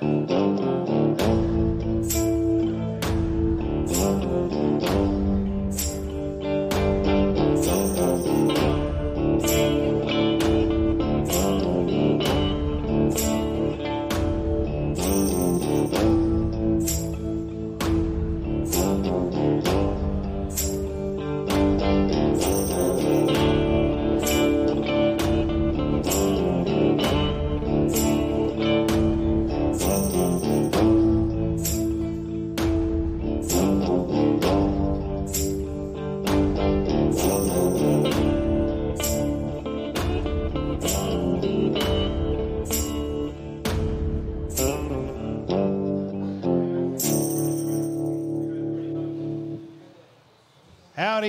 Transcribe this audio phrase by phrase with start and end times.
[0.00, 1.47] 嗯嗯嗯嗯嗯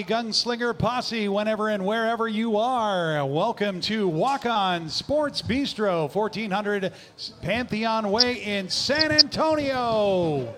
[0.10, 3.24] Gunslinger Posse, whenever and wherever you are.
[3.28, 6.92] Welcome to Walk On Sports Bistro, 1400
[7.44, 10.52] Pantheon Way in San Antonio.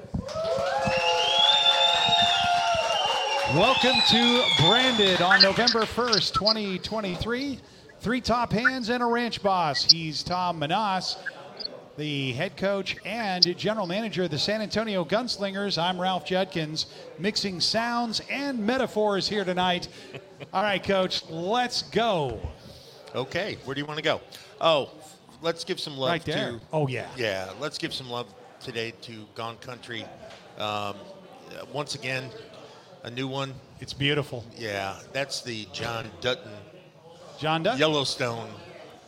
[3.53, 7.59] Welcome to Branded on November 1st, 2023.
[7.99, 9.83] Three top hands and a ranch boss.
[9.91, 11.17] He's Tom Menas,
[12.01, 15.79] the head coach and general manager of the San Antonio Gunslingers.
[15.79, 16.87] I'm Ralph Judkins,
[17.19, 19.87] mixing sounds and metaphors here tonight.
[20.53, 22.39] All right, coach, let's go.
[23.13, 24.19] Okay, where do you want to go?
[24.59, 24.89] Oh,
[25.43, 26.53] let's give some love Right there.
[26.53, 26.61] to.
[26.73, 27.07] Oh, yeah.
[27.17, 28.25] Yeah, let's give some love
[28.59, 30.03] today to Gone Country.
[30.57, 30.95] Um,
[31.71, 32.31] once again,
[33.03, 33.53] a new one.
[33.79, 34.43] It's beautiful.
[34.57, 36.51] Yeah, that's the John Dutton
[37.37, 37.79] John Dutton.
[37.79, 38.49] Yellowstone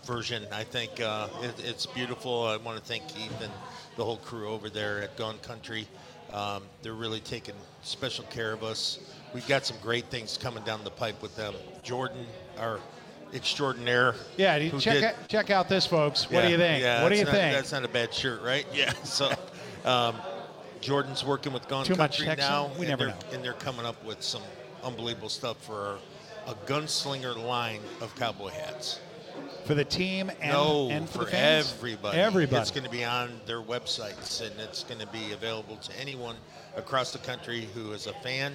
[0.05, 0.45] version.
[0.51, 2.45] I think uh, it, it's beautiful.
[2.47, 3.51] I want to thank Keith and
[3.95, 5.87] the whole crew over there at Gone Country.
[6.31, 8.99] Um, they're really taking special care of us.
[9.33, 11.53] We've got some great things coming down the pipe with them.
[11.83, 12.25] Jordan,
[12.59, 12.79] our
[13.33, 14.15] extraordinaire.
[14.37, 16.29] Yeah, check, did- out, check out this, folks.
[16.29, 16.81] What do you think?
[16.83, 17.55] Yeah, what do you that's not- think?
[17.55, 18.65] That's not a bad shirt, right?
[18.73, 18.93] Yeah.
[19.03, 19.31] So,
[19.85, 20.15] um,
[20.81, 22.49] Jordan's working with Gone Too Country Texan?
[22.49, 23.13] now, We never know.
[23.31, 24.41] and they're coming up with some
[24.83, 25.97] unbelievable stuff for
[26.47, 28.99] a gunslinger line of cowboy hats.
[29.65, 32.17] For the team and, no, and for, for everybody.
[32.17, 32.61] Everybody.
[32.61, 36.35] It's going to be on their websites, and it's going to be available to anyone
[36.75, 38.53] across the country who is a fan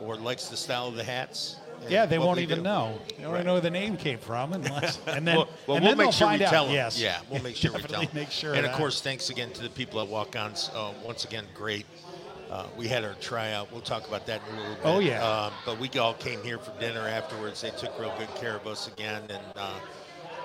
[0.00, 1.56] or likes the style of the hats.
[1.88, 2.64] yeah, they won't even do.
[2.64, 2.98] know.
[3.16, 3.44] They don't Right.
[3.44, 6.12] know where the name came from, unless and then well, well and we'll then make
[6.14, 6.50] sure we out.
[6.50, 6.74] tell them.
[6.74, 8.10] Yes, Yeah, we'll make sure we tell them.
[8.14, 8.50] make sure.
[8.50, 8.78] And of of that.
[8.78, 10.70] course, thanks again to the people at Walk-Ons.
[10.74, 11.86] Uh, once again, great.
[12.50, 13.72] Uh, we had our tryout.
[13.72, 14.82] We'll talk about that in a little bit.
[14.84, 15.22] Oh, yeah.
[15.46, 17.60] Um, but we all came here for dinner afterwards.
[17.60, 19.72] They took real good care of us again, and uh,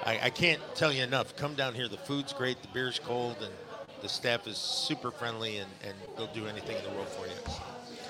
[0.06, 1.35] I, I can't tell you enough.
[1.35, 1.88] Come down here.
[1.88, 2.62] The food's great.
[2.62, 3.51] The beer's cold, and
[4.01, 7.34] the staff is super friendly, and, and they'll do anything in the world for you.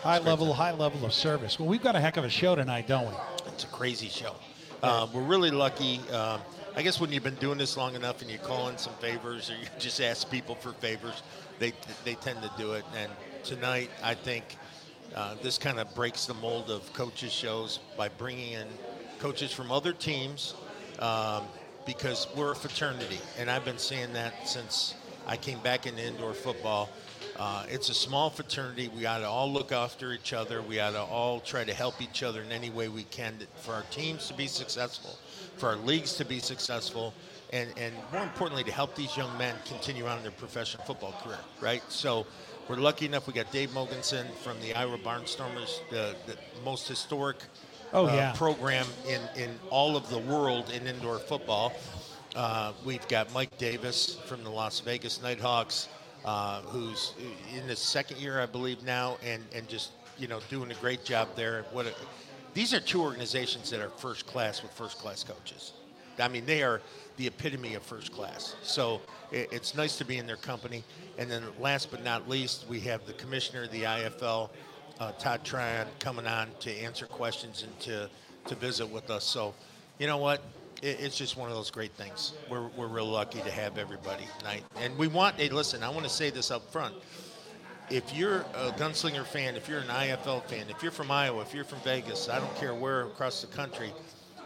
[0.02, 1.60] high level, high level of service.
[1.60, 3.14] Well, we've got a heck of a show tonight, don't we?
[3.48, 4.36] It's a crazy show.
[4.82, 6.00] Uh, we're really lucky.
[6.12, 6.42] Um,
[6.76, 9.50] I guess when you've been doing this long enough and you call in some favors
[9.50, 11.22] or you just ask people for favors,
[11.60, 11.74] they
[12.06, 12.86] they tend to do it.
[12.98, 13.12] And
[13.44, 14.56] tonight, I think
[15.14, 18.68] uh, this kind of breaks the mold of coaches shows by bringing in
[19.20, 20.56] coaches from other teams
[21.00, 21.44] um,
[21.86, 24.96] because we're a fraternity, and I've been saying that since
[25.28, 26.90] I came back into indoor football.
[27.38, 28.90] Uh, it's a small fraternity.
[28.96, 30.62] We ought to all look after each other.
[30.62, 33.74] We ought to all try to help each other in any way we can for
[33.74, 35.18] our teams to be successful,
[35.58, 37.14] for our leagues to be successful,
[37.54, 41.40] and, and more importantly, to help these young men continue on their professional football career,
[41.62, 41.84] right?
[41.90, 42.26] So
[42.68, 43.28] we're lucky enough.
[43.28, 47.38] We got Dave Mogensen from the Iowa Barnstormers, the, the most historic
[47.94, 48.34] Oh, uh, yeah.
[48.34, 51.74] program in, in all of the world in indoor football.
[52.36, 55.90] Uh, we've got Mike Davis from the Las Vegas Knight Hawks,
[56.24, 57.14] uh, who's
[57.54, 61.04] in his second year, I believe, now, and, and just you know doing a great
[61.04, 61.66] job there.
[61.74, 61.94] What a,
[62.54, 65.74] these are two organizations that are first class with first class coaches.
[66.20, 66.82] I mean, they are
[67.18, 68.56] the epitome of first class.
[68.64, 69.02] So
[69.32, 70.84] it, it's nice to be in their company.
[71.18, 74.50] And then last but not least, we have the commissioner of the IFL,
[75.02, 78.08] uh, Todd Tryon, coming on to answer questions and to,
[78.46, 79.24] to visit with us.
[79.24, 79.56] So,
[79.98, 80.44] you know what?
[80.84, 82.34] It, it's just one of those great things.
[82.52, 84.64] We're, we're real lucky to have everybody tonight.
[84.80, 86.94] And we want, hey, listen, I want to say this up front
[87.90, 91.54] if you're a gunslinger fan, if you're an IFL fan, if you're from Iowa, if
[91.54, 93.92] you're from Vegas, I don't care where across the country,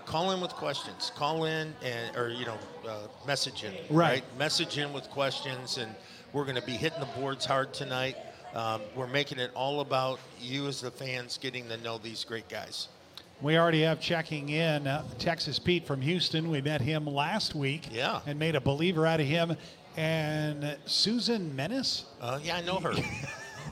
[0.08, 1.12] call in with questions.
[1.16, 3.74] Call in and or you know uh, message in.
[3.96, 4.24] Right.
[4.40, 5.94] Message in with questions, and
[6.34, 8.16] we're going to be hitting the boards hard tonight.
[8.56, 12.48] Um, we're making it all about you as the fans getting to know these great
[12.48, 12.88] guys.
[13.42, 16.50] We already have checking in uh, Texas Pete from Houston.
[16.50, 17.90] We met him last week.
[17.92, 18.22] Yeah.
[18.25, 19.57] And made a believer out of him.
[19.98, 22.06] And Susan Menas.
[22.22, 22.94] Uh, yeah, I know her.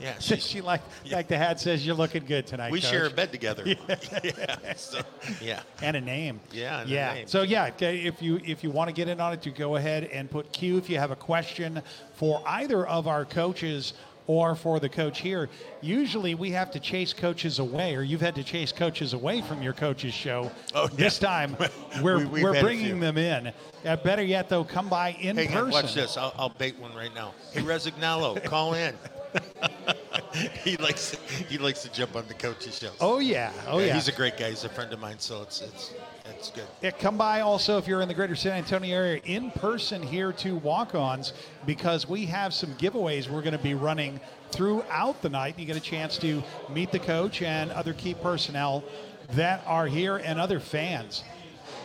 [0.00, 0.80] Yeah, she, she's- like
[1.12, 2.72] like the hat says you're looking good tonight.
[2.72, 2.90] we Coach.
[2.90, 3.64] share a bed together.
[4.24, 4.74] Yeah.
[4.74, 5.00] so,
[5.40, 5.62] yeah.
[5.82, 6.40] and a name.
[6.50, 7.14] Yeah, yeah.
[7.14, 7.26] name.
[7.28, 10.04] So yeah, if you if you want to get in on it, you go ahead
[10.06, 11.80] and put Q if you have a question
[12.14, 13.94] for either of our coaches
[14.26, 15.48] or for the coach here.
[15.80, 19.62] Usually we have to chase coaches away, or you've had to chase coaches away from
[19.62, 20.50] your coach's show.
[20.74, 20.96] Oh, yeah.
[20.96, 21.56] This time
[22.02, 23.52] we're We- we're bringing them in.
[23.84, 25.58] Uh, better yet, though, come by in Hang person.
[25.64, 26.16] on, watch this.
[26.16, 27.34] I'll, I'll bait one right now.
[27.52, 28.96] Hey, Resignalo, call in.
[30.64, 31.16] he likes
[31.48, 32.90] he likes to jump on the coach's show.
[33.00, 33.94] Oh yeah, oh yeah.
[33.94, 34.50] He's a great guy.
[34.50, 35.92] He's a friend of mine, so it's it's
[36.24, 36.64] it's good.
[36.82, 40.32] Yeah, come by also if you're in the greater San Antonio area in person here
[40.34, 41.32] to walk ons
[41.66, 45.58] because we have some giveaways we're going to be running throughout the night.
[45.58, 48.84] You get a chance to meet the coach and other key personnel
[49.32, 51.24] that are here and other fans.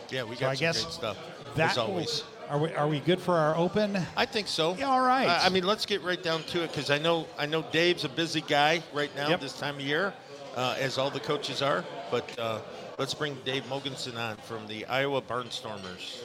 [0.10, 1.18] Yeah, we So got I guess great stuff.
[1.56, 2.24] that as will- always.
[2.50, 3.98] are we are we good for our open?
[4.16, 4.76] I think so.
[4.76, 5.28] Yeah, all right.
[5.28, 8.06] I, I mean, let's get right down to it because I know I know Dave's
[8.06, 9.42] a busy guy right now Yep.
[9.42, 10.14] this time of year,
[10.56, 11.84] uh, as all the coaches are.
[12.10, 12.60] But uh,
[13.00, 16.22] let's bring Dave Mogensen on from the Iowa Barnstormers.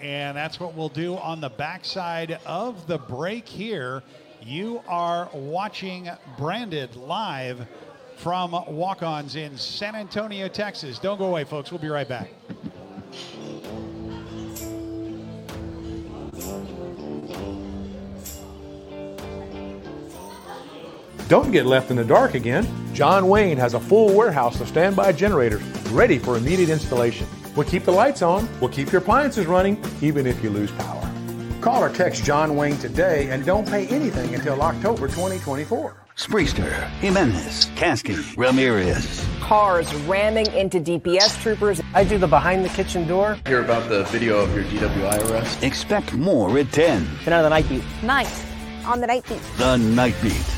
[0.00, 4.02] And that's what we'll do on the backside of the break here.
[4.42, 7.66] You are watching Branded live
[8.16, 10.98] from Walk Ons in San Antonio, Texas.
[10.98, 11.70] Don't go away, folks.
[11.70, 12.30] We'll be right back.
[21.28, 22.66] Don't get left in the dark again.
[22.94, 27.26] John Wayne has a full warehouse of standby generators ready for immediate installation.
[27.56, 31.02] We'll keep the lights on, we'll keep your appliances running, even if you lose power.
[31.60, 35.96] Call or text John Wayne today and don't pay anything until October 2024.
[36.16, 39.26] Spreester, Jimenez, Kasky, Ramirez.
[39.40, 41.80] cars ramming into DPS troopers.
[41.92, 43.36] I do the behind the kitchen door.
[43.46, 45.62] hear about the video of your DWI arrest.
[45.64, 47.06] Expect more at 10.
[47.24, 47.82] Tonight on the night beat.
[48.02, 48.44] Night
[48.86, 49.40] on the night beat.
[49.58, 50.56] The Night Beat.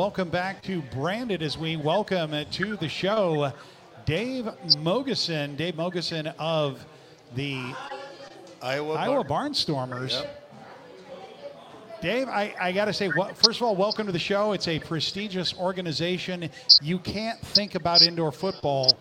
[0.00, 3.52] Welcome back to Branded as we welcome to the show
[4.06, 4.46] Dave
[4.78, 5.58] Mogensen.
[5.58, 6.82] Dave Mogensen of
[7.34, 7.74] the
[8.62, 10.12] Iowa, Iowa Bar- Barnstormers.
[10.12, 10.52] Yep.
[12.00, 14.52] Dave, I, I got to say, well, first of all, welcome to the show.
[14.52, 16.48] It's a prestigious organization.
[16.80, 18.96] You can't think about indoor football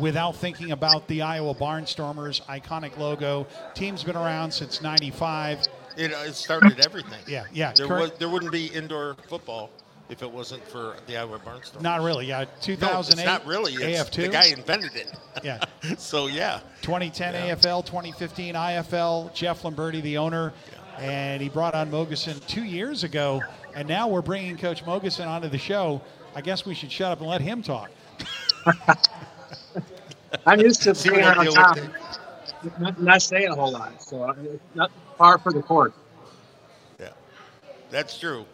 [0.00, 3.46] without thinking about the Iowa Barnstormers iconic logo.
[3.74, 5.68] Team's been around since 95.
[5.98, 7.20] It, uh, it started everything.
[7.26, 8.12] Yeah, yeah, There correct.
[8.12, 9.68] was there wouldn't be indoor football
[10.08, 11.82] if it wasn't for the Iowa Barnstormers.
[11.82, 12.38] Not really, yeah.
[12.38, 13.74] No, it's 2008 not really.
[13.74, 14.22] It's AF2.
[14.22, 15.12] the guy invented it.
[15.44, 15.60] Yeah.
[15.98, 16.60] so yeah.
[16.82, 17.54] 2010 Yeah.
[17.54, 19.32] AFL, 2015 IFL.
[19.34, 20.52] Jeff Lamberti, the owner,
[20.98, 23.42] and he brought on Mogensen two years ago,
[23.74, 26.00] and now we're bringing Coach Mogensen onto the show.
[26.34, 27.90] I guess we should shut up and let him talk.
[30.46, 31.78] I'm used to See being on deal top,
[32.78, 34.34] not, not saying a whole lot, so uh,
[34.74, 35.94] not far for the court.
[37.00, 37.10] Yeah,
[37.90, 38.44] that's true.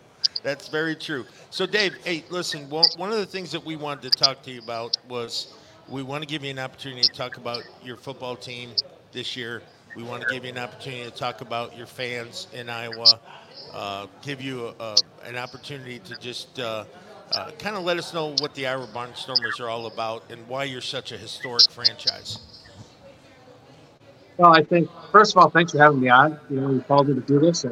[0.44, 1.26] That's very true.
[1.50, 2.70] So, Dave, hey, listen.
[2.70, 5.54] One of the things that we wanted to talk to you about was
[5.88, 8.70] we want to give you an opportunity to talk about your football team
[9.12, 9.62] this year.
[9.96, 13.20] We want to give you an opportunity to talk about your fans in Iowa.
[13.72, 16.84] Uh, give you a, an opportunity to just uh,
[17.32, 20.64] uh, kind of let us know what the Iowa Barnstormers are all about and why
[20.64, 22.40] you're such a historic franchise.
[24.38, 26.38] Well, I think first of all, thanks for having me on.
[26.50, 27.64] You know, you called me to do this.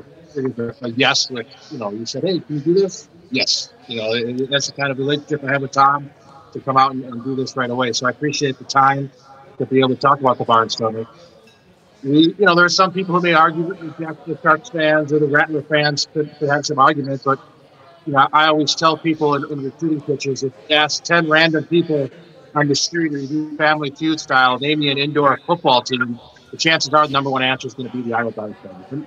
[0.97, 1.31] Yes.
[1.31, 3.73] Like you know, you said, "Hey, can you do this?" Yes.
[3.87, 6.11] You know, it- that's the kind of relationship I have with Tom
[6.53, 7.93] to come out and, and do this right away.
[7.93, 9.11] So I appreciate the time
[9.59, 11.07] to be able to talk about the Barnstormers.
[12.03, 15.21] We, you know, there are some people who may argue that the Sharks fans or
[15.21, 17.39] the Rattler fans could, could have some argument, but
[18.07, 21.65] you know, I always tell people in, in recruiting pitches, if you ask 10 random
[21.67, 22.11] people
[22.55, 26.21] on the street or you do family feud style, name me an indoor football team,
[26.51, 29.07] the chances are the number one answer is going to be the Iowa Barnstormers.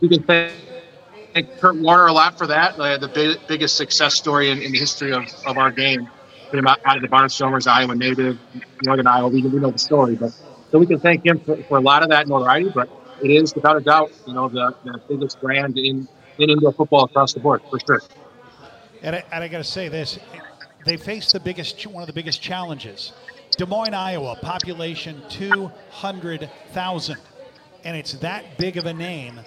[0.00, 2.78] We, can thank Kurt Warner a lot for that.
[2.78, 6.08] Uh, the big, biggest success story in, in, the history of, of our game.
[6.52, 8.38] Him out, out of the Barnstormers, Iowa native,
[8.82, 9.28] Northern Iowa.
[9.28, 10.32] We, we know the story, but
[10.70, 12.70] so we can thank him for, for a lot of that notoriety.
[12.74, 12.88] But
[13.22, 17.04] it is without a doubt, you know, the, the biggest brand in, in indoor football
[17.04, 18.02] across the board for sure.
[19.02, 20.18] And I, and I got to say this:
[20.86, 23.12] they face the biggest, one of the biggest challenges.
[23.56, 27.16] Des Moines, Iowa, population 200,000,
[27.84, 29.40] and it's that big of a name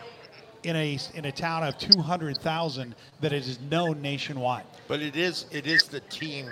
[0.63, 4.65] in a in a town of 200,000 that it is known nationwide.
[4.87, 6.51] But it is it is the team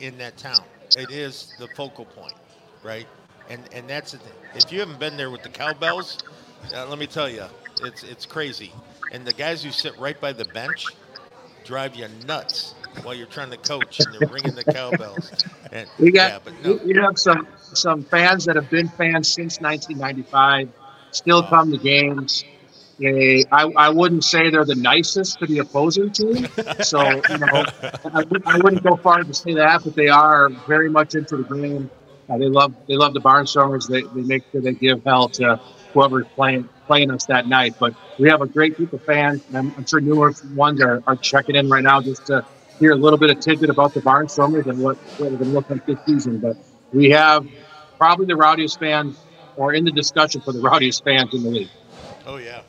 [0.00, 0.64] in that town.
[0.96, 2.34] It is the focal point,
[2.82, 3.06] right?
[3.48, 4.32] And and that's the thing.
[4.54, 6.18] If you haven't been there with the cowbells,
[6.74, 7.44] uh, let me tell you,
[7.82, 8.72] it's it's crazy.
[9.12, 10.86] And the guys who sit right by the bench
[11.64, 15.32] drive you nuts while you're trying to coach and they're ringing the cowbells.
[15.72, 16.80] And, we got yeah, but no.
[16.84, 20.68] we have some some fans that have been fans since 1995,
[21.10, 22.44] still come to games.
[22.98, 26.46] They, I, I wouldn't say they're the nicest to the opposing team,
[26.82, 27.64] so you know
[28.04, 31.42] I, I wouldn't go far to say that, but they are very much into the
[31.42, 31.90] game.
[32.28, 33.88] Uh, they love they love the Barnstormers.
[33.88, 35.60] They, they make sure they give hell to
[35.92, 37.74] whoever's playing playing us that night.
[37.78, 39.42] But we have a great group of fans.
[39.54, 42.44] I'm, I'm, sure numerous ones are, are checking in right now just to
[42.78, 45.44] hear a little bit of tidbit about the Barnstormers and what, what we're going to
[45.44, 46.38] look like this season.
[46.38, 46.56] But
[46.92, 47.46] we have
[47.98, 49.16] probably the rowdiest fans
[49.56, 51.70] or in the discussion for the rowdiest fans in the league.
[52.26, 52.62] Oh, yeah.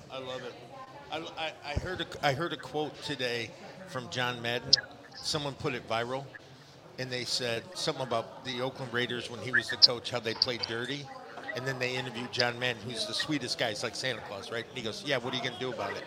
[1.37, 1.51] I.
[1.65, 3.49] I, heard a, I heard a quote today
[3.87, 4.71] from John Madden.
[5.15, 6.25] Someone put it viral,
[6.99, 10.33] and they said something about the Oakland Raiders when he was the coach, how they
[10.33, 11.05] played dirty
[11.55, 13.69] and then they interviewed John Madden, who's the sweetest guy.
[13.69, 14.65] He's like Santa Claus, right?
[14.67, 16.03] And he goes, "Yeah, what are you gonna do about it?"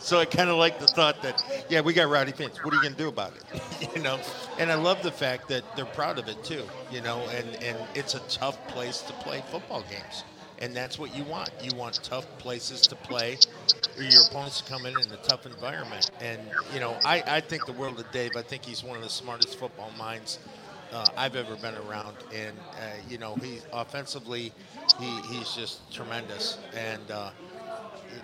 [0.00, 2.62] so I kind of like the thought that, yeah, we got rowdy fans.
[2.62, 3.90] What are you gonna do about it?
[3.96, 4.20] you know,
[4.58, 6.64] and I love the fact that they're proud of it too.
[6.90, 10.24] You know, and and it's a tough place to play football games.
[10.62, 11.50] And that's what you want.
[11.60, 13.36] You want tough places to play,
[13.96, 16.10] or your opponents to come in in a tough environment.
[16.20, 16.40] And
[16.72, 18.36] you know, I, I think the world of Dave.
[18.36, 20.38] I think he's one of the smartest football minds
[20.92, 22.16] uh, I've ever been around.
[22.32, 24.52] And uh, you know, he offensively,
[25.00, 26.58] he, he's just tremendous.
[26.76, 27.30] And uh,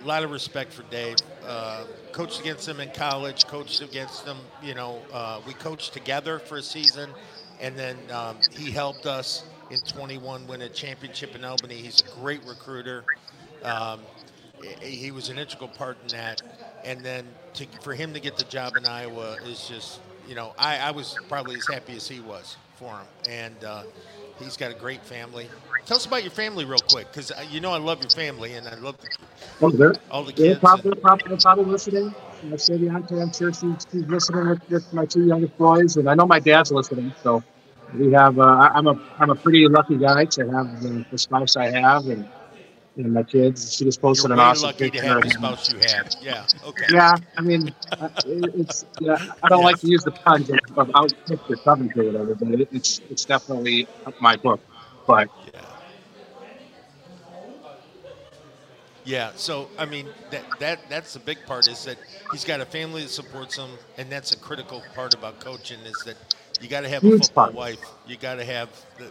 [0.01, 1.17] a lot of respect for Dave.
[1.45, 3.47] Uh, coached against him in college.
[3.47, 4.37] Coached against him.
[4.63, 7.11] You know, uh, we coached together for a season,
[7.61, 11.77] and then um, he helped us in 21 win a championship in Albany.
[11.77, 13.05] He's a great recruiter.
[13.63, 14.01] Um,
[14.81, 16.43] he was an integral part in that.
[16.85, 20.53] And then to, for him to get the job in Iowa is just you know,
[20.59, 23.07] I, I was probably as happy as he was for him.
[23.29, 23.85] And uh,
[24.39, 25.49] he's got a great family.
[25.87, 28.53] Tell us about your family real quick, because uh, you know I love your family
[28.53, 28.97] and I love
[29.63, 30.43] oh, they're, all the kids.
[30.43, 32.15] They're probably, and, probably, probably listening.
[32.53, 33.21] I say the answer.
[33.21, 36.41] I'm sure she's, she's listening with, with, my two youngest boys, and I know my
[36.41, 37.13] dad's listening.
[37.23, 37.43] So
[37.95, 38.39] we have.
[38.39, 42.07] Uh, I'm a I'm a pretty lucky guy to have the, the spouse I have,
[42.07, 42.29] and
[42.97, 43.75] and my kids.
[43.75, 45.03] She just posted You're an awesome lucky picture.
[45.03, 46.09] to have the spouse you have.
[46.21, 46.47] Yeah.
[46.67, 46.87] Okay.
[46.93, 47.17] Yeah.
[47.37, 48.85] I mean, uh, it's.
[49.01, 52.61] Yeah, I don't like to use the puns of, outpick the coverage or whatever, but
[52.61, 53.89] it, it's it's definitely
[54.21, 54.61] my book.
[55.07, 55.29] But.
[55.55, 55.61] Yeah.
[59.05, 61.97] Yeah, so I mean that that that's the big part is that
[62.31, 65.97] he's got a family that supports him, and that's a critical part about coaching is
[66.05, 66.17] that
[66.61, 67.81] you got to have a football wife.
[68.07, 68.69] You got to have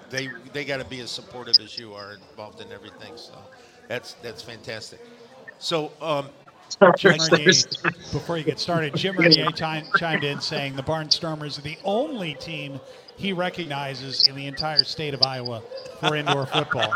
[0.10, 3.14] they they got to be as supportive as you are involved in everything.
[3.16, 3.34] So
[3.88, 5.00] that's that's fantastic.
[5.60, 6.30] So, um,
[6.98, 7.52] Jim Renier,
[8.12, 12.80] before you get started, Jim Renier chimed in saying the Barnstormers are the only team
[13.16, 15.64] he recognizes in the entire state of Iowa
[16.00, 16.94] for indoor football.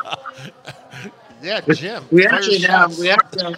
[1.42, 2.04] yeah, Jim.
[2.12, 3.56] We actually have we actually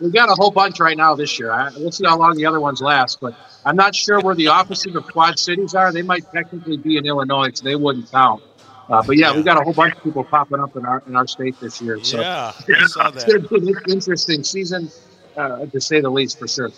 [0.00, 1.50] we got a whole bunch right now this year.
[1.50, 4.48] I, we'll see how long the other ones last, but I'm not sure where the
[4.48, 5.92] offices of Quad Cities are.
[5.92, 8.42] They might technically be in Illinois, so they wouldn't count.
[8.88, 11.02] Uh, but yeah, yeah, we got a whole bunch of people popping up in our
[11.06, 12.02] in our state this year.
[12.02, 13.28] So yeah, I saw that.
[13.28, 14.90] It's been an interesting season,
[15.36, 16.70] uh, to say the least, for sure.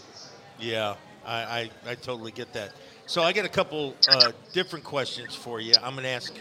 [0.58, 2.72] Yeah, I, I, I totally get that.
[3.06, 5.72] So I got a couple uh, different questions for you.
[5.82, 6.34] I'm gonna ask.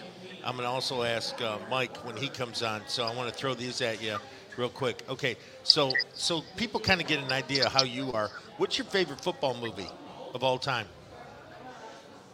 [0.43, 2.81] I'm gonna also ask uh, Mike when he comes on.
[2.87, 4.17] So I want to throw these at you
[4.59, 5.03] real quick.
[5.09, 8.29] Okay, so so people kind of get an idea how you are.
[8.57, 9.89] What's your favorite football movie
[10.33, 10.85] of all time?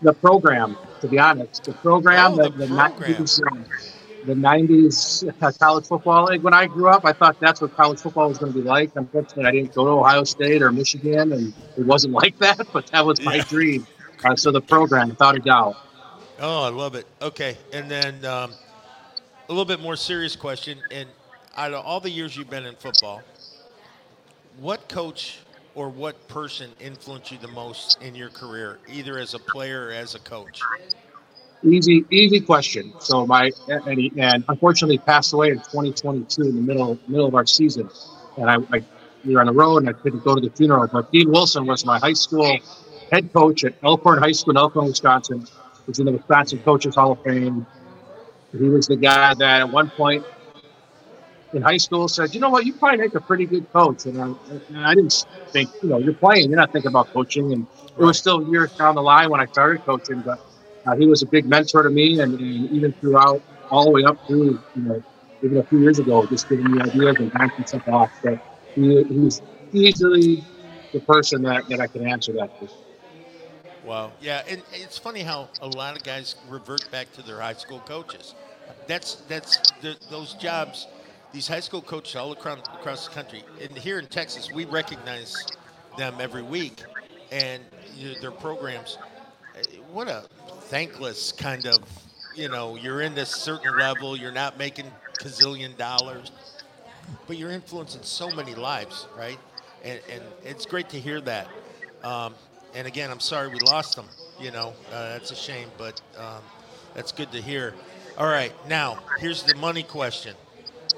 [0.02, 1.64] the program, to be honest.
[1.64, 3.14] The program, oh, the, the, the, program.
[3.14, 6.26] 90s, the 90s uh, college football.
[6.26, 8.66] Like when I grew up, I thought that's what college football was going to be
[8.66, 8.92] like.
[8.96, 12.88] Unfortunately, I didn't go to Ohio State or Michigan, and it wasn't like that, but
[12.88, 13.44] that was my yeah.
[13.44, 13.88] dream.
[14.24, 15.76] Uh, so the program, without a doubt.
[16.40, 17.06] Oh, I love it.
[17.22, 17.58] Okay.
[17.72, 18.52] And then um,
[19.48, 20.78] a little bit more serious question.
[20.92, 21.08] And
[21.58, 23.22] out of all the years you've been in football,
[24.60, 25.40] what coach
[25.74, 29.92] or what person influenced you the most in your career, either as a player or
[29.92, 30.62] as a coach?
[31.64, 32.94] Easy, easy question.
[33.00, 37.36] So my and, he, and unfortunately passed away in 2022 in the middle middle of
[37.36, 37.90] our season,
[38.38, 38.84] and I, I
[39.26, 40.88] we were on the road and I couldn't go to the funeral.
[40.88, 42.60] But Dean Wilson was my high school
[43.12, 45.48] head coach at Elkhorn High School in Elkhorn, Wisconsin.
[45.88, 47.66] Was in the Wisconsin Coaches Hall of Fame.
[48.52, 50.26] He was the guy that at one point
[51.56, 52.66] in high school said, "You know what?
[52.66, 54.26] You probably make a pretty good coach." And I,
[54.70, 57.54] and I didn't think, you know, you're playing, you're not thinking about coaching.
[57.54, 57.66] And
[57.98, 60.40] it was still years down the line when I started coaching, but
[60.86, 64.04] uh, he was a big mentor to me, and, and, even throughout all the way
[64.04, 65.02] up through, you know,
[65.42, 68.12] even a few years ago, just giving me ideas and bouncing stuff off.
[68.22, 68.38] But
[68.76, 70.44] he, he's easily
[70.94, 72.68] the person that, that I can answer that to.
[73.84, 74.14] Wow.
[74.20, 77.80] Yeah, and it's funny how a lot of guys revert back to their high school
[77.86, 78.34] coaches.
[78.88, 80.88] That's that's the, those jobs.
[81.36, 85.46] These high school coaches all across across the country, and here in Texas, we recognize
[85.98, 86.82] them every week,
[87.30, 87.62] and
[87.94, 88.98] you know, their programs.
[89.92, 90.24] What a
[90.70, 91.80] thankless kind of,
[92.38, 94.90] you know, you're in this certain level, you're not making
[95.20, 96.32] gazillion dollars,
[97.28, 99.38] but you're influencing so many lives, right?
[99.84, 101.50] And, and it's great to hear that.
[102.02, 102.34] Um,
[102.74, 104.08] and again, I'm sorry we lost them.
[104.40, 106.42] You know, uh, that's a shame, but um,
[106.94, 107.74] that's good to hear.
[108.18, 110.34] All right, now here's the money question.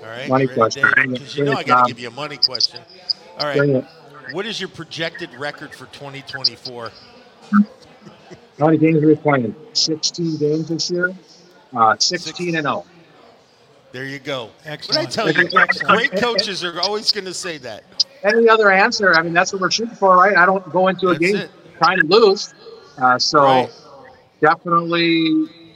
[0.02, 0.88] All right, money question.
[0.96, 2.82] Because you know I got to give you a money question.
[3.40, 3.84] All right,
[4.32, 6.92] what is your projected record for 2024?
[8.60, 9.56] How many games are we playing?
[9.74, 11.14] 16 games this year.
[11.76, 12.86] Uh, 16 and 0.
[13.92, 14.50] There you go.
[14.66, 15.16] Excellent.
[15.16, 17.84] What I tell you, great coaches are always going to say that.
[18.24, 19.14] Any other answer?
[19.14, 20.36] I mean, that's what we're shooting for, right?
[20.36, 21.52] I don't go into a that's game it.
[21.78, 22.54] trying to lose.
[22.98, 23.72] Uh, so right.
[24.42, 25.67] definitely,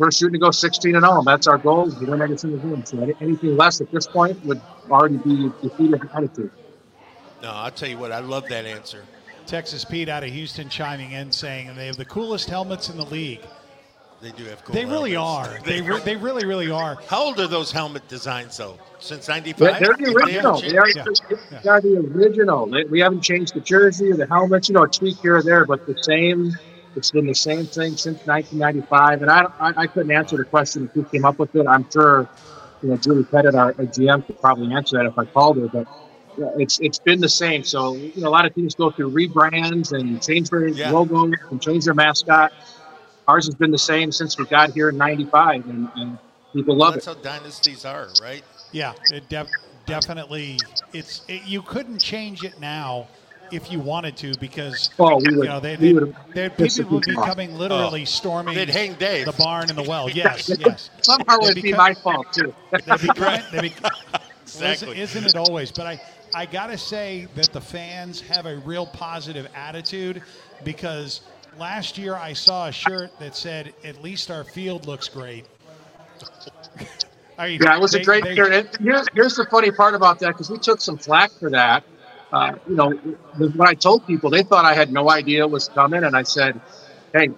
[0.00, 1.22] we're shooting to go 16 and 0.
[1.24, 1.90] That's our goal.
[1.90, 2.84] To win every single game.
[2.86, 6.50] So anything less at this point would already be defeated attitude.
[7.42, 8.10] No, I'll tell you what.
[8.10, 9.04] I love that answer.
[9.44, 12.96] Texas Pete out of Houston chiming in saying "And they have the coolest helmets in
[12.96, 13.42] the league.
[14.22, 14.74] They do have cool.
[14.74, 15.60] They really helmets.
[15.60, 15.60] are.
[15.66, 16.96] they, re- they really really are.
[17.06, 18.78] How old are those helmet designs though?
[19.00, 19.80] Since '95.
[19.80, 20.60] They're, the original.
[20.60, 21.04] They, are, yeah.
[21.62, 22.66] they are the original.
[22.88, 24.70] We haven't changed the jersey or the helmets.
[24.70, 26.54] You know, a tweak here or there, but the same.
[26.96, 29.22] It's been the same thing since 1995.
[29.22, 31.66] And I, I, I couldn't answer the question if who came up with it.
[31.66, 32.28] I'm sure,
[32.82, 35.68] you know, Julie Pettit, our, our GM, could probably answer that if I called her.
[35.68, 35.86] But
[36.56, 37.62] it's it's been the same.
[37.64, 40.90] So you know, a lot of teams go through rebrands and change their yeah.
[40.90, 42.52] logos and change their mascot.
[43.28, 46.18] Ours has been the same since we got here in '95, and, and,
[46.52, 47.22] people love That's it.
[47.22, 48.42] That's how dynasties are, right?
[48.72, 49.50] Yeah, it def-
[49.86, 50.58] definitely.
[50.92, 53.06] It's it, you couldn't change it now
[53.50, 55.92] if you wanted to because oh, we would, you know they, they,
[56.34, 58.06] they, people would be coming literally oh.
[58.06, 59.26] storming they'd hang Dave.
[59.26, 60.08] the barn and the well.
[60.20, 60.90] Yes, yes.
[61.02, 62.54] Somehow it would be my fault too.
[62.70, 63.08] they'd be
[63.52, 63.74] they'd be,
[64.42, 64.88] exactly.
[64.88, 65.70] Well, isn't, isn't it always?
[65.70, 66.00] But I
[66.34, 70.22] I gotta say that the fans have a real positive attitude
[70.64, 71.22] because
[71.58, 75.46] last year I saw a shirt that said, "At least our field looks great."
[77.38, 78.76] I mean, yeah, it was they, a great they, shirt.
[78.80, 81.84] Here's, here's the funny part about that because we took some flack for that.
[82.32, 85.68] Uh, you know, when I told people, they thought I had no idea it was
[85.68, 86.60] coming, and I said,
[87.12, 87.30] "Hey,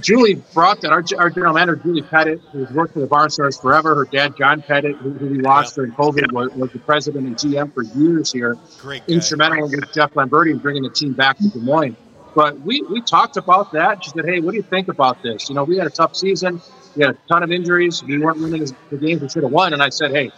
[0.00, 0.92] Julie brought that.
[0.92, 3.94] Our, our general manager, Julie Pettit, who's worked for the Bar Barnstars forever.
[3.94, 5.82] Her dad, John Pettit, who, who we lost yeah.
[5.82, 8.56] during COVID, was, was, the president and GM for years here.
[8.78, 9.14] Great guy.
[9.14, 11.96] Instrumental with Jeff Lamberti in bringing the team back to Des Moines.
[12.34, 14.04] But we, we talked about that.
[14.04, 15.48] She said, hey, what do you think about this?
[15.48, 16.60] You know, we had a tough season.
[16.94, 18.02] We had a ton of injuries.
[18.02, 19.72] We weren't winning the games we should have won.
[19.72, 20.30] And I said, hey,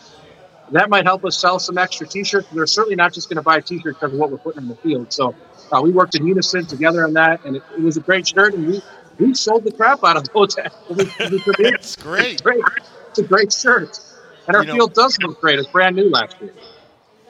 [0.73, 2.49] that might help us sell some extra T-shirts.
[2.53, 4.69] They're certainly not just going to buy a T-shirt because of what we're putting in
[4.69, 5.13] the field.
[5.13, 5.35] So
[5.73, 8.55] uh, we worked in unison together on that, and it, it was a great shirt.
[8.55, 8.83] And we
[9.19, 10.57] we sold the crap out of those.
[10.89, 12.25] it's great.
[12.25, 12.65] It's great.
[13.09, 13.99] It's a great shirt,
[14.47, 15.59] and our you field know, does look great.
[15.59, 16.53] It's brand new last year.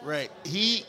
[0.03, 0.31] Right.
[0.45, 0.85] He.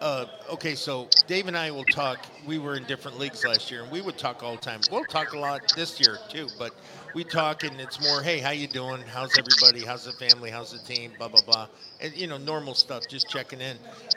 [0.00, 2.26] Uh, okay, so Dave and I will talk.
[2.46, 4.80] We were in different leagues last year, and we would talk all the time.
[4.90, 6.74] We'll talk a lot this year too, but
[7.14, 9.02] we talk, and it's more, hey, how you doing?
[9.02, 9.84] How's everybody?
[9.84, 10.50] How's the family?
[10.50, 11.12] How's the team?
[11.18, 11.68] Blah blah blah,
[12.00, 13.76] and you know, normal stuff, just checking in.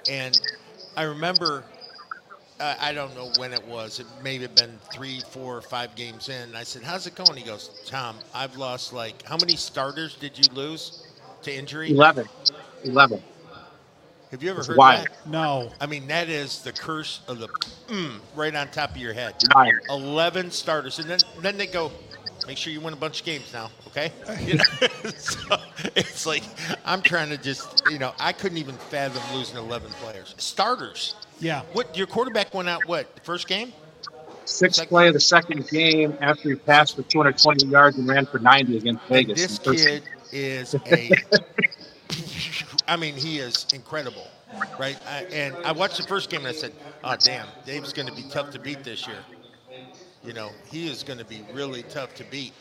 [0.09, 0.39] And
[0.95, 1.63] I remember
[2.59, 3.99] uh, I don't know when it was.
[3.99, 6.55] It may have been three, four, five games in.
[6.55, 10.37] I said, "How's it going?" He goes, "Tom, I've lost like how many starters did
[10.37, 11.07] you lose
[11.41, 12.27] to injury?" Eleven.
[12.83, 13.21] Eleven.
[14.31, 15.05] Have you ever it's heard wild.
[15.07, 15.27] that?
[15.27, 15.71] No.
[15.79, 17.47] I mean, that is the curse of the
[17.87, 19.35] mm, right on top of your head.
[19.53, 19.79] Nine.
[19.89, 21.91] Eleven starters, and then then they go,
[22.47, 24.11] make sure you win a bunch of games now, okay?
[24.41, 24.63] You know,
[25.17, 25.55] so
[25.95, 26.43] it's like
[26.85, 31.15] I'm trying to just, you know, I couldn't even fathom losing 11 players, starters.
[31.39, 31.61] Yeah.
[31.73, 32.81] What your quarterback went out?
[32.87, 33.73] What the first game?
[34.45, 34.89] Sixth second.
[34.89, 38.77] play of the second game after he passed for 220 yards and ran for 90
[38.77, 39.57] against Vegas.
[39.57, 41.11] this kid is a.
[42.87, 44.27] I mean, he is incredible,
[44.79, 44.97] right?
[45.07, 48.13] I, and I watched the first game and I said, "Oh, damn, Dave's going to
[48.13, 49.17] be tough to beat this year."
[50.23, 52.53] You know, he is going to be really tough to beat.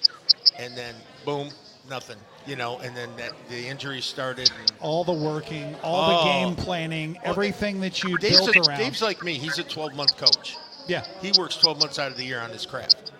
[0.59, 0.94] and then
[1.25, 1.48] boom,
[1.88, 2.16] nothing.
[2.46, 4.51] You know, and then that, the injury started.
[4.59, 6.25] And, all the working, all the Oh.
[6.25, 8.79] game planning, everything that you Dave's built like, around.
[8.79, 9.35] Dave's like me.
[9.35, 10.57] He's a 12 month coach.
[10.88, 13.12] yeah, He works 12 months out of the year on his craft.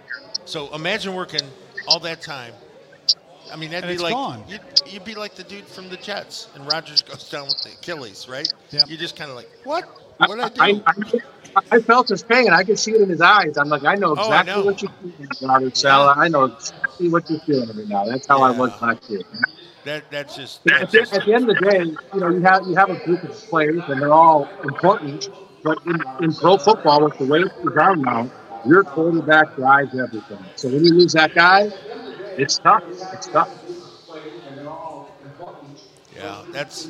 [0.45, 1.43] So imagine working
[1.87, 2.53] all that time.
[3.53, 4.49] I mean, that'd And be like.
[4.49, 7.71] You'd, you'd be like the dude from the Jets, and Rodgers goes down with the
[7.73, 8.53] Achilles, right?
[8.71, 8.89] Yep.
[8.89, 9.89] You're just kind of like, what?
[10.27, 10.83] What I do?
[10.87, 10.93] I,
[11.57, 12.51] I, I felt his pain.
[12.53, 13.57] I could see it in his eyes.
[13.59, 14.65] I'm like, I know Oh, I exactly know.
[14.65, 16.17] what you're feeling, Robert Saleh.
[16.19, 18.07] I know exactly what you're feeling right now.
[18.07, 18.81] That's how I was Yeah.
[18.81, 19.21] last year.
[19.85, 20.63] That that's just.
[20.81, 21.81] At That's the, just at the end of the day,
[22.13, 25.29] you know, you have you have a group of players, and they're all important.
[25.65, 28.31] But in, in pro football, with the way things are now,
[28.65, 30.53] your quarterback drives everything.
[30.57, 31.73] So when you lose that guy,
[32.37, 32.85] it's tough.
[33.13, 33.49] It's tough.
[36.23, 36.89] Yeah, that's.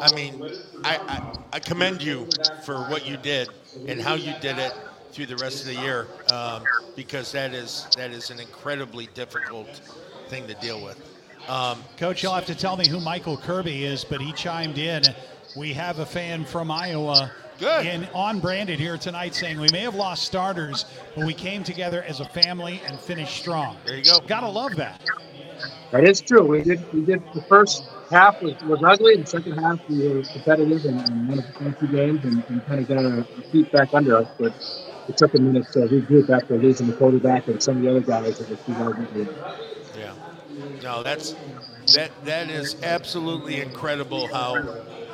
[0.00, 0.42] I mean,
[0.84, 2.28] I, I I commend you
[2.64, 3.48] for what you did
[3.88, 4.74] and how you did it
[5.12, 6.62] through the rest of the year, um,
[6.94, 9.80] because that is that is an incredibly difficult
[10.28, 11.00] thing to deal with.
[11.48, 15.02] Um, Coach, you'll have to tell me who Michael Kirby is, but he chimed in.
[15.56, 17.86] We have a fan from Iowa Good.
[17.86, 20.84] in on branded here tonight saying we may have lost starters,
[21.14, 23.76] but we came together as a family and finished strong.
[23.86, 24.20] There you go.
[24.26, 25.00] Gotta love that.
[25.92, 26.42] That is true.
[26.42, 26.92] We did.
[26.92, 27.22] We did.
[27.32, 29.16] The first half was, was ugly.
[29.16, 32.80] The second half we were competitive and, and won a few games and, and kind
[32.80, 34.28] of got our feet back under us.
[34.38, 34.54] But
[35.08, 38.00] it took a minute to regroup after losing the quarterback and some of the other
[38.02, 38.96] guys that were too hard.
[39.96, 40.14] Yeah.
[40.82, 41.34] No, that's
[41.92, 44.68] that that is absolutely incredible how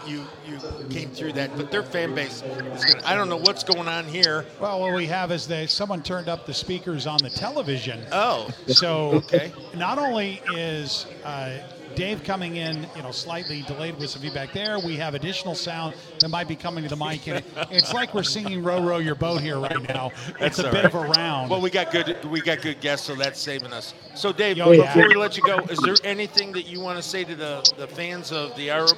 [0.05, 1.57] you you came through that.
[1.57, 2.43] But their fan base
[2.75, 4.47] is gonna I don't know what's going on here.
[4.61, 8.01] Well, what we have is that someone turned up the speakers on the television.
[8.13, 8.51] Oh.
[8.67, 9.53] So Okay.
[9.75, 11.59] not only is uh,
[11.95, 15.95] Dave coming in, you know, slightly delayed with some feedback there, we have additional sound
[16.21, 17.27] that might be coming to the mic.
[17.29, 20.11] And it's like we're singing "Row Row Your Boat" here right now.
[20.41, 20.85] It's a bit right.
[20.87, 21.51] of a round.
[21.51, 23.95] Well, we got good we got good guests, so that's saving us.
[24.15, 24.87] So Dave, Oh, yeah.
[24.95, 27.73] before we let you go, is there anything that you want to say to the,
[27.77, 28.89] the fans of the Iowa,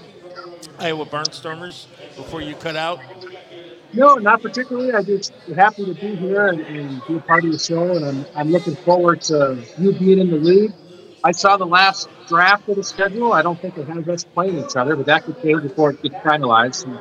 [0.78, 3.00] Iowa Barnstormers before you cut out?
[3.92, 4.92] No, not particularly.
[4.92, 8.04] I just happy to be here and, and be a part of the show, and
[8.04, 10.72] I'm, I'm looking forward to you being in the league.
[11.24, 13.32] I saw the last draft of the schedule.
[13.34, 16.02] I don't think it has us playing each other, but that could change before it
[16.02, 16.86] gets finalized.
[16.86, 17.00] And,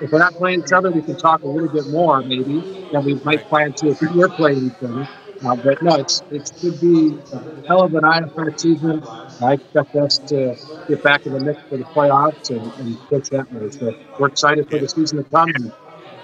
[0.00, 3.04] if, we're not playing each other, we can talk a little bit more maybe than
[3.04, 5.08] we might plan to if we were playing each other.
[5.44, 9.08] Uh, but no, it's it could be a hell of an IFL season.
[9.42, 10.56] I expect us to
[10.88, 13.70] get back in the mix for the playoffs and, and that way.
[13.70, 15.72] So we're excited for the season to come and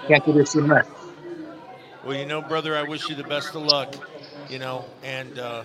[0.09, 0.87] can't get here sooner.
[2.03, 3.97] Well, you know, brother, I wish you the best of luck.
[4.47, 5.63] You know, and uh,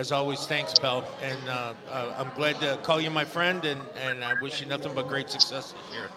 [0.00, 1.04] as always, thanks, Bell.
[1.22, 4.66] And uh, uh, I'm glad to call you my friend, and, and I wish you
[4.66, 6.08] nothing but great success this year.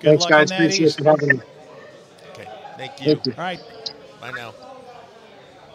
[0.00, 0.50] Good Thanks, luck guys.
[0.50, 0.98] Appreciate East.
[1.00, 1.40] you having me.
[2.32, 3.14] Okay, thank you.
[3.14, 3.32] Thank you.
[3.38, 3.60] All right.
[4.20, 4.52] Bye now.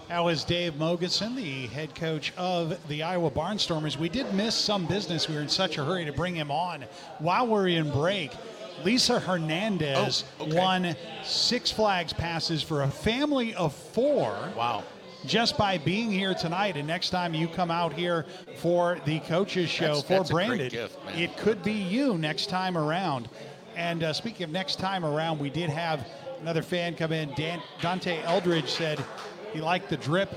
[0.07, 3.97] That was Dave Mogensen, the head coach of the Iowa Barnstormers.
[3.97, 5.27] We did miss some business.
[5.27, 6.85] We were in such a hurry to bring him on
[7.17, 8.31] while we're in break.
[8.83, 10.59] Lisa Hernandez Oh, okay.
[10.59, 14.37] won Six Flags passes for a family of four.
[14.55, 14.83] Wow.
[15.25, 18.25] Just by being here tonight, and next time you come out here
[18.57, 22.77] for the coaches show That's- for that's branded, gift, it could be you next time
[22.77, 23.29] around.
[23.75, 26.07] And uh, speaking of next time around, we did have
[26.41, 27.33] another fan come in.
[27.35, 29.03] Dan, Dante Eldridge said
[29.51, 30.33] he liked the drip.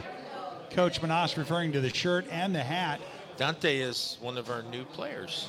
[0.70, 3.00] Coach Menas referring to the shirt and the hat,
[3.36, 5.48] Dante is one of our new players.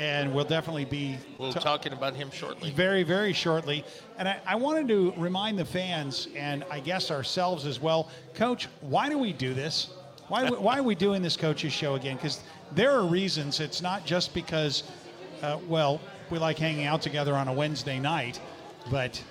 [0.00, 2.70] And we'll definitely be We'll ta- talking about him shortly.
[2.70, 3.84] very, very shortly.
[4.16, 8.66] And I, I wanted to remind the fans, and I guess ourselves as well, Coach,
[8.80, 9.90] why do we do this?
[10.28, 12.16] Why, why are we doing this coaches show again?
[12.16, 12.40] Because
[12.72, 13.60] there are reasons.
[13.60, 14.84] It's not just because,
[15.42, 18.40] uh, well, we like hanging out together on a Wednesday night,
[18.90, 19.22] but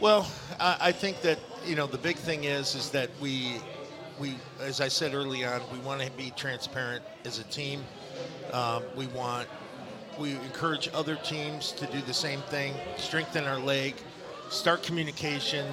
[0.00, 3.60] Well, I, I think that you know the big thing is is that we
[4.18, 7.84] we as I said early on we want to be transparent as a team.
[8.52, 9.46] Um, we want
[10.18, 13.94] we encourage other teams to do the same thing, strengthen our leg,
[14.50, 15.66] start communication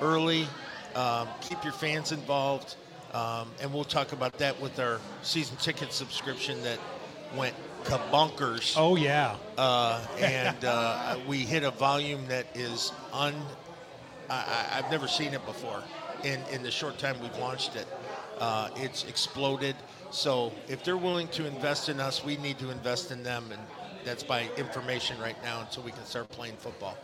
[0.00, 0.46] early,
[0.94, 2.76] um, keep your fans involved,
[3.12, 6.78] um, and we'll talk about that with our season ticket subscription that
[7.36, 13.34] went kabunkers oh yeah, uh, and uh, we hit a volume that is un.
[14.28, 15.82] I, I- I've never seen it before.
[16.24, 17.86] In in the short time we've launched it,
[18.38, 19.74] uh, it's exploded.
[20.10, 23.62] So if they're willing to invest in us, we need to invest in them, and
[24.04, 26.96] that's by information right now until we can start playing football.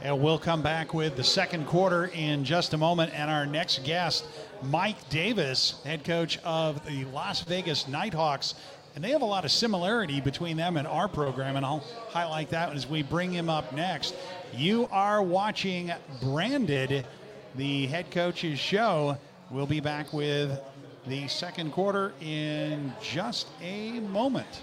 [0.00, 3.12] And we'll come back with the second quarter in just a moment.
[3.14, 4.24] And our next guest,
[4.62, 8.54] Mike Davis, head coach of the Las Vegas Knight Hawks.
[8.94, 11.56] And they have a lot of similarity between them and our program.
[11.56, 14.14] And I'll highlight that as we bring him up next.
[14.54, 17.06] You are watching Branded,
[17.54, 19.16] the head coach's show.
[19.50, 20.58] We'll be back with
[21.06, 24.62] the second quarter in just a moment.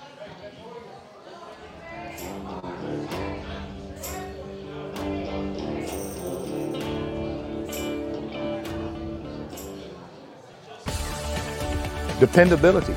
[12.20, 12.96] Dependability.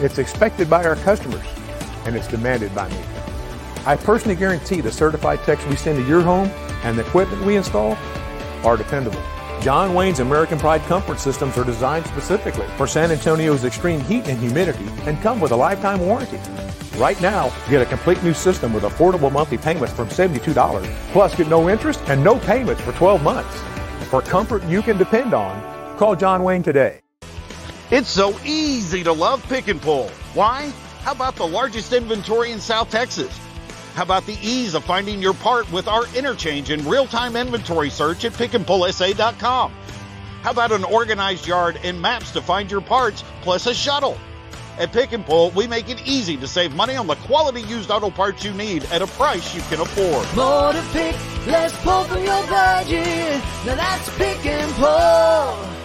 [0.00, 1.46] It's expected by our customers,
[2.06, 2.98] and it's demanded by me.
[3.86, 6.48] I personally guarantee the certified techs we send to your home
[6.82, 7.96] and the equipment we install
[8.64, 9.22] are dependable.
[9.64, 14.38] John Wayne's American Pride comfort systems are designed specifically for San Antonio's extreme heat and
[14.38, 16.38] humidity and come with a lifetime warranty.
[16.98, 21.48] Right now, get a complete new system with affordable monthly payments from $72, plus get
[21.48, 23.58] no interest and no payments for 12 months.
[24.10, 27.00] For comfort you can depend on, call John Wayne today.
[27.90, 30.10] It's so easy to love Pick and Pull.
[30.34, 30.74] Why?
[31.00, 33.40] How about the largest inventory in South Texas?
[33.94, 38.24] How about the ease of finding your part with our interchange and real-time inventory search
[38.24, 39.72] at pickandpullsa.com?
[40.42, 44.18] How about an organized yard and maps to find your parts plus a shuttle?
[44.78, 47.88] At Pick and Pull, we make it easy to save money on the quality used
[47.92, 50.26] auto parts you need at a price you can afford.
[50.36, 51.14] More to pick,
[51.46, 53.40] less pull from your budget.
[53.64, 55.83] Now that's Pick and Pull.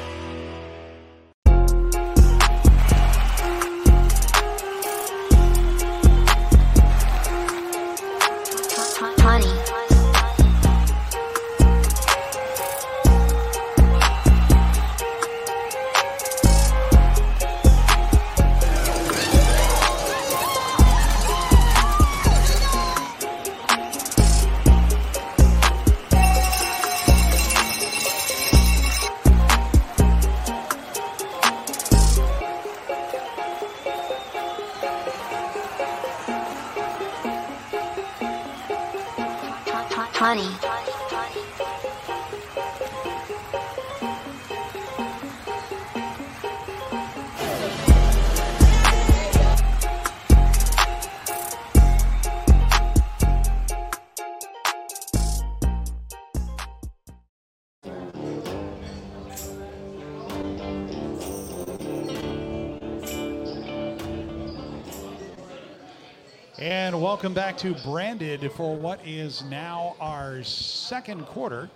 [67.20, 71.70] Welcome back to Branded for what is now our second quarter.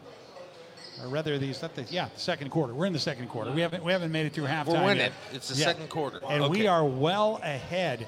[1.01, 2.73] Or rather, these that the, yeah, second quarter.
[2.73, 3.51] We're in the second quarter.
[3.51, 4.67] We haven't we haven't made it through halftime.
[4.67, 4.97] We're winning.
[4.99, 5.11] yet.
[5.33, 5.65] It's the Yeah.
[5.65, 6.21] second quarter.
[6.29, 8.07] and we are well ahead.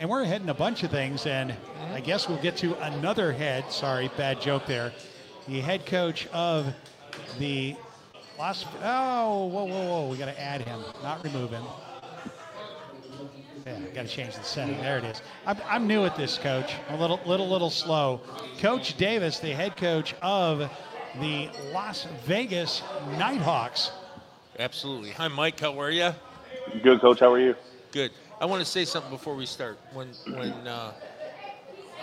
[0.00, 1.26] And we're ahead in a bunch of things.
[1.26, 1.54] And
[1.92, 3.70] I guess we'll get to another head.
[3.70, 4.90] Sorry, bad joke there.
[5.46, 6.72] The head coach of
[7.38, 7.76] the
[8.38, 8.64] Las.
[8.82, 10.08] Oh, whoa, whoa, whoa!
[10.08, 11.64] We got to add him, not remove him.
[13.66, 14.76] Yeah, got to change the setting.
[14.78, 15.22] There it is.
[15.46, 16.74] I'm, I'm new at this, Coach.
[16.90, 18.20] A little, little, little slow.
[18.58, 20.70] Coach Davis, the head coach of
[21.20, 22.82] the Las Vegas
[23.18, 23.90] Knight Hawks.
[24.58, 25.10] Absolutely.
[25.12, 25.58] Hi, Mike.
[25.60, 26.10] How are you?
[26.82, 27.20] Good, Coach.
[27.20, 27.54] How are you?
[27.90, 28.10] Good.
[28.40, 29.78] I want to say something before we start.
[29.94, 30.92] When when uh,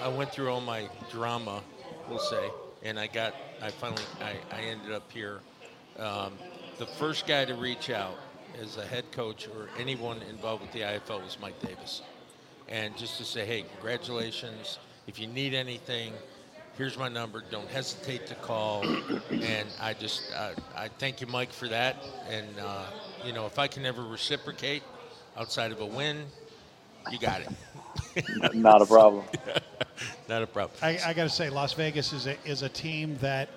[0.02, 1.62] I went through all my drama,
[2.10, 2.50] we'll say,
[2.82, 5.42] and I got, I finally, I, I ended up here.
[6.00, 6.34] Um,
[6.80, 8.16] the first guy to reach out
[8.62, 12.02] as a head coach or anyone involved with the IFL was Mike Davis,
[12.68, 14.80] and just to say, hey, congratulations.
[15.08, 16.14] If you need anything,
[16.78, 17.44] here's my number.
[17.52, 18.86] Don't hesitate to call.
[19.32, 21.96] And I just, uh, I thank you, Mike, for that.
[22.30, 22.86] And uh,
[23.26, 24.84] you know, if I can ever reciprocate
[25.38, 26.26] outside of a win,
[27.12, 28.54] you got it.
[28.54, 29.24] Not a problem.
[30.30, 30.78] Not a problem.
[30.82, 33.50] I, I got to say, Las Vegas is a, is a team that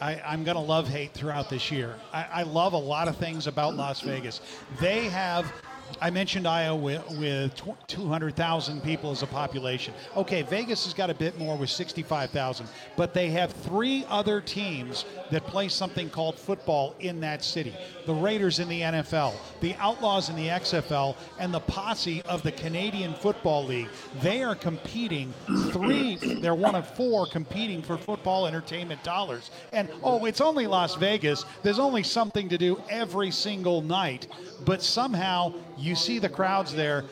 [0.00, 1.94] I, I'm going to love hate throughout this year.
[2.12, 4.40] I, I love a lot of things about Las Vegas.
[4.80, 5.52] They have.
[6.00, 7.52] I mentioned Iowa with, with
[7.86, 9.94] 200,000 people as a population.
[10.16, 15.04] Okay, Vegas has got a bit more with 65,000, but they have three other teams
[15.30, 17.74] that play something called football in that city.
[18.06, 22.52] The Raiders in the NFL, the Outlaws in the XFL, and the posse of the
[22.52, 23.88] Canadian Football League.
[24.20, 25.32] They are competing
[25.70, 29.50] three, they're one of four competing for football entertainment dollars.
[29.72, 31.44] And oh, it's only Las Vegas.
[31.62, 34.26] There's only something to do every single night,
[34.64, 37.04] but somehow you see the crowds there.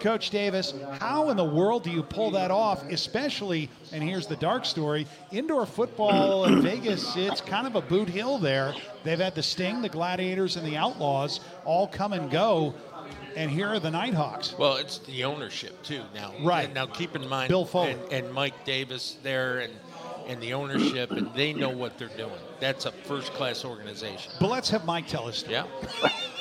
[0.00, 2.82] Coach Davis, how in the world do you pull that off?
[2.90, 8.08] Especially, and here's the dark story indoor football in Vegas, it's kind of a boot
[8.08, 8.74] hill there.
[9.04, 12.74] They've had the Sting, the Gladiators, and the Outlaws all come and go.
[13.36, 14.56] And here are the Knight Hawks.
[14.58, 16.34] Well, it's the ownership too now.
[16.42, 16.64] Right.
[16.64, 17.92] And now keep in mind Bill Foley.
[17.92, 19.72] and, and Mike Davis there and
[20.26, 22.30] and the ownership and they know what they're doing.
[22.60, 24.32] That's a first class organization.
[24.40, 25.44] But let's have Mike tell us.
[25.48, 25.66] Yeah.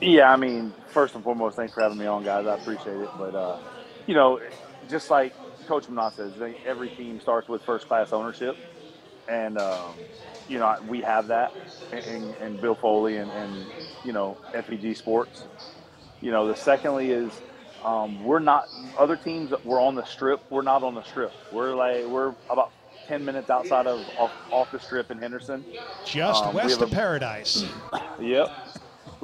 [0.00, 2.46] Yeah, I mean, first and foremost, thanks for having me on, guys.
[2.46, 3.10] I appreciate it.
[3.16, 3.58] But, uh,
[4.06, 4.40] you know,
[4.86, 5.34] just like
[5.66, 8.56] Coach Menas says, every team starts with first class ownership.
[9.28, 10.08] and um,
[10.48, 11.52] you know we have that
[11.92, 15.48] in, in Bill Foley and, and you know FEG Sports.
[16.20, 17.42] You know, the secondly is
[17.84, 18.64] um, we're not
[18.98, 19.52] other teams.
[19.64, 20.40] We're on the strip.
[20.50, 21.32] We're not on the strip.
[21.50, 22.72] We're like we're about
[23.08, 25.66] ten minutes outside of off, off the strip in Henderson.
[26.04, 27.64] Just Um, west of a- Paradise.
[28.18, 28.48] Yep.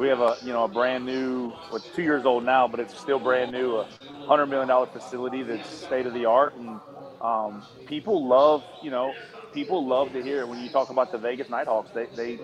[0.01, 2.99] We have a you know a brand new, well, two years old now, but it's
[2.99, 3.87] still brand new, a
[4.27, 6.81] hundred million dollar facility that's state of the art, and
[7.21, 9.13] um, people love you know
[9.53, 11.91] people love to hear when you talk about the Vegas Knight Hawks.
[11.91, 12.41] They they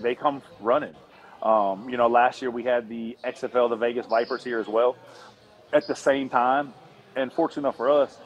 [0.00, 0.94] they come running.
[1.42, 4.96] Um, you know, last year we had the XFL, the Vegas Vipers here as well,
[5.74, 6.72] at the same time,
[7.14, 8.16] and fortunate enough for us,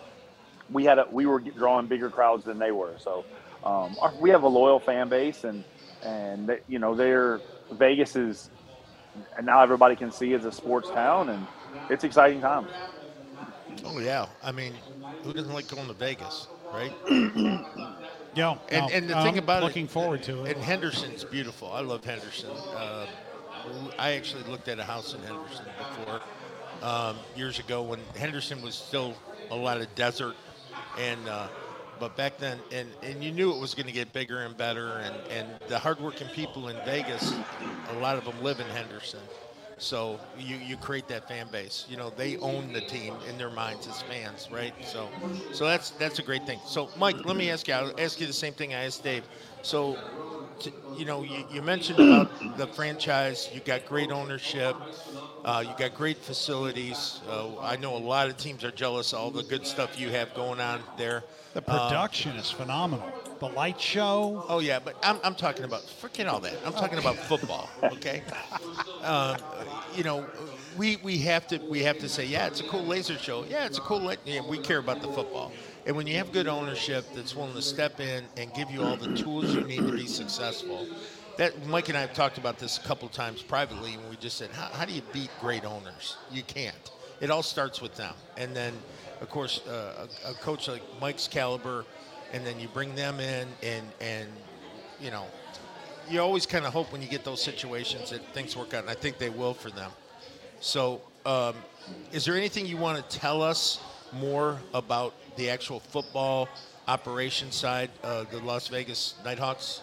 [0.70, 2.94] we had a we were drawing bigger crowds than they were.
[2.98, 3.24] So
[3.64, 5.64] um, our, we have a loyal fan base, and
[6.04, 7.40] and you know they're
[7.72, 8.50] Vegas is
[9.36, 11.46] and now everybody can see it's a sports town, and
[11.88, 12.68] it's exciting times.
[13.84, 14.74] Oh yeah, I mean,
[15.22, 16.92] who doesn't like going to Vegas, right?
[18.34, 20.54] Yeah, and, no, and the I'm thing about looking it, forward to it.
[20.54, 21.72] And Henderson's beautiful.
[21.72, 22.50] I love Henderson.
[22.76, 23.06] Uh,
[23.98, 26.20] I actually looked at a house in Henderson before
[26.82, 29.14] um, years ago when Henderson was still
[29.50, 30.36] a lot of desert,
[30.96, 31.48] and uh,
[31.98, 34.98] but back then, and, and you knew it was going to get bigger and better,
[34.98, 37.34] and, and the hardworking people in Vegas,
[37.90, 39.28] a lot of them live in Henderson.
[39.78, 41.86] So you, you create that fan base.
[41.88, 44.74] You know they own the team in their minds as fans, right?
[44.80, 45.14] So
[45.50, 46.60] so that's that's a great thing.
[46.64, 47.74] So Mike, let me ask you.
[47.74, 49.28] I'll ask you the same thing I asked Dave.
[49.62, 50.00] So
[50.92, 53.48] you know you, you mentioned about the franchise.
[53.52, 54.76] You got great ownership.
[55.44, 57.22] Uh, you got great facilities.
[57.26, 60.10] Uh, I know a lot of teams are jealous of all the good stuff you
[60.10, 61.24] have going on there.
[61.54, 63.19] The Um, production is phenomenal.
[63.40, 64.44] The light show.
[64.48, 66.54] Oh yeah, but I'm, I'm talking about forget all that.
[66.64, 67.70] I'm talking about football.
[67.82, 68.22] Okay.
[69.02, 69.38] uh,
[69.96, 70.26] you know,
[70.76, 73.46] we we have to we have to say yeah, it's a cool laser show.
[73.48, 74.12] Yeah, it's a cool.
[74.26, 75.52] Yeah, we care about the football.
[75.86, 78.96] And when you have good ownership that's willing to step in and give you all
[78.96, 80.86] the tools you need to be successful,
[81.38, 84.36] that Mike and I have talked about this a couple times privately, and we just
[84.36, 86.18] said, how, how do you beat great owners?
[86.30, 86.90] You can't.
[87.22, 88.74] It all starts with them, and then,
[89.22, 91.86] of course, uh, a, a coach like Mike's caliber,
[92.32, 94.28] and then you bring them in, and and
[95.00, 95.24] you know,
[96.08, 98.90] you always kind of hope when you get those situations that things work out, and
[98.90, 99.90] I think they will for them.
[100.60, 101.54] So, um,
[102.12, 103.80] is there anything you want to tell us
[104.12, 106.48] more about the actual football
[106.88, 109.82] operation side of the Las Vegas Knight Hawks?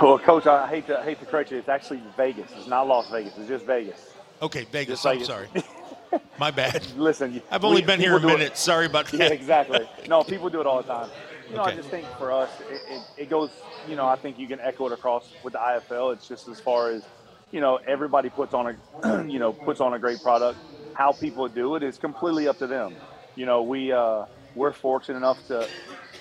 [0.00, 1.58] Well, Coach, I hate to hate to correct you.
[1.58, 2.50] It's actually Vegas.
[2.56, 3.36] It's not Las Vegas.
[3.38, 4.10] It's just Vegas.
[4.42, 5.02] Okay, Vegas.
[5.02, 5.28] Just I'm Vegas.
[5.28, 5.48] sorry.
[6.38, 6.86] My bad.
[6.96, 8.56] Listen, I've only we- been here a do it- minute.
[8.56, 9.18] Sorry about that.
[9.18, 9.88] Yeah, exactly.
[10.08, 11.10] No, people do it all the time.
[11.50, 13.50] You know, I just think for us, it, it, it goes.
[13.88, 16.12] You know, I think you can echo it across with the IFL.
[16.12, 17.04] It's just as far as,
[17.52, 20.58] you know, everybody puts on a, you know, puts on a great product.
[20.94, 22.96] How people do it is completely up to them.
[23.36, 24.24] You know, we uh,
[24.56, 25.68] we're fortunate enough to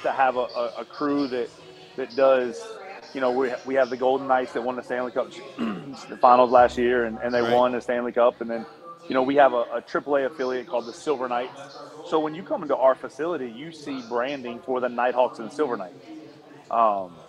[0.04, 1.50] to have a, a, a crew that
[1.96, 2.62] that does.
[3.16, 6.52] You know, we, we have the Golden Knights that won the Stanley Cup the finals
[6.52, 7.54] last year, and, and they Right.
[7.54, 8.66] won the Stanley Cup, and then
[9.08, 11.70] you know, we have a, a AAA affiliate called the Silver Knights.
[12.04, 15.52] So when you come into our facility, you see branding for the Knight Hawks and
[15.52, 16.12] Silver Knights.
[16.72, 17.24] Um,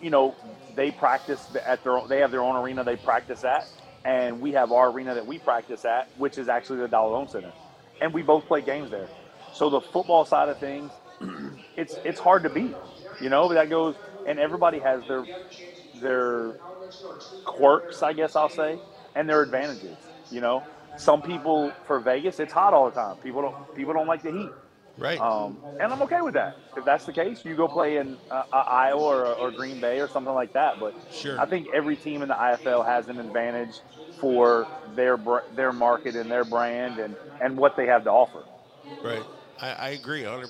[0.00, 0.38] you know,
[0.74, 3.68] they practice at their own, they have their own arena they practice at,
[4.04, 7.28] and we have our arena that we practice at, which is actually the Dollar Loan
[7.28, 7.54] Center,
[8.00, 9.12] and we both play games there.
[9.50, 10.92] So the football side of things,
[11.76, 12.78] it's it's hard to beat.
[13.18, 15.26] You know, that goes, and everybody has their
[15.94, 16.56] their
[17.44, 18.80] quirks, I guess I'll say,
[19.14, 19.98] and their advantages.
[20.30, 23.16] You know, some people for Vegas, it's hot all the time.
[23.18, 24.50] People don't people don't like the heat.
[24.98, 25.20] Right.
[25.20, 26.56] Um, and I'm okay with that.
[26.74, 30.00] If that's the case, you go play in uh, uh, Iowa or, or Green Bay
[30.00, 30.80] or something like that.
[30.80, 31.38] But Sure.
[31.38, 33.80] I think every team in the IFL has an advantage
[34.20, 38.42] for their br- their market and their brand and, and what they have to offer.
[39.04, 39.22] Right.
[39.60, 40.48] I, I agree 100%.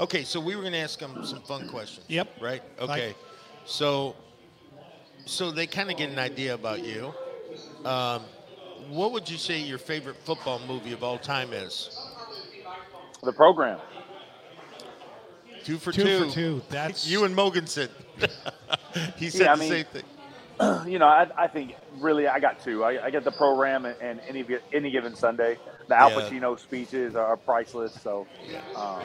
[0.00, 2.06] Okay, so we were going to ask them some fun questions.
[2.08, 2.28] Yep.
[2.40, 2.62] Right?
[2.80, 3.14] Okay.
[3.66, 4.16] So
[5.26, 7.14] so they kind of get an idea about you.
[7.84, 8.22] Um,
[8.88, 11.98] what would you say your favorite football movie of all time is?
[13.22, 13.78] The program.
[15.64, 16.24] Two for Two two.
[16.26, 16.62] for two.
[16.68, 17.88] That's You and Mogensen.
[19.16, 20.02] he said Yeah, the mean- same thing.
[20.86, 22.84] you know, I, I think really I got two.
[22.84, 25.58] I, I get the program and, and any gi- any given Sunday.
[25.88, 26.20] The Al Yeah.
[26.28, 27.92] Pacino speeches are priceless.
[28.00, 28.24] So,
[28.76, 29.00] um,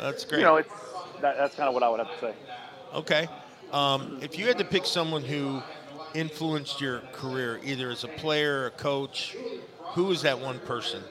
[0.00, 0.38] That's great.
[0.40, 0.68] you know, it's
[1.20, 2.34] that, that's kind of what I would have to say.
[2.92, 3.28] Okay.
[3.72, 5.62] Um, if you had to pick someone who
[6.14, 9.36] influenced your career, either as a player, a coach,
[9.94, 11.02] who is that one person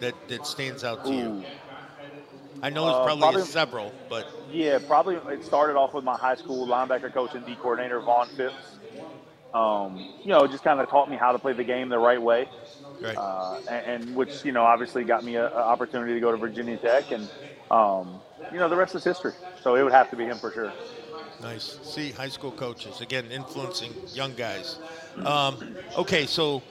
[0.00, 1.44] that, that stands out to you?
[2.62, 6.16] I know there's Uh, probably, probably- several, but Yeah, probably it started off with my
[6.16, 8.78] high school linebacker coach and D coordinator Vaughn Phipps.
[9.54, 12.20] um, you know, just kind of taught me how to play the game the right
[12.22, 12.48] way.
[13.02, 13.14] Right.
[13.16, 16.78] Uh, and, and, which, you know, obviously got me an opportunity to go to Virginia
[16.78, 17.10] Tech.
[17.10, 17.28] And,
[17.70, 18.18] um,
[18.50, 19.32] you know, the rest is history.
[19.62, 20.72] So it would have to be him for sure.
[21.40, 21.78] Nice.
[21.82, 24.78] See, high school coaches, again, influencing young guys.
[25.24, 26.62] Um, okay, so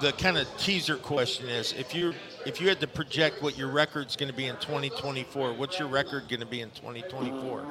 [0.00, 2.14] the kind of teaser question is if you
[2.46, 5.88] if you had to project what your record's going to be in 2024, what's your
[5.88, 7.64] record going to be in 2024?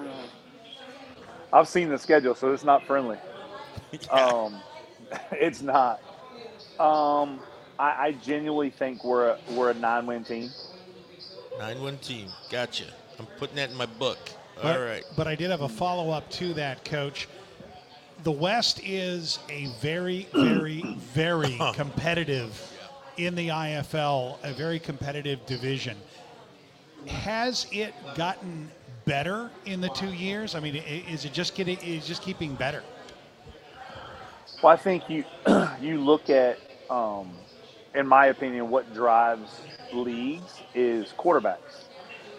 [1.52, 3.18] I've seen the schedule, so it's not friendly.
[3.92, 4.00] yeah.
[4.12, 4.62] um,
[5.32, 6.00] it's not.
[6.80, 7.40] Um,
[7.78, 10.50] I, I, genuinely think we're a, we're a nine win team.
[11.58, 12.30] Nine win team.
[12.50, 12.86] Gotcha.
[13.18, 14.18] I'm putting that in my book.
[14.62, 15.05] But, All right.
[15.16, 17.28] But I did have a follow up to that, Coach.
[18.24, 20.82] The West is a very, very,
[21.14, 22.62] very competitive
[23.18, 25.95] in the IFL, a very competitive division.
[27.07, 28.70] Has it gotten
[29.05, 30.55] better in the two years?
[30.55, 31.78] I mean, is it just getting?
[31.80, 32.84] Is just keeping better?
[34.62, 35.24] Well, I think you
[35.82, 37.32] you look at, um,
[37.95, 39.62] in my opinion, what drives
[39.93, 41.86] leagues is quarterbacks,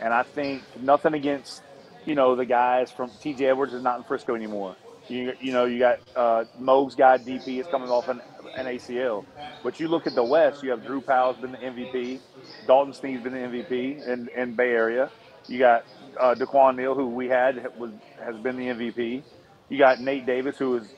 [0.02, 1.62] and I think nothing against
[2.04, 3.46] you know the guys from T.J.
[3.46, 4.76] Edwards is not in Frisco anymore.
[5.08, 8.20] You, you know, you got uh, Moog's guy, DP, is coming off an,
[8.54, 9.24] an ACL.
[9.62, 12.20] But you look at the West, you have Drew Powell's been the MVP.
[12.66, 15.10] Dalton Sneed's been the MVP in, in Bay Area.
[15.48, 15.84] You got
[16.18, 17.92] uh, Daquan Neal, who we had, was
[18.24, 19.24] has been the MVP.
[19.68, 20.94] You got Nate Davis, who is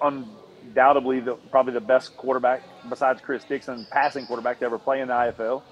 [0.00, 5.08] undoubtedly the, probably the best quarterback besides Chris Dixon, passing quarterback to ever play in
[5.08, 5.62] the IFL.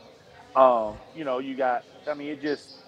[0.57, 2.84] Um, you know, you got, I mean, it just,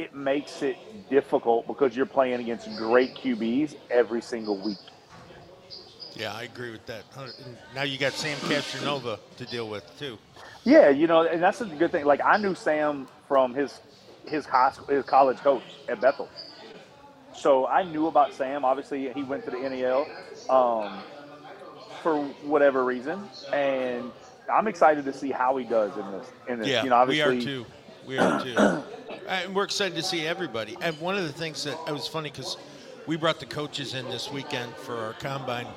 [0.00, 0.76] it makes it
[1.10, 4.78] difficult because you're playing against great QBs every single week.
[6.14, 7.04] Yeah, I agree with that.
[7.74, 10.18] Now you got Sam Castronova to deal with too.
[10.64, 12.04] Yeah, you know, and that's a good thing.
[12.04, 13.78] Like I knew Sam from his
[14.26, 16.28] his high school, his college coach at Bethel,
[17.34, 18.64] so I knew about Sam.
[18.64, 21.02] Obviously, he went to the NFL um,
[22.02, 24.10] for whatever reason, and
[24.52, 26.26] I'm excited to see how he does in this.
[26.48, 27.66] In this, yeah, you know, obviously, we are too.
[28.10, 28.56] We are too.
[29.28, 30.76] and we're excited to see everybody.
[30.80, 32.56] And one of the things that it was funny because
[33.06, 35.68] we brought the coaches in this weekend for our combine,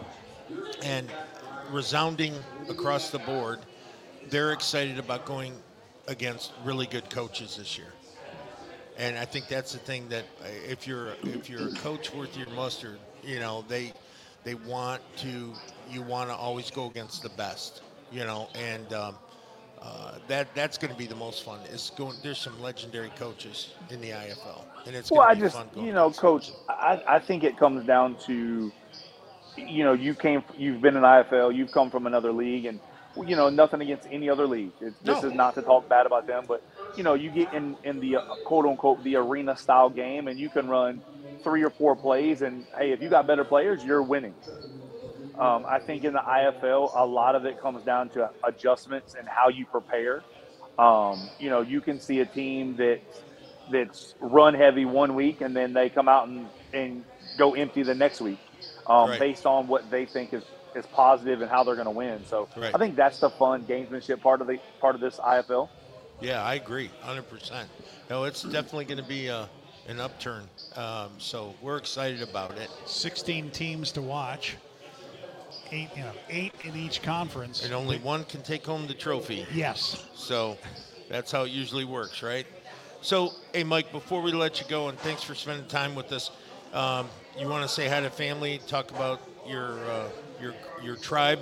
[0.81, 1.07] and
[1.69, 2.33] resounding
[2.69, 3.59] across the board,
[4.31, 5.53] they're excited about going
[6.07, 7.93] against really good coaches this year.
[8.97, 12.35] And I think that's the thing that uh, if you're if you're a coach worth
[12.35, 13.93] your mustard, you know they
[14.43, 15.53] they want to
[15.87, 19.15] you want to always go against the best, you know, and um,
[19.83, 21.59] uh, that that's going to be the most fun.
[21.69, 22.17] Is going.
[22.23, 25.21] There's some legendary coaches in the IFL, and it's well.
[25.21, 26.51] I just you know, coach.
[26.69, 28.71] I, I think it comes down to,
[29.57, 32.79] you know, you came, you've been in IFL, you've come from another league, and
[33.17, 34.71] you know, nothing against any other league.
[34.79, 36.63] It, this is not to talk bad about them, but
[36.95, 40.39] you know, you get in in the uh, quote unquote the arena style game, and
[40.39, 41.03] you can run
[41.43, 44.35] three or four plays, and hey, if you got better players, you're winning.
[45.37, 49.27] Um, I think in the IFL, a lot of it comes down to adjustments and
[49.27, 50.23] how you prepare.
[50.77, 52.99] Um, you know, you can see a team that
[53.71, 57.03] that's run heavy one week and then they come out and, and
[57.37, 58.39] go empty the next week,
[58.87, 59.19] um, Right.
[59.19, 60.43] based on what they think is,
[60.75, 62.25] is positive and how they're going to win.
[62.27, 62.75] So Right.
[62.75, 65.69] I think that's the fun gamesmanship part of the part of this IFL.
[66.19, 67.65] Yeah, I agree, 100%.
[68.09, 69.49] No, it's definitely going to be a,
[69.87, 70.43] an upturn.
[70.75, 72.69] Um, so we're excited about it.
[72.85, 74.55] 16 teams to watch.
[75.71, 77.63] Eight, you know, eight in each conference.
[77.63, 79.47] And only one can take home the trophy.
[79.53, 80.05] Yes.
[80.13, 80.57] So
[81.09, 82.45] that's how it usually works, right?
[83.01, 86.31] So, hey, Mike, before we let you go, and thanks for spending time with us,
[86.73, 90.09] um, you want to say hi to family, talk about your uh,
[90.41, 90.53] your
[90.83, 91.39] your tribe,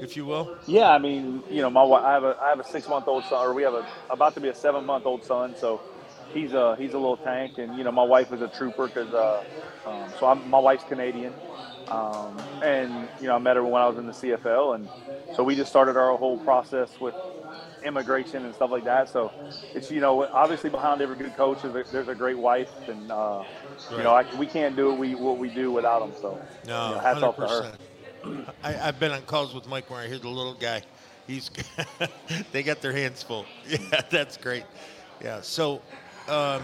[0.00, 0.56] if you will?
[0.66, 3.08] Yeah, I mean, you know, my wife, I have a I have a six month
[3.08, 5.80] old son, or we have a about to be a seven month old son, so
[6.32, 9.12] he's a he's a little tank, and you know, my wife is a trooper because
[9.14, 9.44] uh,
[9.86, 11.32] um, so I'm, my wife's Canadian,
[11.90, 14.90] um, and you know, I met her when I was in the CFL, and
[15.30, 17.14] so we just started our whole process with
[17.84, 19.08] immigration and stuff like that.
[19.08, 19.34] So
[19.74, 23.10] it's you know, obviously behind every good coach is a, there's a great wife, and
[23.10, 23.44] uh,
[23.96, 26.14] you know, I, we can't do what we what we do without them.
[26.14, 27.68] So No, you know, hats off to her.
[28.62, 30.82] I, I've been on calls with Mike where I hear the little guy.
[31.26, 31.50] He's
[32.52, 33.48] they got their hands full.
[33.68, 34.66] Yeah, that's great.
[35.20, 35.40] Yeah.
[35.40, 35.82] So,
[36.28, 36.62] um,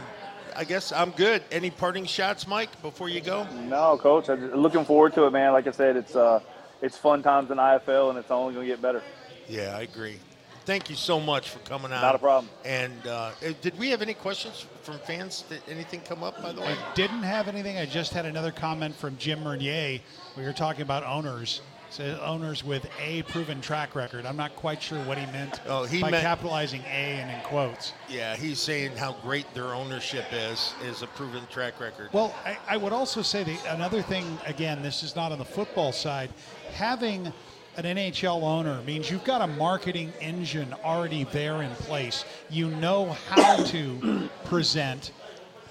[0.57, 1.43] I guess I'm good.
[1.51, 3.47] Any parting shots, Mike, before you go?
[3.69, 4.29] No, coach.
[4.29, 5.53] I'm just looking forward to it, man.
[5.53, 6.41] Like I said, it's uh,
[6.81, 9.03] it's fun times in IFL, and it's only going to get better.
[9.49, 10.19] Yeah, I agree.
[10.65, 12.03] Thank you so much for coming out.
[12.03, 12.49] Not a problem.
[12.65, 15.43] And uh, eh, did we have any questions from fans?
[15.49, 16.69] Did anything come up, by the way?
[16.69, 17.79] I didn't have anything.
[17.79, 20.01] I just had another comment from Jim Mernier.
[20.37, 21.63] We were talking about owners.
[21.93, 24.25] So owners with a proven track record.
[24.25, 27.39] I'm not quite sure what he meant Oh, he by meant- capitalizing A and in
[27.43, 27.93] quotes.
[28.09, 32.09] Yeah, he's saying how great their ownership is, is a proven track record.
[32.15, 35.45] Well, I, I would also say that another thing, again, this is not on the
[35.45, 36.31] football side,
[36.73, 37.27] having
[37.77, 42.25] an NHL owner means you've got a marketing engine already there in place.
[42.49, 45.13] You know how to present.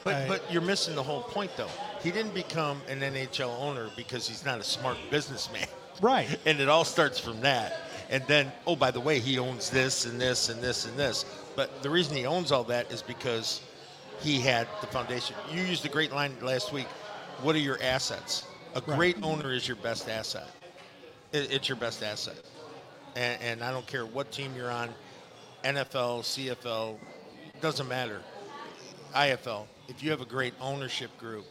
[0.03, 1.69] But, uh, but you're missing the whole point, though.
[2.03, 5.67] He didn't become an NHL owner because he's not a smart businessman.
[6.01, 6.27] Right.
[6.45, 7.79] And it all starts from that.
[8.09, 11.23] And then, oh, by the way, he owns this and this and this and this.
[11.55, 13.61] But the reason he owns all that is because
[14.19, 15.35] he had the foundation.
[15.53, 16.87] You used a great line last week.
[17.41, 18.43] What are your assets?
[18.75, 18.97] A Right.
[18.97, 20.47] great owner is your best asset.
[21.33, 22.35] It's your best asset.
[23.15, 24.89] And, and I don't care what team you're on,
[25.63, 26.97] NFL, CFL,
[27.61, 28.21] doesn't matter.
[29.13, 29.67] IFL.
[29.87, 31.45] If you have a great ownership group,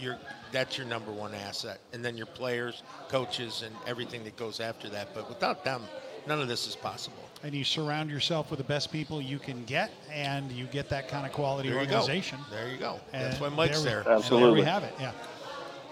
[0.00, 0.18] you're
[0.54, 4.88] that's your number one asset, and then your players, coaches, and everything that goes after
[4.90, 5.12] that.
[5.12, 5.82] But without them,
[6.26, 7.18] none of this is possible.
[7.42, 11.08] and you surround yourself with the best people you can get, and you get that
[11.08, 11.96] kind of quality There you go.
[11.96, 12.38] organization.
[12.50, 12.98] There you go.
[13.12, 14.14] That's why Mike's there we- there.
[14.14, 14.94] and There we have it.
[14.98, 15.12] Yeah.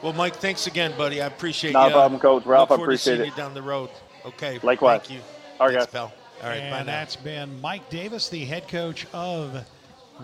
[0.00, 1.20] Well, Mike, thanks again, buddy.
[1.20, 1.94] I appreciate Not a you.
[1.94, 2.46] problem, Coach.
[2.46, 3.90] Ralph, Look I forward to seeing appreciate you down the road.
[4.24, 4.58] Okay.
[4.62, 5.02] Likewise.
[5.02, 5.20] Thank you.
[5.60, 5.92] All right, thanks, guys.
[5.92, 6.12] Pal.
[6.42, 6.56] All right.
[6.56, 9.64] And that's been Mike Davis, the head coach of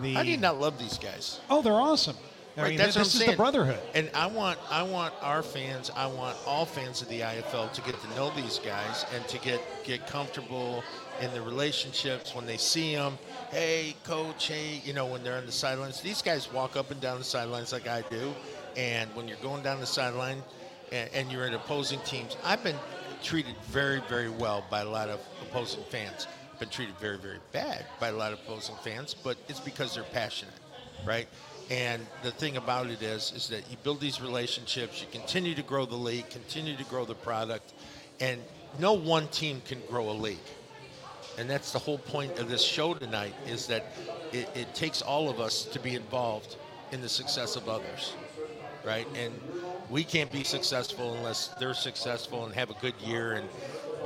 [0.01, 0.13] the.
[0.15, 1.39] How do you not love these guys?
[1.49, 2.17] Oh, they're awesome.
[2.59, 3.31] I Right, mean, that's this what I'm is saying.
[3.31, 3.79] the brotherhood.
[3.93, 7.81] And I want I want our fans, I want all fans of the IFL to
[7.81, 10.83] get to know these guys and to get get comfortable
[11.21, 13.17] in the relationships when they see them.
[13.51, 14.47] Hey, coach.
[14.47, 16.01] Hey, you know when they're on the sidelines.
[16.01, 18.33] These guys walk up and down the sidelines like I do.
[18.77, 20.43] And when you're going down the sideline
[20.91, 22.77] and, and you're in opposing teams, I've been
[23.23, 26.27] treated very very well by a lot of opposing fans.
[26.53, 29.93] I've been treated very very bad by a lot of opposing fans, but it's because
[29.95, 30.53] they're passionate,
[31.05, 31.27] right?
[31.69, 35.61] And the thing about it is, is that you build these relationships, you continue to
[35.61, 37.73] grow the league, continue to grow the product,
[38.19, 38.41] and
[38.79, 40.37] no one team can grow a league.
[41.37, 43.85] And that's the whole point of this show tonight is that
[44.33, 46.55] it, it takes all of us to be involved
[46.91, 48.13] in the success of others,
[48.83, 49.07] right?
[49.15, 49.33] And
[49.89, 53.47] we can't be successful unless they're successful and have a good year and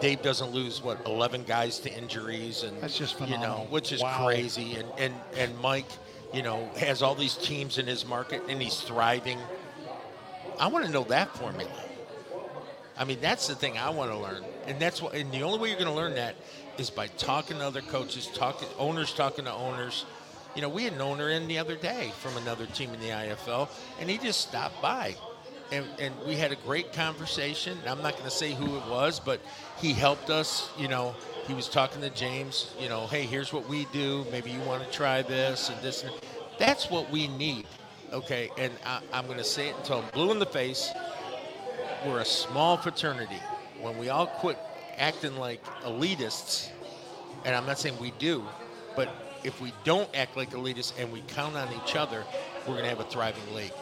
[0.01, 4.01] Dave doesn't lose what 11 guys to injuries and That's just you know which is
[4.01, 4.26] Wow.
[4.26, 5.89] crazy and and and Mike
[6.34, 9.39] you know has all these teams in his market and he's thriving
[10.59, 11.71] I want to know that formula
[12.97, 15.59] I mean that's the thing I want to learn and that's what and the only
[15.59, 16.36] way you're going to learn that
[16.77, 20.05] is by talking to other coaches talking owners talking to owners
[20.55, 23.09] you know we had an owner in the other day from another team in the
[23.09, 23.69] IFL
[23.99, 25.15] and he just stopped by
[25.73, 27.77] and, and we had a great conversation.
[27.88, 29.41] I'm not going to say who it was, but
[29.79, 30.69] he helped us.
[30.77, 31.15] You know,
[31.48, 32.74] he was talking to James.
[32.80, 34.26] You know, hey, here's what we do.
[34.32, 36.04] Maybe you want to try this and this.
[36.04, 36.14] And
[36.58, 37.66] that's what we need.
[38.12, 40.91] Okay, and I, I'm going to say it until I'm blue in the face.
[42.06, 43.39] We're a small fraternity.
[43.82, 44.58] When we all quit
[44.98, 46.70] acting like elitists,
[47.44, 48.46] and I'm not saying we do,
[48.96, 49.10] but
[49.44, 52.24] if we don't act like elitists and we count on each other,
[52.68, 53.74] we're going to have a thriving league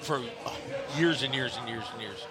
[0.00, 0.56] for oh,
[0.96, 2.26] years and years and years and years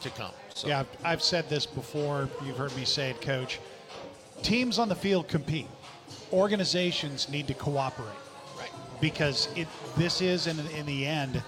[0.00, 0.32] to come.
[0.54, 0.68] So.
[0.68, 2.28] Yeah, I've said this before.
[2.44, 3.58] You've heard me say it, Coach.
[4.44, 5.66] Teams on the field compete.
[6.30, 8.08] Organizations need to cooperate.
[8.58, 8.70] Right.
[9.00, 9.66] Because it
[9.96, 11.42] this is in, in the end,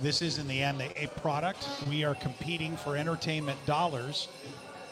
[0.00, 1.68] this is in the end a, a product.
[1.86, 4.28] We are competing for entertainment dollars,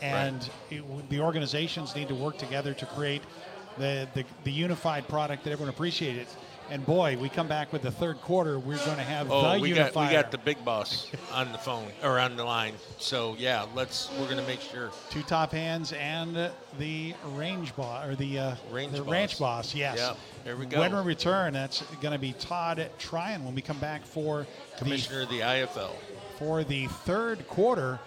[0.02, 3.22] and it, the organizations need to work together to create
[3.78, 6.36] the, the, the unified product that everyone appreciates.
[6.70, 8.58] And boy, we come back with the third quarter.
[8.58, 9.92] We're going to have Oh, the we unifier.
[9.92, 12.74] got we got the big boss on the phone or on the line.
[12.98, 14.90] So yeah, let's we're gonna make sure.
[15.08, 19.10] Two top hands and the range boss or the uh, Range the boss.
[19.10, 19.74] ranch boss.
[19.74, 19.96] Yes.
[19.98, 20.80] Yep, there we go.
[20.80, 24.46] When we return, that's going to be Todd Tryon when we come back for
[24.76, 25.92] Commissioner of the IFL.
[26.38, 27.98] for the third quarter.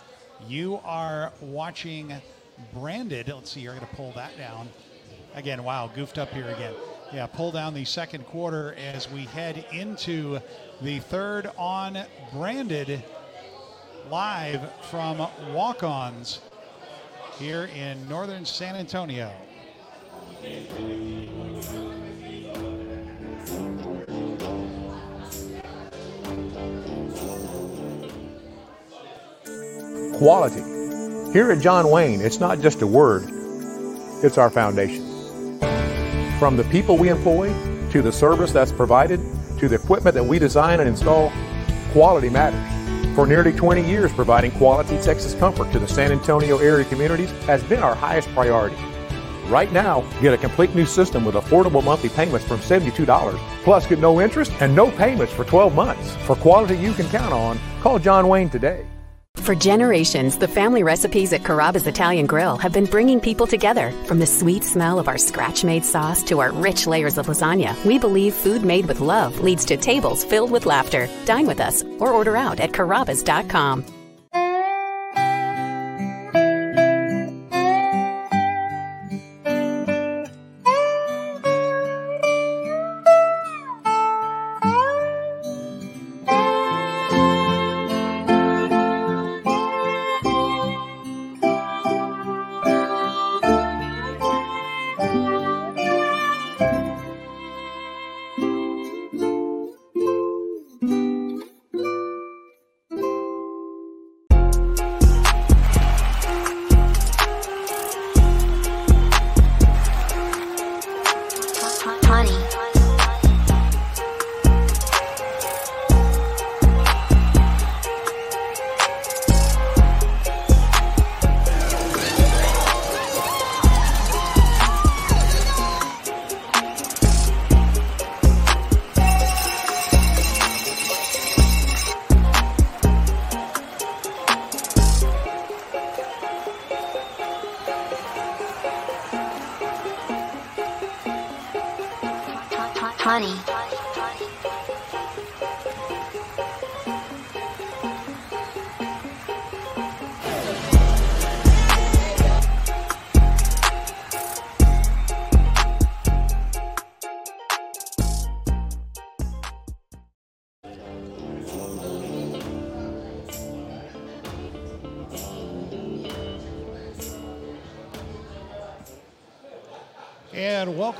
[0.47, 2.13] You are watching
[2.73, 3.27] branded.
[3.27, 3.61] Let's see.
[3.61, 4.69] You're going to pull that down
[5.35, 5.63] again.
[5.63, 6.73] Wow, goofed up here again.
[7.13, 10.39] Yeah, pull down the second quarter as we head into
[10.81, 11.97] the third on
[12.31, 13.03] branded
[14.09, 16.39] live from Walk Ons
[17.37, 19.29] here in northern San Antonio.
[30.17, 31.33] Quality.
[31.33, 33.25] Here at John Wayne, it's not just a word,
[34.23, 35.10] it's our foundation.
[36.41, 37.53] From the people we employ,
[37.91, 39.19] to the service that's provided,
[39.59, 41.31] to the equipment that we design and install,
[41.91, 43.15] quality matters.
[43.15, 47.63] For nearly 20 years, providing quality Texas comfort to the San Antonio area communities has
[47.65, 48.75] been our highest priority.
[49.49, 53.37] Right now, get a complete new system with affordable monthly payments from $72.
[53.61, 56.15] Plus, get no interest and no payments for 12 months.
[56.25, 58.87] For quality you can count on, call John Wayne today.
[59.37, 63.91] For generations, the family recipes at Carrabba's Italian Grill have been bringing people together.
[64.05, 67.73] From the sweet smell of our scratch made sauce to our rich layers of lasagna,
[67.83, 71.09] we believe food made with love leads to tables filled with laughter.
[71.25, 74.00] Dine with us or order out at Carrabba's.com.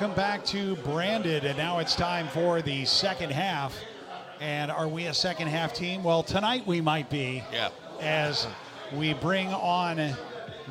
[0.02, 1.44] welcome back to Branded.
[1.44, 3.72] And now it's time for the second half.
[4.40, 6.02] And are we a second half team?
[6.02, 7.44] Well, tonight we might be.
[7.52, 7.68] Yeah.
[8.00, 8.48] As
[8.92, 10.16] we bring on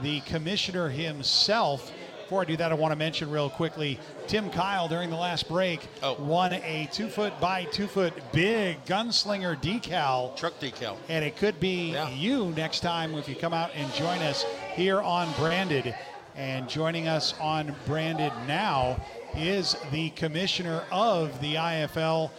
[0.01, 1.93] the commissioner himself.
[2.23, 5.47] Before I do that, I want to mention real quickly Tim Kyle during the last
[5.47, 6.21] break oh.
[6.21, 10.35] won a two foot by two foot big gunslinger decal.
[10.35, 10.97] Truck decal.
[11.07, 14.99] And it could be you next time if you come out and join us here
[14.99, 15.95] on Branded.
[16.35, 19.01] And joining us on Branded now
[19.35, 22.31] is the commissioner of the IFL.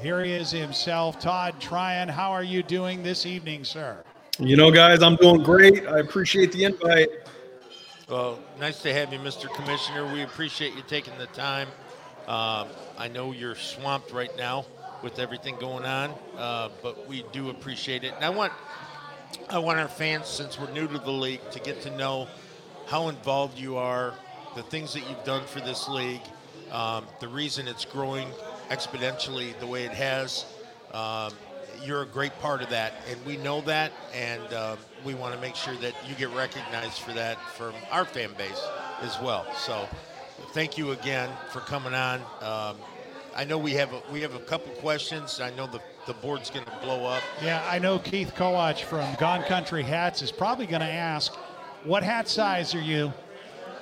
[0.00, 2.08] Here he is himself, Todd Tryon.
[2.08, 4.02] How are you doing this evening, sir?
[4.38, 5.86] You know, guys, I'm doing great.
[5.86, 7.08] I appreciate the invite.
[8.08, 9.52] Well, nice to have you, Mr.
[9.54, 10.12] Commissioner.
[10.12, 11.68] We appreciate you taking the time.
[12.26, 12.66] Uh,
[12.98, 14.66] I know you're swamped right now
[15.02, 18.14] with everything going on, uh, but we do appreciate it.
[18.14, 18.52] And I want,
[19.48, 22.28] I want our fans, since we're new to the league, to get to know
[22.86, 24.14] how involved you are,
[24.54, 26.22] the things that you've done for this league,
[26.74, 28.28] um, the reason it's growing
[28.68, 30.44] exponentially the way it has.
[30.92, 31.32] Um,
[31.82, 35.40] you're a great part of that, and we know that, and um, we want to
[35.40, 38.66] make sure that you get recognized for that from our fan base
[39.02, 39.46] as well.
[39.56, 39.88] So,
[40.52, 42.20] thank you again for coming on.
[42.40, 42.76] Um,
[43.36, 45.40] I know we have a, we have a couple questions.
[45.40, 47.22] I know the the board's going to blow up.
[47.42, 51.34] Yeah, I know Keith Kowach from Gone Country Hats is probably going to ask,
[51.84, 53.12] "What hat size are you?"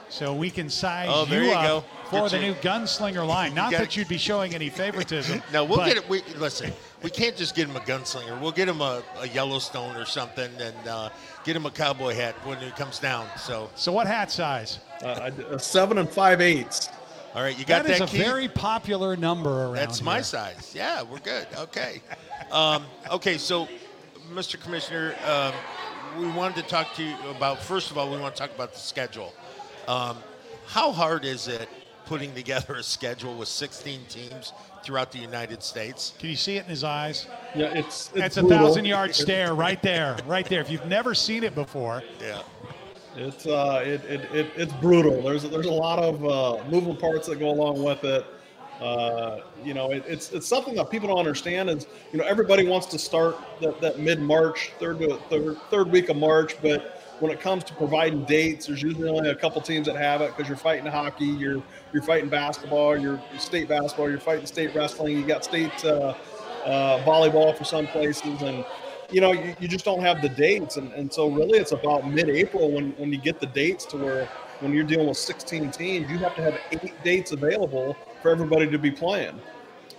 [0.08, 1.84] So we can size Oh, there you, you up go.
[2.12, 3.54] For the you- new gunslinger line.
[3.54, 5.42] Not got- that you'd be showing any favoritism.
[5.52, 6.08] No, we'll get it.
[6.08, 8.40] We, listen, we can't just get him a gunslinger.
[8.40, 11.10] We'll get him a, a Yellowstone or something, and uh,
[11.44, 13.26] get him a cowboy hat when it comes down.
[13.36, 14.78] So, So what hat size?
[15.02, 16.88] Uh, a seven and five eighths.
[17.34, 18.24] all right, you got that that, is a Keith?
[18.24, 20.72] very popular number around That's my size.
[20.74, 21.46] Yeah, we're good.
[21.56, 22.00] Okay.
[22.50, 23.68] Um, okay, so,
[24.32, 24.60] Mr.
[24.60, 25.52] Commissioner, um,
[26.18, 28.72] we wanted to talk to you about, first of all, we want to talk about
[28.74, 29.32] the schedule.
[29.88, 30.18] Um,
[30.66, 31.68] how hard is it
[32.12, 34.52] putting together a schedule with 16 teams
[34.84, 36.12] throughout the United States?
[36.18, 37.26] Can you see it in his eyes?
[37.54, 40.60] Yeah, it's That's a thousand yard stare right there, right there.
[40.60, 42.42] If you've never seen it before, Yeah.
[43.14, 45.20] It's uh, it, it, it it's brutal.
[45.20, 48.24] There's there's a lot of uh, moving parts that go along with it.
[48.80, 51.68] Uh, you know, it, it's it's something that people don't understand.
[51.68, 55.90] Is you know everybody wants to start that, that mid March, third to third third
[55.90, 59.60] week of March, but when it comes to providing dates, there's usually only a couple
[59.60, 61.62] teams that have it because you're fighting hockey, you're
[61.92, 66.14] you're fighting basketball, you're state basketball, you're fighting state wrestling, you got state uh,
[66.64, 68.64] uh, volleyball for some places, and
[69.12, 72.10] you know you, you just don't have the dates, and, and so really it's about
[72.10, 76.10] mid-April when when you get the dates to where when you're dealing with 16 teams,
[76.10, 79.40] you have to have eight dates available for everybody to be playing.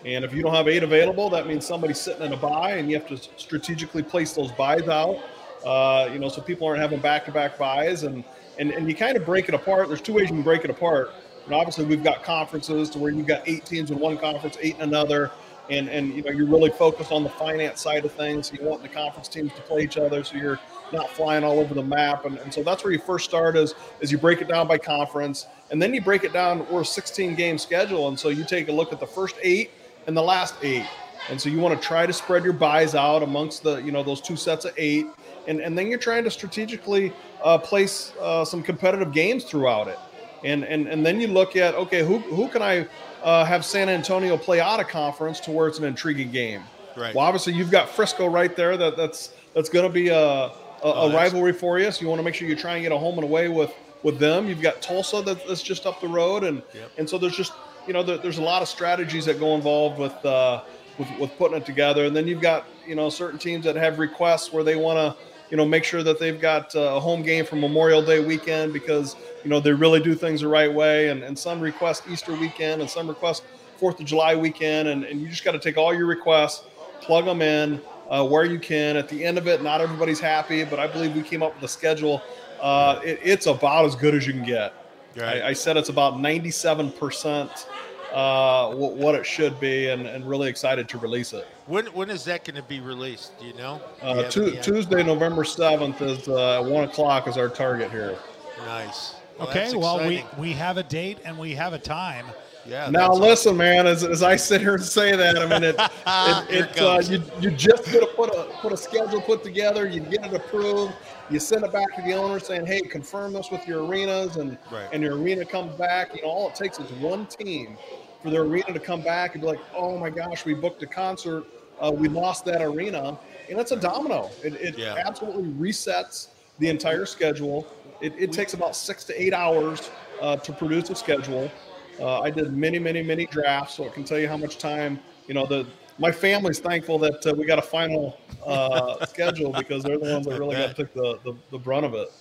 [0.04, 2.92] And if you don't have eight available, that means somebody's sitting in a bye, and
[2.92, 5.20] you have to strategically place those byes out.
[5.66, 8.24] Uh, you know, so people aren't having back-to-back byes, and
[8.60, 9.88] and and you kind of break it apart.
[9.88, 11.12] There's two ways you can break it apart.
[11.46, 14.76] And obviously, we've got conferences to where you've got eight teams in one conference, eight
[14.76, 15.32] in another,
[15.70, 18.52] and and you know you're really focused on the finance side of things.
[18.54, 20.60] You want the conference teams to play each other, so you're
[20.94, 22.26] not flying all over the map.
[22.26, 24.78] And, and so that's where you first start is, is you break it down by
[24.78, 26.66] conference and then you break it down.
[26.70, 28.08] We're a 16 game schedule.
[28.08, 29.72] And so you take a look at the first eight
[30.08, 30.86] and the last eight.
[31.30, 34.04] And so you want to try to spread your byes out amongst the, you know,
[34.04, 35.08] those two sets of eight.
[35.48, 37.14] And, and then you're trying to strategically
[37.44, 40.00] uh, place uh, some competitive games throughout it.
[40.44, 42.88] And, and, and then you look at, okay, who, who can I
[43.24, 46.64] uh, have San Antonio play out of conference to where it's an intriguing game?
[46.98, 47.16] Right.
[47.16, 48.78] Well, obviously you've got Frisco right there.
[48.78, 50.52] That that's that's going to be a, a,
[50.84, 51.90] Oh, a rivalry for you.
[51.92, 53.74] So you want to make sure you try and get a home and away with
[54.04, 54.50] with them.
[54.50, 56.62] You've got Tulsa that, that's just up the road, and
[56.98, 57.54] and so there's just
[57.88, 60.62] you know there, there's a lot of strategies that go involved with uh,
[61.00, 62.06] with with putting it together.
[62.06, 65.24] And then you've got you know certain teams that have requests where they want to
[65.54, 68.74] you know make sure that they've got uh, a home game for Memorial Day weekend
[68.74, 72.34] because you know they really do things the right way, and, and some request Easter
[72.34, 73.44] weekend, and some request
[73.78, 76.66] Fourth of July weekend, and, and you just got to take all your requests,
[77.02, 77.80] plug them in
[78.10, 78.98] uh, where you can.
[78.98, 81.64] At the end of it, not everybody's happy, but I believe we came up with
[81.66, 82.24] a schedule.
[82.60, 84.74] Uh, it, it's about as good as you can get.
[85.16, 85.44] Right.
[85.44, 87.68] I, I said it's about 97%
[88.14, 91.48] uh, what, what it should be, and, and really excited to release it.
[91.66, 93.38] When when is that going to be released?
[93.40, 93.82] Do you know?
[94.02, 98.18] Do you Uh, tu- Tuesday, November 7th is uh, 1 o'clock is our target here.
[98.66, 99.16] Nice.
[99.40, 102.26] Okay, well, we, we have a date and we have a time.
[102.66, 102.90] Yeah.
[102.90, 103.88] now that's listen, man.
[103.88, 105.76] As, as I sit here and say that, I mean, it,
[106.08, 109.86] it, it it uh, you you just gonna put a put a schedule put together.
[109.86, 110.94] You get it approved.
[111.30, 114.58] You send it back to the owner saying, "Hey, confirm this with your arenas," and
[114.72, 114.88] Right.
[114.94, 116.16] and your arena comes back.
[116.16, 117.78] You know, all it takes is one team
[118.24, 120.88] for their arena to come back and be like, "Oh my gosh, we booked a
[120.88, 121.44] concert.
[121.80, 123.20] Uh, we lost that arena,"
[123.50, 124.32] and it's a domino.
[124.44, 124.96] It, it Yeah.
[125.06, 127.68] absolutely resets the entire schedule.
[128.02, 131.52] It, it takes about six to eight hours uh, to produce a schedule.
[132.00, 135.00] Uh, I did many, many, many drafts, so I can tell you how much time.
[135.28, 135.66] You know, the
[136.00, 140.26] my family's thankful that uh, we got a final uh, schedule because they're the ones
[140.26, 142.12] that really got to take the, the, the brunt of it.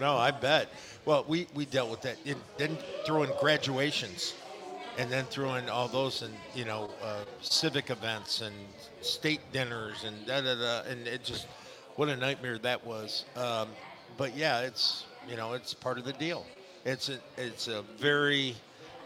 [0.00, 0.68] No, I bet.
[1.04, 2.16] Well, we, we dealt with that.
[2.24, 4.34] It, then throw in graduations,
[4.98, 8.54] and then throw in all those and you know uh, civic events and
[9.00, 10.82] state dinners and da da da.
[10.88, 11.46] And it just
[11.96, 13.24] what a nightmare that was.
[13.36, 13.68] Um,
[14.16, 16.46] but yeah, it's you know it's part of the deal.
[16.84, 18.54] It's a it's a very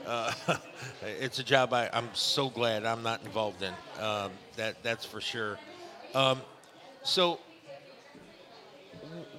[0.07, 0.32] uh,
[1.03, 3.74] it's a job I, I'm so glad I'm not involved in.
[4.03, 5.59] Um, that that's for sure.
[6.14, 6.41] Um,
[7.03, 7.39] so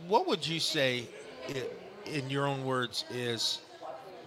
[0.07, 1.05] what would you say,
[2.05, 3.59] in your own words, is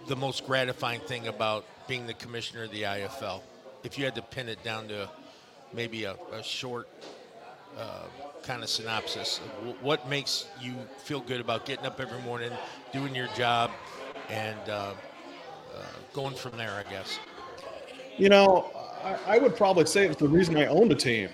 [0.07, 3.41] the most gratifying thing about being the commissioner of the IFL?
[3.83, 5.09] If you had to pin it down to
[5.73, 6.87] maybe a, a short
[7.77, 8.03] uh,
[8.43, 12.51] kind of synopsis, wh- what makes you feel good about getting up every morning,
[12.91, 13.71] doing your job,
[14.29, 14.93] and uh,
[15.75, 15.81] uh,
[16.13, 17.19] going from there, I guess?
[18.17, 18.71] You know,
[19.03, 21.29] I, I would probably say it's the reason I owned a team.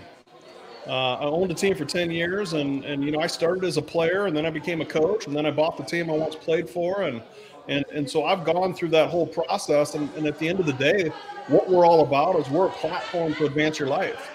[0.87, 3.77] Uh, I owned a team for 10 years, and, and you know, I started as
[3.77, 6.13] a player, and then I became a coach, and then I bought the team I
[6.13, 7.21] once played for, and
[7.69, 9.93] and and so I've gone through that whole process.
[9.95, 11.11] And, and at the end of the day,
[11.47, 14.31] what we're all about is we're a platform to advance your life.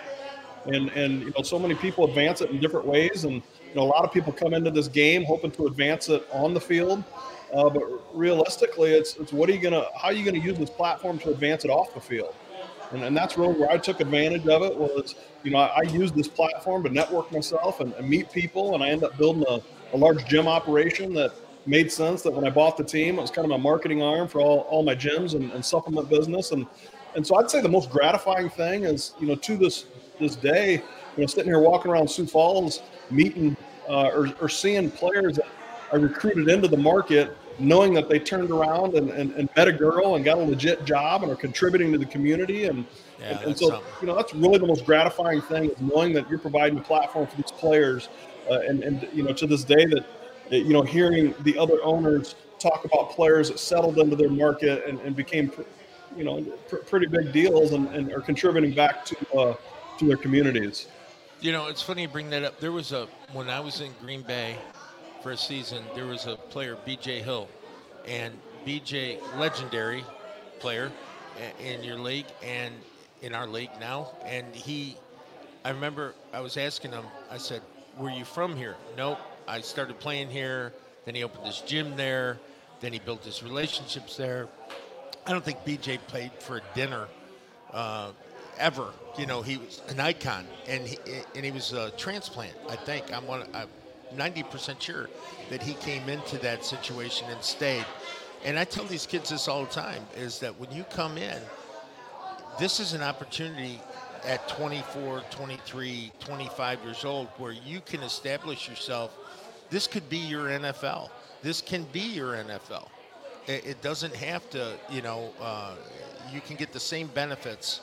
[0.66, 3.82] And and you know, so many people advance it in different ways, and you know,
[3.82, 7.04] a lot of people come into this game hoping to advance it on the field.
[7.52, 7.82] Uh, but
[8.16, 11.30] realistically, it's it's what are you gonna how are you gonna use this platform to
[11.30, 12.34] advance it off the field?
[12.92, 15.82] And, and that's really where I took advantage of it was, you know, I, I
[15.82, 19.44] used this platform to network myself and, and meet people, and I ended up building
[19.48, 19.60] a,
[19.94, 21.32] a large gym operation that
[21.66, 22.22] made sense.
[22.22, 24.60] That when I bought the team, it was kind of my marketing arm for all,
[24.70, 26.52] all my gyms and, and supplement business.
[26.52, 26.66] And
[27.14, 29.86] and so I'd say the most gratifying thing is, you know, to this
[30.20, 30.82] this day,
[31.16, 33.56] you know, sitting here walking around Sioux Falls, meeting
[33.88, 35.46] uh, or, or seeing players that
[35.92, 39.72] I recruited into the market knowing that they turned around and, and, and met a
[39.72, 42.84] girl and got a legit job and are contributing to the community and
[43.20, 43.86] Yeah, and, and so something.
[44.00, 47.26] you know that's really the most gratifying thing is knowing that you're providing a platform
[47.26, 48.08] for these players
[48.50, 51.82] uh, and and you know to this day that that, you know hearing the other
[51.82, 55.50] owners talk about players that settled into their market and, and became
[56.16, 59.54] you know pr- pretty big deals and, and are contributing back to uh,
[59.98, 60.86] to their communities
[61.40, 62.60] You know, it's funny you bring that up.
[62.60, 64.56] There was a when I was in Green Bay
[65.22, 67.48] for a season, there was a player, BJ Hill,
[68.06, 68.32] and
[68.66, 70.04] BJ, legendary
[70.60, 70.90] player
[71.60, 72.72] in your league and
[73.22, 74.10] in our league now.
[74.24, 74.96] And he,
[75.64, 77.04] I remember I was asking him.
[77.30, 77.62] I said,
[77.98, 79.18] "Were you from here?" Nope.
[79.46, 80.72] I started playing here.
[81.04, 82.38] Then he opened his gym there.
[82.80, 84.48] Then he built his relationships there.
[85.26, 87.08] I don't think BJ played for a dinner
[87.72, 88.10] uh,
[88.58, 88.92] ever.
[89.18, 90.98] You know, he was an icon, and he
[91.34, 92.54] and he was a transplant.
[92.68, 93.44] I think I'm one.
[93.54, 93.68] I'm
[94.14, 95.08] 90% sure
[95.50, 97.86] that he came into that situation and stayed.
[98.44, 101.40] And I tell these kids this all the time: is that when you come in,
[102.58, 103.80] this is an opportunity
[104.24, 109.16] at 24, 23, 25 years old where you can establish yourself
[109.74, 111.08] this could be your NFL.
[111.42, 112.86] This can be your NFL.
[113.48, 115.74] It, it doesn't have to, you know, uh,
[116.32, 117.80] you can get the same benefits,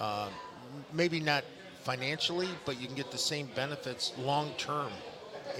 [0.00, 0.30] uh,
[0.92, 1.44] maybe not
[1.84, 4.90] financially, but you can get the same benefits long term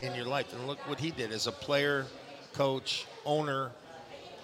[0.03, 0.53] in your life.
[0.53, 2.07] And look what he did as a player,
[2.55, 3.71] coach, owner,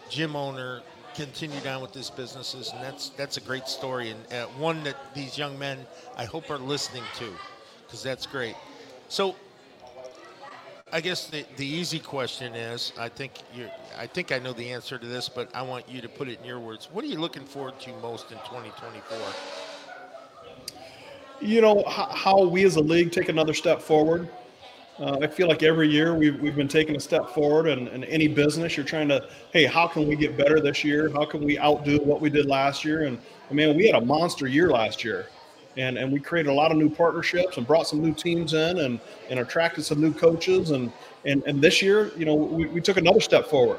[0.09, 0.83] gym owner,
[1.17, 4.97] continued on with this businesses, and that's that's a great story and uh, one that
[5.17, 5.79] these young men
[6.17, 7.29] I hope are listening to,
[7.87, 8.55] because that's great.
[9.09, 9.35] So,
[10.95, 13.69] I guess the, the easy question is, I think you
[13.99, 16.39] I think I know the answer to this, but I want you to put it
[16.39, 16.89] in your words.
[16.93, 19.19] What are you looking forward to most in 2024?
[21.41, 24.29] You know how, we as a league take another step forward.
[25.01, 28.05] Uh, I feel like every year we've, we've been taking a step forward, and in
[28.05, 31.11] any business, you're trying to, hey, how can we get better this year?
[31.11, 33.03] How can we outdo what we did last year?
[33.03, 33.19] And
[33.51, 35.27] I mean, we had a monster year last year,
[35.77, 38.79] and and we created a lot of new partnerships and brought some new teams in,
[38.79, 39.01] and
[39.31, 40.93] and attracted some new coaches, and
[41.25, 43.79] and and this year, you know, we, we took another step forward.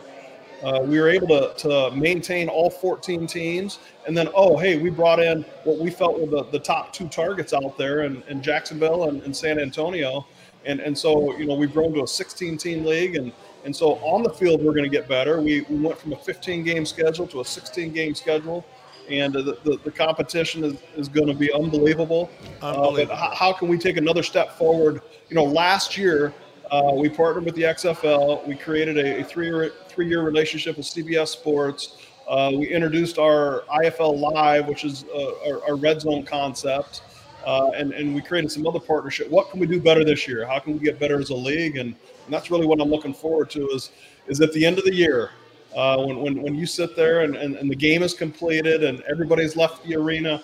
[0.63, 3.79] Uh, we were able to, to maintain all 14 teams.
[4.07, 7.07] And then, oh, hey, we brought in what we felt were the, the top two
[7.07, 10.25] targets out there in, in Jacksonville and, San Antonio.
[10.65, 13.15] And, and so, you know, we've grown to a 16 team league.
[13.15, 13.31] And,
[13.65, 15.41] and so on the field, we're going to get better.
[15.41, 18.65] We, we went from a 15 game schedule to a 16 game schedule.
[19.09, 22.31] And the, the, the competition is, is going to be unbelievable.
[22.61, 23.13] unbelievable.
[23.13, 25.01] Uh, how, how can we take another step forward?
[25.29, 26.33] You know, last year,
[26.71, 28.45] uh, we partnered with the XFL.
[28.47, 31.97] We created a, a three-year three-year relationship with CBS Sports.
[32.27, 37.03] Uh, we introduced our IFL Live, which is uh, our, our, red zone concept,
[37.45, 39.29] uh, and and we created some other partnership.
[39.29, 40.45] What can we do better this year?
[40.45, 41.77] How can we get better as a league?
[41.77, 43.67] And, and that's really what I'm looking forward to.
[43.69, 43.91] Is
[44.27, 45.29] is at the end of the year.
[45.76, 49.01] Uh, when, when, when you sit there and, and, and the game is completed and
[49.01, 50.41] everybody's left the arena,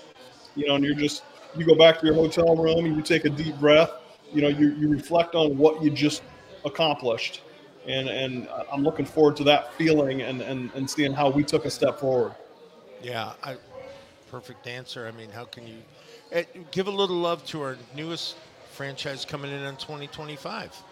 [0.56, 1.24] you know, and you're just,
[1.56, 3.92] you go back to your hotel room and you take a deep breath,
[4.34, 6.22] you know, you, you reflect on what you just
[6.66, 7.42] accomplished.
[7.88, 11.66] And, and I'm looking forward to that feeling and, and, and seeing how we took
[11.66, 12.36] a step forward.
[13.02, 13.56] Yeah, I,
[14.30, 15.08] perfect answer.
[15.08, 15.78] I mean, how can you
[16.32, 18.36] eh, give a little love to our newest
[18.72, 20.84] franchise coming in in 2025?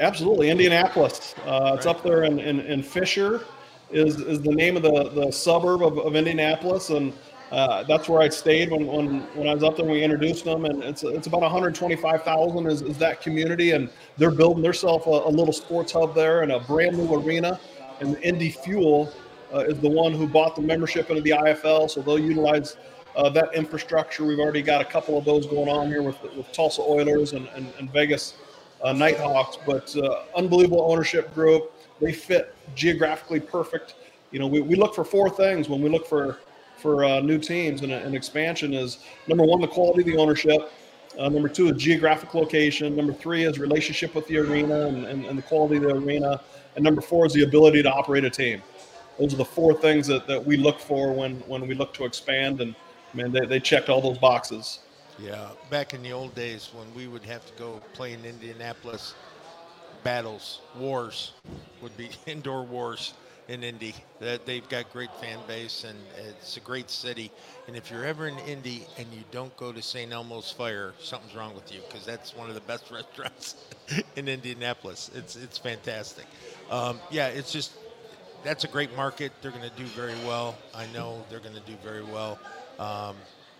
[0.00, 1.34] Absolutely, Indianapolis.
[1.44, 3.44] Uh, it's up there in, in, in, Fisher,
[3.90, 7.12] is is the name of the, the suburb of, of Indianapolis, and
[7.52, 9.84] uh, that's where I stayed when, when, when I was up there.
[9.84, 14.62] We introduced them, and it's it's about 125,000 is, is that community, and they're building
[14.62, 17.60] themselves a, a, little sports hub there and a brand new arena.
[18.00, 19.12] And Indy Fuel
[19.52, 22.78] uh, is the one who bought the membership into the IFL, so they'll utilize
[23.16, 24.24] uh, that infrastructure.
[24.24, 27.48] We've already got a couple of those going on here with, with Tulsa Oilers and,
[27.48, 28.34] and, and Vegas
[28.82, 31.72] uh, Knight Hawks, but uh, unbelievable ownership group.
[32.00, 33.94] They fit geographically perfect.
[34.30, 36.38] You know, we, we look for four things when we look for
[36.80, 40.72] for uh, new teams and an expansion is number one, the quality of the ownership.
[41.18, 42.96] Uh, number two is geographic location.
[42.96, 46.40] Number three is relationship with the arena and, and, and, the quality of the arena.
[46.76, 48.62] And number four is the ability to operate a team.
[49.18, 52.04] Those are the four things that, that we look for when, when we look to
[52.04, 52.60] expand.
[52.60, 52.74] And
[53.12, 54.80] man, they, they checked all those boxes.
[55.22, 59.14] Yeah, back in the old days when we would have to go play in Indianapolis,
[60.02, 61.32] battles, wars
[61.82, 63.12] would be indoor wars
[63.48, 63.94] in Indy.
[64.20, 67.30] That they've got great fan base and it's a great city.
[67.66, 70.10] And if you're ever in Indy and you don't go to St.
[70.10, 73.56] Elmo's Fire, something's wrong with you because that's one of the best restaurants
[74.16, 75.10] in Indianapolis.
[75.14, 76.26] It's it's fantastic.
[76.70, 77.72] Um, yeah, it's just
[78.42, 79.32] that's a great market.
[79.42, 80.56] They're going to do very well.
[80.74, 82.38] I know they're going to do very well.
[82.78, 83.16] Um,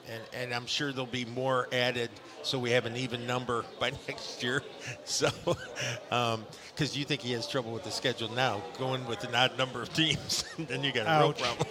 [0.09, 2.11] and, and I'm sure there'll be more added
[2.43, 4.63] so we have an even number by next year.
[5.05, 6.45] So, because um,
[6.93, 9.93] you think he has trouble with the schedule now, going with an odd number of
[9.95, 11.69] teams, then you got a real problem.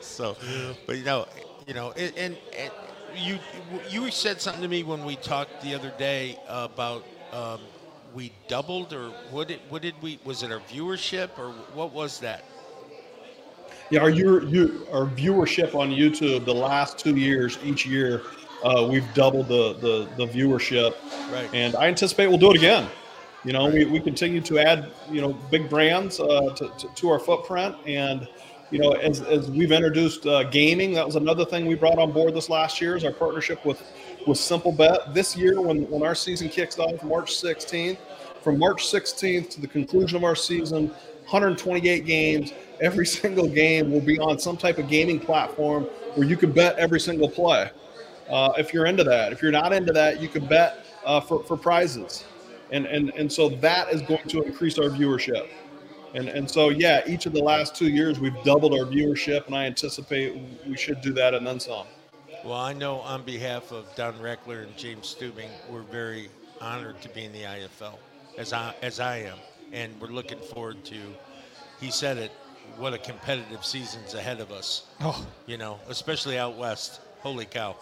[0.00, 0.72] so, yeah.
[0.86, 1.26] but you know,
[1.66, 2.70] you know, and, and, and,
[3.14, 3.38] you
[3.88, 7.60] you said something to me when we talked the other day about um,
[8.14, 12.20] we doubled or what did what did we was it our viewership or what was
[12.20, 12.44] that?
[13.90, 14.42] Yeah, our your,
[14.92, 18.22] our viewership on YouTube the last two years, each year,
[18.64, 20.96] uh, we've doubled the, the the viewership,
[21.32, 21.48] right.
[21.52, 22.88] and I anticipate we'll do it again.
[23.44, 23.74] You know, right.
[23.74, 27.76] we, we continue to add you know big brands uh, to, to, to our footprint,
[27.86, 28.26] and
[28.72, 32.10] you know as, as we've introduced uh, gaming, that was another thing we brought on
[32.10, 33.82] board this last year is our partnership with
[34.26, 35.14] with Simplebet.
[35.14, 37.98] This year, when when our season kicks off March 16th,
[38.42, 40.90] from March 16th to the conclusion of our season,
[41.26, 46.36] 128 games every single game will be on some type of gaming platform where you
[46.36, 47.70] can bet every single play.
[48.30, 51.44] Uh, if you're into that, if you're not into that, you can bet uh, for,
[51.44, 52.24] for prizes.
[52.72, 55.48] And, and, and so that is going to increase our viewership.
[56.14, 59.54] And, and so, yeah, each of the last two years, we've doubled our viewership, and
[59.54, 61.86] I anticipate we should do that and then some.
[62.44, 66.28] Well, I know on behalf of Don Reckler and James Stubing, we're very
[66.60, 67.98] honored to be in the IFL.
[68.38, 69.38] as I as I am,
[69.72, 70.96] and we're looking forward to.
[71.80, 72.30] He said it.
[72.78, 74.86] What a competitive season's ahead of us.
[75.00, 75.26] Oh.
[75.46, 77.00] You know, especially out west.
[77.20, 77.76] Holy cow!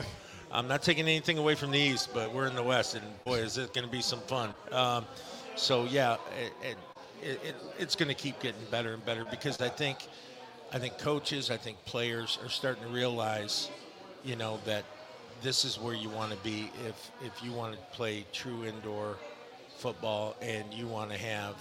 [0.53, 3.39] I'm not taking anything away from the east, but we're in the west, and boy,
[3.39, 4.55] is it going to be some fun.
[4.70, 5.05] Um,
[5.57, 6.16] so yeah,
[6.62, 6.76] it,
[7.22, 9.99] it, it, it's going to keep getting better and better because I think,
[10.72, 13.70] I think coaches, I think players are starting to realize,
[14.24, 14.85] you know, that
[15.43, 19.16] this is where you want to be if if you want to play true indoor
[19.85, 21.57] football and you want to have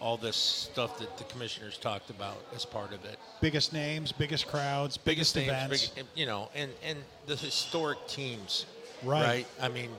[0.00, 3.18] all this stuff that the commissioners talked about as part of it.
[3.40, 5.88] Biggest names, biggest crowds, biggest, names, events.
[5.88, 8.66] big- you know, and and the historic teams,
[9.04, 9.46] Right.
[9.60, 9.90] I mean,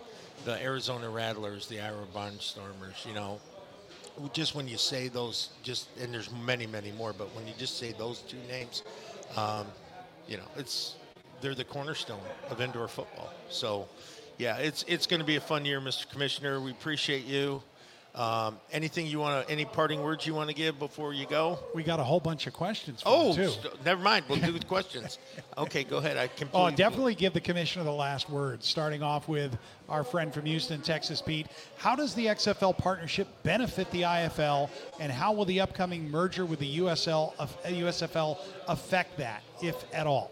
[0.43, 3.05] the Arizona Rattlers, the Iowa Barnstormers.
[3.07, 3.39] You know,
[4.33, 7.77] just when you say those, just and there's many, many more, but when you just
[7.77, 8.83] say those two names,
[9.37, 9.67] um,
[10.27, 10.95] you know, it's
[11.39, 12.19] they're the cornerstone
[12.49, 13.31] of indoor football.
[13.49, 13.87] So,
[14.37, 16.09] yeah, it's it's going to be a fun year, Mr.
[16.09, 16.59] Commissioner.
[16.59, 17.63] We appreciate you.
[18.19, 21.57] Um, anything you want to, any parting words you want to give before you go?
[21.73, 23.01] We got a whole bunch of questions.
[23.01, 23.47] For Oh, too.
[23.47, 24.25] st- never mind.
[24.27, 25.17] We'll do the questions.
[25.57, 26.15] Okay, go ahead.
[26.15, 26.61] I completely.
[26.61, 28.63] Oh, definitely give the commissioner the last word.
[28.63, 29.57] Starting off with
[29.89, 31.47] our friend from Houston, Texas, Pete.
[31.77, 34.69] How does the XFL partnership benefit the IFL,
[35.01, 38.37] and how will the upcoming merger with the USL, of- USFL
[38.69, 40.31] affect that, if at all?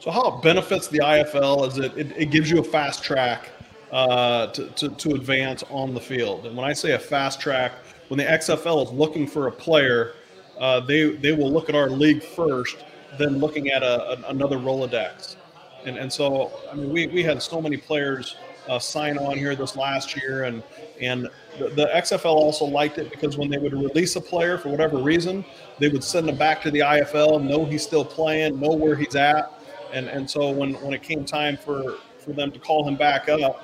[0.00, 3.50] So how it benefits the IFL is it, it, it gives you a fast track
[3.96, 6.44] uh, to, to, to advance on the field.
[6.44, 7.72] And when I say a fast track,
[8.08, 10.12] when the XFL is looking for a player,
[10.60, 12.76] uh, they, they will look at our league first,
[13.18, 15.36] then looking at a, a- another Rolodex.
[15.86, 18.36] And, and so, I mean, we, we had so many players
[18.68, 20.62] uh, sign on here this last year, and,
[21.00, 24.68] and the, the XFL also liked it because when they would release a player for
[24.68, 25.42] whatever reason,
[25.78, 29.16] they would send him back to the IFL, know he's still playing, know where he's
[29.16, 29.54] at.
[29.94, 33.30] And, and so when, when it came time for, for them to call him back
[33.30, 33.62] up,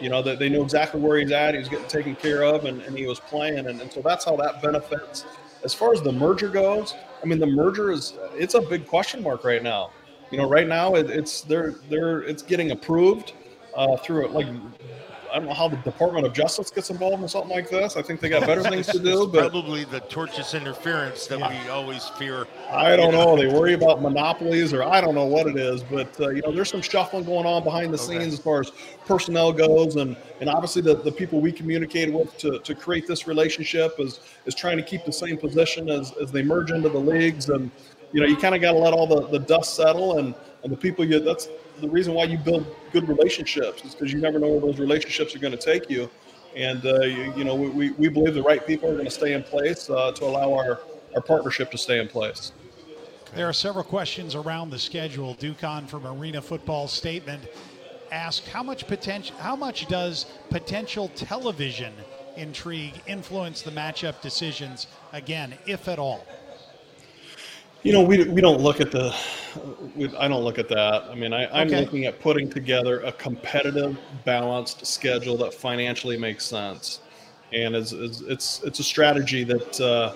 [0.00, 2.64] you know, that they knew exactly where he's at, he was getting taken care of,
[2.64, 3.58] and, and he was playing.
[3.58, 5.24] And, and so that's how that benefits.
[5.62, 9.22] As far as the merger goes, I mean, the merger is, it's a big question
[9.22, 9.90] mark right now.
[10.30, 13.34] You know, right now it, it's, they're, they're, it's getting approved
[13.74, 14.46] uh, through, it like,
[15.34, 17.96] I don't know how the Department of Justice gets involved in something like this.
[17.96, 21.68] I think they got better things to do, but probably the tortious interference that we
[21.68, 22.46] always fear.
[22.70, 23.36] I don't you know.
[23.36, 25.82] They worry about monopolies, or I don't know what it is.
[25.82, 28.20] But uh, you know, there's some shuffling going on behind the Okay.
[28.20, 28.70] scenes as far as
[29.06, 33.26] personnel goes, and and obviously the, the people we communicated with to, to create this
[33.26, 36.98] relationship is is trying to keep the same position as, as they merge into the
[36.98, 37.72] leagues, and
[38.12, 40.32] you know, you kind of got to let all the, the dust settle, and
[40.64, 41.48] and the people you that's
[41.80, 45.34] the reason why you build good relationships is because you never know where those relationships
[45.36, 46.10] are going to take you.
[46.56, 49.32] And uh, you, you know, we, we, believe the right people are going to stay
[49.32, 50.80] in place uh, to allow our,
[51.14, 52.52] our partnership to stay in place.
[53.34, 55.34] There are several questions around the schedule.
[55.34, 57.42] Ducon from Arena Football Statement
[58.12, 61.92] asked how much potential, how much does potential television
[62.36, 66.24] intrigue influence the matchup decisions again, if at all?
[67.84, 69.14] You know, we, we don't look at the,
[69.94, 71.04] we, I don't look at that.
[71.10, 71.80] I mean, I, I'm Okay.
[71.80, 77.00] looking at putting together a competitive, balanced schedule that financially makes sense.
[77.52, 80.14] And it's, it's, it's, a strategy that, uh,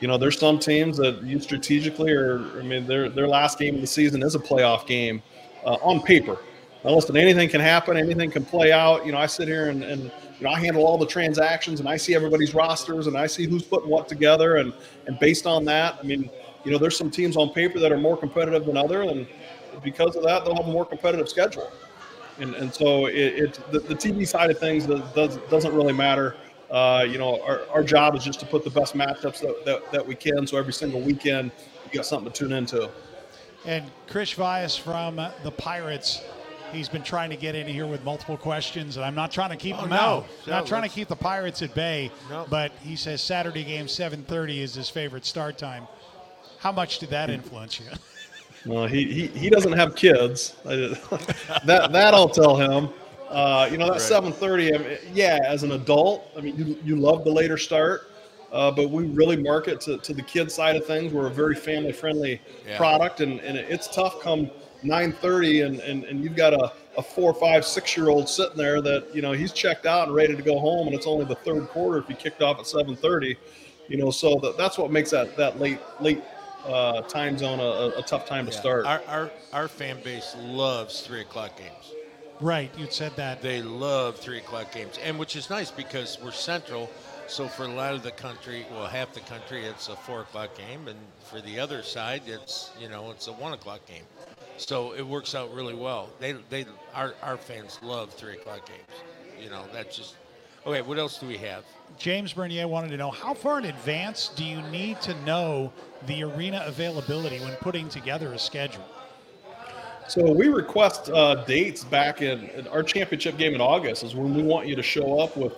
[0.00, 3.76] you know, there's some teams that you strategically or, I mean, their, their last game
[3.76, 5.22] of the season is a playoff game
[5.64, 6.36] uh, on paper.
[6.84, 9.06] Now, listen, anything can happen, anything can play out.
[9.06, 10.10] You know, I sit here and, and you
[10.40, 13.62] know, I handle all the transactions and I see everybody's rosters and I see who's
[13.62, 14.56] putting what together.
[14.56, 14.72] And,
[15.06, 16.28] and based on that, I mean,
[16.64, 19.26] you know, there's some teams on paper that are more competitive than other, and
[19.82, 21.70] because of that, they'll have a more competitive schedule.
[22.38, 25.92] And, and so it, it the, the TV side of things does, does, doesn't really
[25.92, 26.36] matter.
[26.70, 29.92] Uh, you know, our, our job is just to put the best matchups that, that,
[29.92, 30.46] that we can.
[30.46, 31.52] So every single weekend,
[31.84, 32.90] you got something to tune into.
[33.64, 36.22] And Chris Vias from uh, the Pirates,
[36.72, 39.56] he's been trying to get in here with multiple questions, and I'm not trying to
[39.56, 39.96] keep Oh, him no.
[39.96, 40.26] out.
[40.46, 42.10] No, not trying to keep the Pirates at bay.
[42.28, 42.46] No.
[42.50, 45.86] But he says Saturday game 7:30 is his favorite start time.
[46.64, 47.86] How much did that influence you?
[48.66, 50.56] Well, he, he, he doesn't have kids.
[50.64, 52.88] That that I'll tell him.
[53.28, 54.00] Uh, you know that Right.
[54.00, 54.74] seven thirty.
[54.74, 58.10] I mean, yeah, as an adult, I mean, you, you love the later start,
[58.52, 61.12] uh, but we really market to, to the kid side of things.
[61.12, 62.78] We're a very family friendly Yeah.
[62.78, 64.50] product, and, and it's tough come
[64.82, 68.56] nine thirty, and, and and you've got a, a four, five, six year old sitting
[68.56, 71.26] there that you know he's checked out and ready to go home, and it's only
[71.26, 73.36] the third quarter if you kicked off at seven thirty.
[73.88, 76.22] You know, so that, that's what makes that that late late
[76.66, 78.60] uh, time zone a, a tough time to Yeah.
[78.60, 78.86] start.
[78.86, 81.92] Our, our our fan base loves three o'clock games.
[82.40, 83.42] right, you said that.
[83.42, 86.90] They love three o'clock games, and which is nice because we're central.
[87.26, 90.54] So for a lot of the country, well, half the country, it's a four o'clock
[90.56, 94.04] game, and for the other side, it's you know it's a one o'clock game.
[94.56, 96.10] So it works out really well.
[96.20, 99.42] They they our our fans love three o'clock games.
[99.42, 100.14] You know that's just
[100.66, 101.62] Okay, what else do we have?
[101.98, 105.70] James Bernier wanted to know how far in advance do you need to know
[106.06, 108.84] the arena availability when putting together a schedule?
[110.08, 114.34] So we request uh, dates back in, in, our championship game in August is when
[114.34, 115.52] we want you to show up with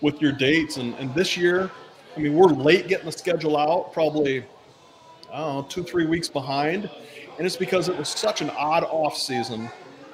[0.00, 0.76] with your dates.
[0.76, 1.70] And, and this year,
[2.16, 4.44] I mean, we're late getting the schedule out, probably
[5.32, 6.88] I don't know two three weeks behind,
[7.38, 9.68] and it's because it was such an odd off season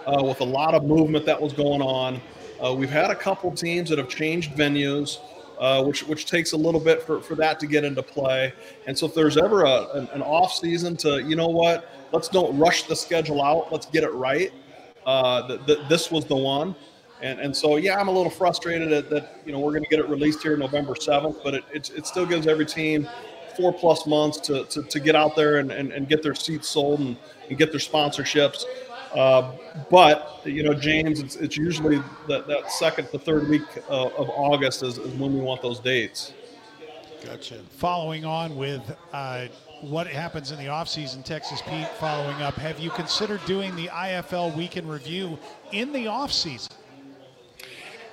[0.07, 2.23] uh, with a lot of movement that was going on.
[2.63, 5.19] Uh, we've had a couple teams that have changed venues.
[5.59, 8.51] Uh, which which takes a little bit for, for that to get into play.
[8.87, 12.29] And so if there's ever a, an, an off season to, you know what, let's
[12.29, 13.71] don't rush the schedule out.
[13.71, 14.51] Let's get it right.
[15.05, 16.75] Uh, the, this was the one.
[17.23, 19.89] And, and so, yeah, I'm a little frustrated that, that you know, we're going to
[19.91, 23.07] get it released here November 7th, but it, it, it, still gives every team
[23.57, 26.69] four plus months to, to, to get out there and, and, and get their seats
[26.69, 27.17] sold and,
[27.49, 28.65] and get their sponsorships.
[29.15, 29.53] Uh,
[29.91, 34.31] but you know, James, it's, it's usually that, that second to third week uh, of
[34.31, 36.33] August is, is, when we want those dates.
[37.25, 37.61] Gotcha.
[37.77, 39.47] Following on with uh,
[39.83, 44.57] what happens in the offseason, Texas Pete following up, have you considered doing the IFL
[44.57, 45.39] weekend review
[45.73, 46.71] in the offseason?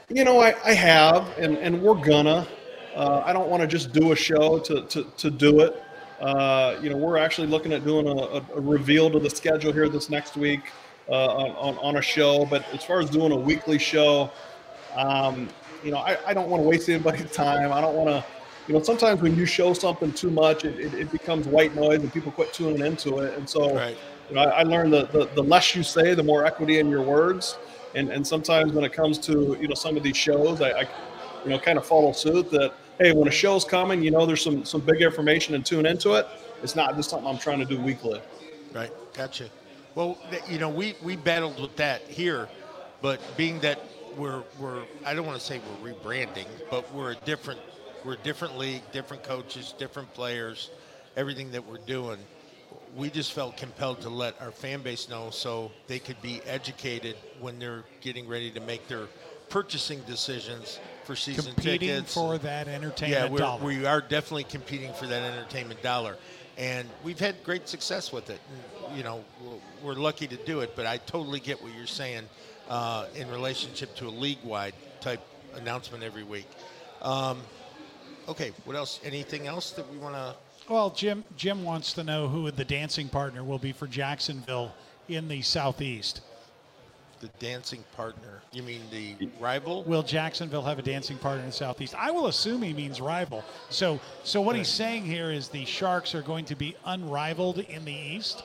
[0.09, 2.47] You know, I, I have, and, and we're gonna.
[2.95, 5.83] Uh, I don't want to just do a show to, to, to do it.
[6.19, 9.87] Uh, you know, we're actually looking at doing a, a, reveal to the schedule here
[9.87, 10.61] this next week
[11.10, 12.45] uh, on, on a show.
[12.45, 14.32] But as far as doing a weekly show,
[14.95, 15.49] um,
[15.84, 17.72] you know, I, I don't want to waste anybody's time.
[17.72, 18.26] I don't want to
[18.68, 22.01] you know, sometimes when you show something too much, it, it, it, becomes white noise
[22.01, 23.38] and people quit tuning into it.
[23.38, 23.97] And so, right.
[24.28, 26.89] you know, I, I learned that the, the less you say, the more equity in
[26.89, 27.58] your words.
[27.95, 30.82] And, and sometimes when it comes to, you know, some of these shows, I, I
[31.45, 34.43] you know, kind of follow suit that, hey, when a show's coming, you know, there's
[34.43, 36.28] some, some big information and tune into it.
[36.62, 38.20] It's not just something I'm trying to do weekly.
[38.74, 38.91] Right.
[39.14, 39.49] Gotcha.
[39.97, 40.15] Well,
[40.47, 42.47] you know, we, we battled with that here,
[43.01, 43.81] but being that
[44.15, 47.59] we're, we're, I don't want to say we're rebranding, but we're a different
[48.05, 50.69] we're a different league, different coaches, different players,
[51.15, 52.19] everything that we're doing.
[52.95, 57.15] We just felt compelled to let our fan base know so they could be educated
[57.39, 59.07] when they're getting ready to make their
[59.49, 62.13] purchasing decisions for season competing tickets.
[62.13, 63.65] for that entertainment yeah, we're, dollar.
[63.65, 66.17] we are definitely competing for that entertainment dollar,
[66.55, 68.39] and we've had great success with it.
[68.95, 69.23] You know,
[69.83, 72.23] we're lucky to do it, but I totally get what you're saying
[72.69, 75.21] uh, in relationship to a league-wide type
[75.55, 76.47] announcement every week.
[77.01, 77.41] Um,
[78.27, 78.99] okay, what else?
[79.03, 80.35] Anything else that we want to?
[80.69, 84.73] Well, Jim Jim wants to know who the dancing partner will be for Jacksonville
[85.07, 86.21] in the Southeast.
[87.19, 88.41] The dancing partner?
[88.51, 89.83] You mean the rival?
[89.83, 91.95] Will Jacksonville have a dancing partner in the Southeast?
[91.95, 93.43] I will assume he means rival.
[93.69, 97.85] So, so what he's saying here is the Sharks are going to be unrivaled in
[97.85, 98.43] the East.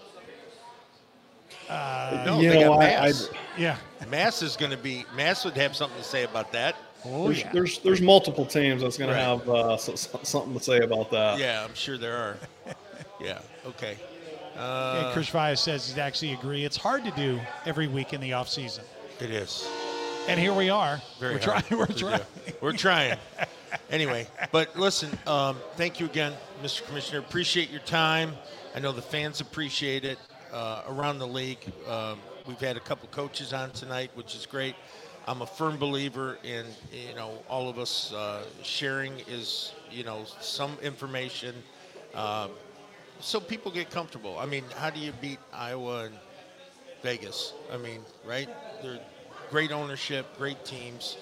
[1.72, 3.28] Uh, no, they got Mass.
[3.30, 3.76] I, I, yeah,
[4.10, 5.04] Mass is going to be.
[5.16, 6.76] Mass would have something to say about that.
[7.04, 7.52] Oh, there's, yeah.
[7.52, 9.16] there's, there's multiple teams that's going right.
[9.16, 11.38] to have uh, so, so, something to say about that.
[11.38, 12.36] Yeah, I'm sure there are.
[13.20, 13.40] yeah.
[13.66, 13.96] Okay.
[14.56, 16.64] Uh, yeah, Chris Vyas says he'd actually agree.
[16.64, 18.84] It's hard to do every week in the off season.
[19.18, 19.68] It is.
[20.28, 21.00] And here we are.
[21.18, 21.64] Very we're trying.
[21.70, 22.20] We're trying.
[22.60, 23.18] We're trying.
[23.90, 25.10] anyway, but listen.
[25.26, 26.86] Um, thank you again, Mr.
[26.86, 27.20] Commissioner.
[27.20, 28.34] Appreciate your time.
[28.76, 30.18] I know the fans appreciate it
[30.52, 31.64] uh, around the league.
[31.88, 34.74] Um, we've had a couple coaches on tonight, which is great.
[35.26, 40.24] I'm a firm believer in you know all of us uh, sharing is you know
[40.40, 41.54] some information
[42.14, 42.48] uh,
[43.22, 44.38] so people get comfortable.
[44.38, 46.14] I mean, how do you beat Iowa and
[47.02, 47.54] Vegas?
[47.72, 48.48] I mean, right?
[48.82, 48.98] They're
[49.50, 51.16] great ownership, great teams.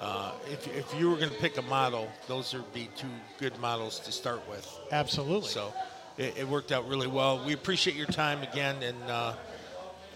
[0.00, 3.08] Uh, if, if you were going to pick a model, those would be two
[3.38, 4.66] good models to start with.
[4.92, 5.48] Absolutely.
[5.48, 5.74] So
[6.20, 7.42] it, it worked out really well.
[7.44, 9.32] We appreciate your time again, and uh,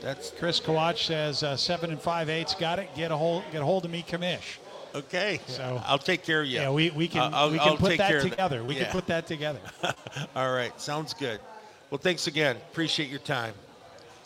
[0.01, 2.55] that's Chris Kawach says uh, seven and five eighths.
[2.55, 2.91] Got it.
[2.95, 3.43] Get a hold.
[3.51, 4.59] Get a hold of me, Commish.
[4.95, 5.41] Okay.
[5.47, 6.61] So I'll take care of you.
[6.61, 8.23] Yeah, we, we can I'll, we can I'll put that that.
[8.23, 8.63] together.
[8.63, 8.85] We yeah.
[8.85, 9.61] can put that together.
[10.37, 10.79] All right.
[10.81, 11.41] Sounds good.
[11.91, 12.57] Well, thanks again.
[12.71, 13.55] Appreciate your time.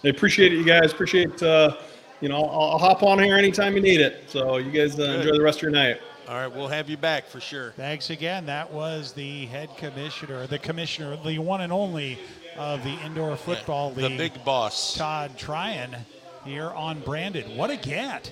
[0.04, 0.92] I appreciate it, you guys.
[0.92, 1.42] Appreciate.
[1.42, 1.76] Uh,
[2.20, 4.28] you know, I'll, I'll, hop on here anytime you need it.
[4.28, 6.00] So you guys uh, enjoy the rest of your night.
[6.28, 7.70] All right, we'll have you back for sure.
[7.70, 8.44] Thanks again.
[8.44, 12.18] That was the head commissioner, the commissioner, the one and only
[12.58, 14.18] of the indoor football yeah, league.
[14.18, 14.94] The big boss.
[14.94, 15.96] Todd Tryon
[16.44, 17.56] here on Branded.
[17.56, 18.30] What a get.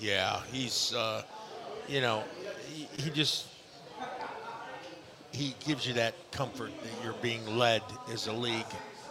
[0.00, 1.22] Yeah, he's, uh,
[1.88, 2.24] you know,
[2.72, 3.48] he, he, just,
[5.30, 8.64] he gives you that comfort that you're being led as a league,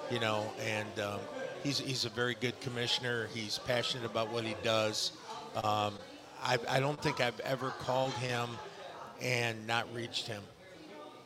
[0.09, 1.19] you know, and um,
[1.61, 3.27] he's, he's a very good commissioner.
[3.35, 5.11] He's passionate about what he does.
[5.63, 5.93] Um,
[6.43, 8.49] I, I don't think I've ever called him
[9.21, 10.41] and not reached him.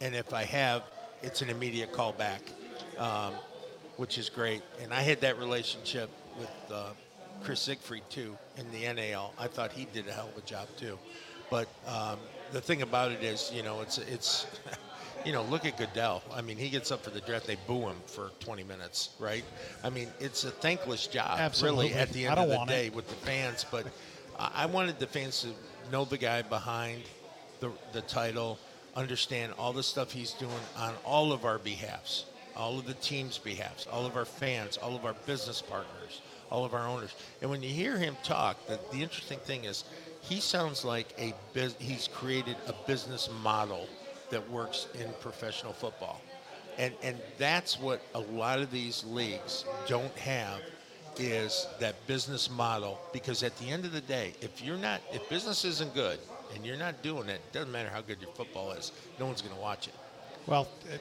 [0.02, 0.84] And if I have,
[1.22, 2.42] it's an immediate call back,
[2.98, 3.34] um,
[3.98, 4.62] which is great.
[4.82, 6.90] And I had that relationship with uh,
[7.44, 9.34] Chris Siegfried too in the NAL.
[9.40, 10.98] I thought he did a hell of a job too.
[11.50, 12.18] But um,
[12.52, 14.48] the thing about it is, you know, it's it's.
[15.26, 16.22] You know, look at Goodell.
[16.34, 19.46] I mean, he gets up for the draft, they boo him for 20 minutes, right?
[19.82, 21.90] I mean, it's a thankless job, Absolutely.
[21.92, 22.96] really, at the end of the day it.
[22.96, 23.66] with the fans.
[23.72, 23.88] But
[24.38, 27.04] I wanted the fans to know the guy behind
[27.60, 28.58] the, the title,
[28.96, 33.38] understand all the stuff he's doing on all of our behalfs, all of the team's
[33.38, 37.16] behalfs, all of our fans, all of our business partners, all of our owners.
[37.42, 39.84] And when you hear him talk, the, the interesting thing is
[40.22, 43.88] he sounds like a bus- he's created a business model
[44.30, 46.22] that works in professional football.
[46.78, 50.60] And, and that's what a lot of these leagues don't have
[51.20, 55.28] is that business model because at the end of the day if you're not if
[55.30, 56.20] business isn't good
[56.56, 59.54] and you're not doing it doesn't matter how good your football is no one's going
[59.56, 59.94] to watch it.
[60.46, 60.98] Well, uh,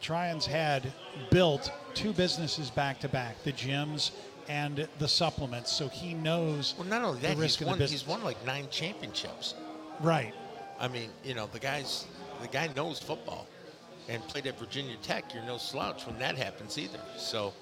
[0.00, 0.92] Tryon's had
[1.30, 4.10] built two businesses back to back, the gyms
[4.48, 8.44] and the supplements, so he knows well not only that he's won, he's won like
[8.44, 9.54] nine championships.
[10.00, 10.34] Right.
[10.80, 12.06] i mean you know the guy's
[12.40, 13.46] the guy knows football
[14.08, 16.98] and played at virginia tech you're no slouch when that happens either.
[17.16, 17.52] So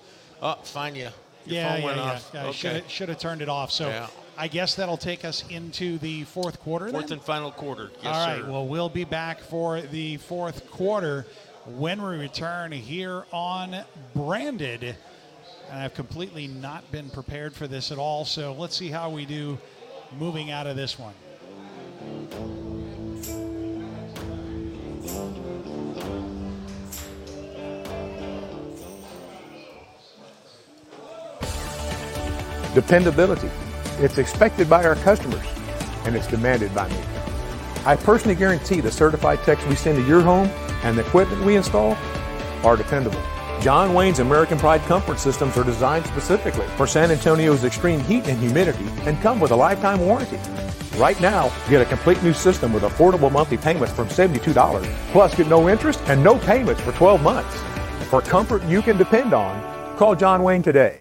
[0.41, 1.09] oh fine you
[1.51, 2.43] your yeah, phone yeah, went yeah, off yeah.
[2.45, 2.53] okay.
[2.53, 3.71] Should have should have turned it off.
[3.71, 4.07] So Yeah.
[4.39, 6.89] I guess that'll take us into the fourth quarter.
[6.89, 7.19] fourth then?
[7.19, 8.41] and final quarter yes All right.
[8.43, 8.51] sir.
[8.51, 11.27] Well, we'll be back for the fourth quarter
[11.67, 13.77] when we return here on
[14.15, 14.97] Branded.
[15.71, 18.25] And I've completely not been prepared for this at all.
[18.25, 19.59] So let's see how we do
[20.19, 21.15] moving out of this one.
[32.75, 33.51] Dependability.
[33.99, 35.45] It's expected by our customers,
[36.05, 37.01] and it's demanded by me.
[37.85, 40.49] I personally guarantee the certified techs we send to your home
[40.85, 41.97] and the equipment we install
[42.63, 43.21] are dependable.
[43.61, 48.39] John Wayne's American Pride comfort systems are designed specifically for San Antonio's extreme heat and
[48.39, 50.39] humidity and come with a lifetime warranty.
[50.97, 55.49] Right now, get a complete new system with affordable monthly payments from $72, plus get
[55.49, 57.55] no interest and no payments for 12 months.
[58.11, 61.01] For comfort you can depend on, call John Wayne today.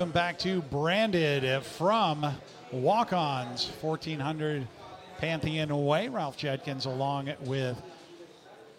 [0.00, 2.26] Welcome back to Branded from
[2.72, 4.66] Walk Ons, 1400
[5.18, 6.08] Pantheon Way.
[6.08, 7.76] Ralph Judkins, along with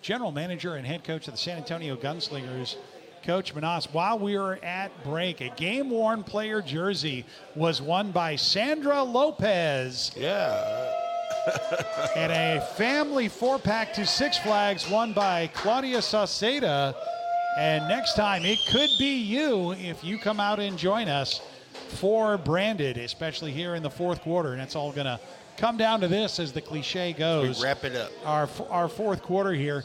[0.01, 2.75] general manager and head coach of the San Antonio Gunslingers,
[3.23, 3.87] Coach Menas.
[3.91, 7.23] While we were at break, a game worn player jersey
[7.55, 10.13] was won by Sandra Lopez.
[10.17, 10.91] Yeah.
[12.15, 16.95] and a family four pack to Six Flags won by Claudia Sauceda.
[17.57, 21.41] And next time, it could be you if you come out and join us
[21.89, 24.53] for Branded, especially here in the fourth quarter.
[24.53, 25.19] And it's all going to
[25.57, 27.59] come down to this as the cliche goes.
[27.59, 28.11] We wrap it up.
[28.25, 29.83] Our, our fourth quarter here.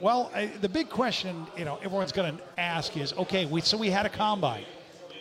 [0.00, 3.76] Well, I, the big question, you know, everyone's going to ask is, okay, we so
[3.78, 4.64] we had a combine.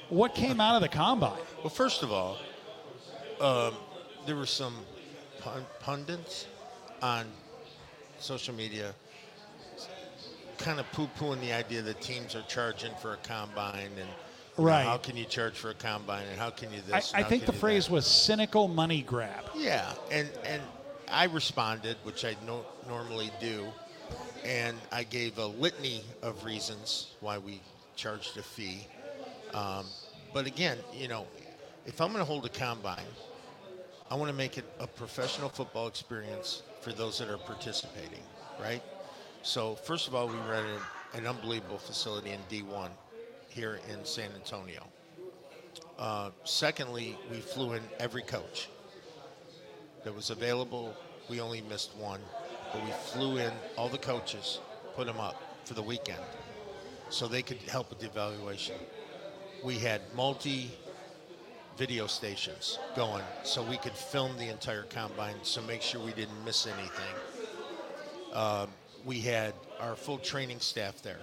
[0.09, 1.39] What came out of the combine?
[1.59, 2.39] Well, first of all,
[3.39, 3.75] um,
[4.25, 4.75] there were some
[5.39, 6.47] pun- pundits
[7.03, 7.27] on
[8.19, 8.95] social media
[10.61, 14.15] kind of poo-pooing the idea that teams are charging for a combine and
[14.59, 14.85] you know, Right.
[14.85, 17.13] how can you charge for a combine and how can you I, this?
[17.13, 17.93] and I think the phrase that?
[17.93, 19.49] was cynical money grab.
[19.53, 20.63] Yeah, and and
[21.07, 23.75] I responded, which I no, normally do,
[24.43, 27.63] and I gave a litany of reasons why we
[27.95, 28.89] charged a fee.
[29.53, 29.93] Um,
[30.33, 31.27] but again, you know,
[31.85, 33.17] if I'm going to hold a combine,
[34.09, 38.25] I want to make it a professional football experience for those that are participating,
[38.57, 38.83] right?
[39.43, 40.79] So first of all, we rented
[41.13, 42.89] an unbelievable facility in D1
[43.49, 44.87] here in San Antonio.
[45.97, 48.69] Uh, secondly, we flew in every coach
[50.03, 50.95] that was available.
[51.29, 52.21] We only missed one,
[52.71, 54.59] but we flew in all the coaches,
[54.95, 56.21] put them up for the weekend
[57.09, 58.75] so they could help with the evaluation.
[59.63, 60.71] We had multi
[61.77, 66.43] video stations going so we could film the entire combine so make sure we didn't
[66.45, 67.15] miss anything.
[68.33, 68.67] Uh,
[69.05, 71.19] we had our full training staff there.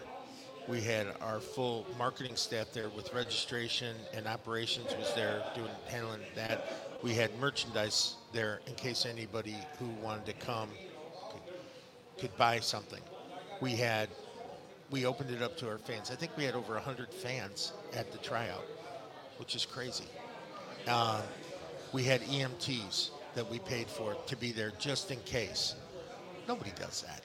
[0.66, 6.20] We had our full marketing staff there with registration and operations was there doing handling
[6.34, 6.64] that.
[7.02, 10.68] We had merchandise there in case anybody who wanted to come
[11.30, 13.00] could, could buy something.
[13.60, 14.08] We had
[14.90, 16.10] we opened it up to our fans.
[16.10, 18.64] I think we had over 100 fans at the tryout,
[19.36, 20.06] which is crazy.
[20.86, 21.20] Uh,
[21.92, 25.74] we had EMTs that we paid for to be there just in case.
[26.46, 27.20] Nobody does that,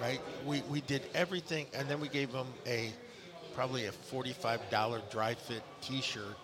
[0.00, 0.20] right?
[0.44, 2.92] We, we did everything, and then we gave them a
[3.54, 6.36] probably a $45 dry fit T-shirt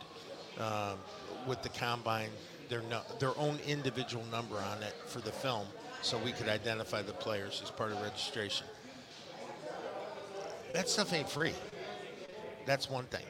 [0.58, 0.98] um,
[1.46, 2.30] with the combine,
[2.68, 5.66] their no, their own individual number on it for the film,
[6.02, 8.66] so we could identify the players as part of registration.
[10.72, 11.54] That stuff ain't free.
[12.66, 13.24] That's one thing.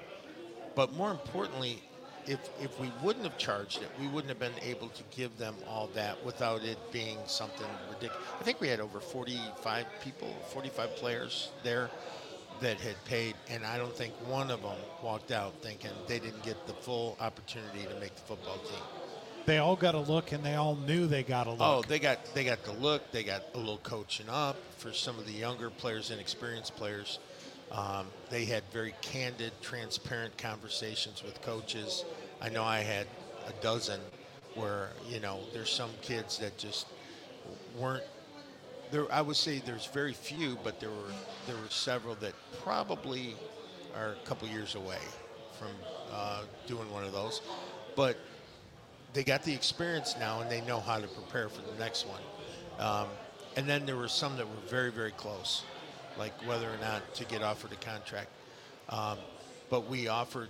[0.74, 1.82] But more importantly,
[2.26, 5.54] if if we wouldn't have charged it, we wouldn't have been able to give them
[5.68, 8.26] all that without it being something ridiculous.
[8.40, 11.90] I think we had over 45 people, 45 players there
[12.60, 16.42] that had paid, and I don't think one of them walked out thinking they didn't
[16.42, 18.82] get the full opportunity to make the football team.
[19.44, 21.60] They all got a look, and they all knew they got a look.
[21.60, 23.12] Oh, they got they got the look.
[23.12, 27.20] They got a little coaching up for some of the younger players and experienced players.
[27.70, 32.04] Um, they had very candid, transparent conversations with coaches.
[32.40, 33.06] I know I had
[33.46, 34.00] a dozen
[34.54, 36.86] where you know there's some kids that just
[37.78, 38.04] weren't
[38.90, 39.10] there.
[39.12, 41.12] I would say there's very few, but there were
[41.46, 43.34] there were several that probably
[43.94, 44.98] are a couple years away
[45.58, 45.70] from
[46.12, 47.40] uh, doing one of those,
[47.94, 48.16] but
[49.14, 52.20] they got the experience now and they know how to prepare for the next one.
[52.78, 53.08] Um,
[53.56, 55.62] and then there were some that were very very close
[56.18, 58.28] like whether or not to get offered a contract.
[58.88, 59.18] Um,
[59.70, 60.48] but we offered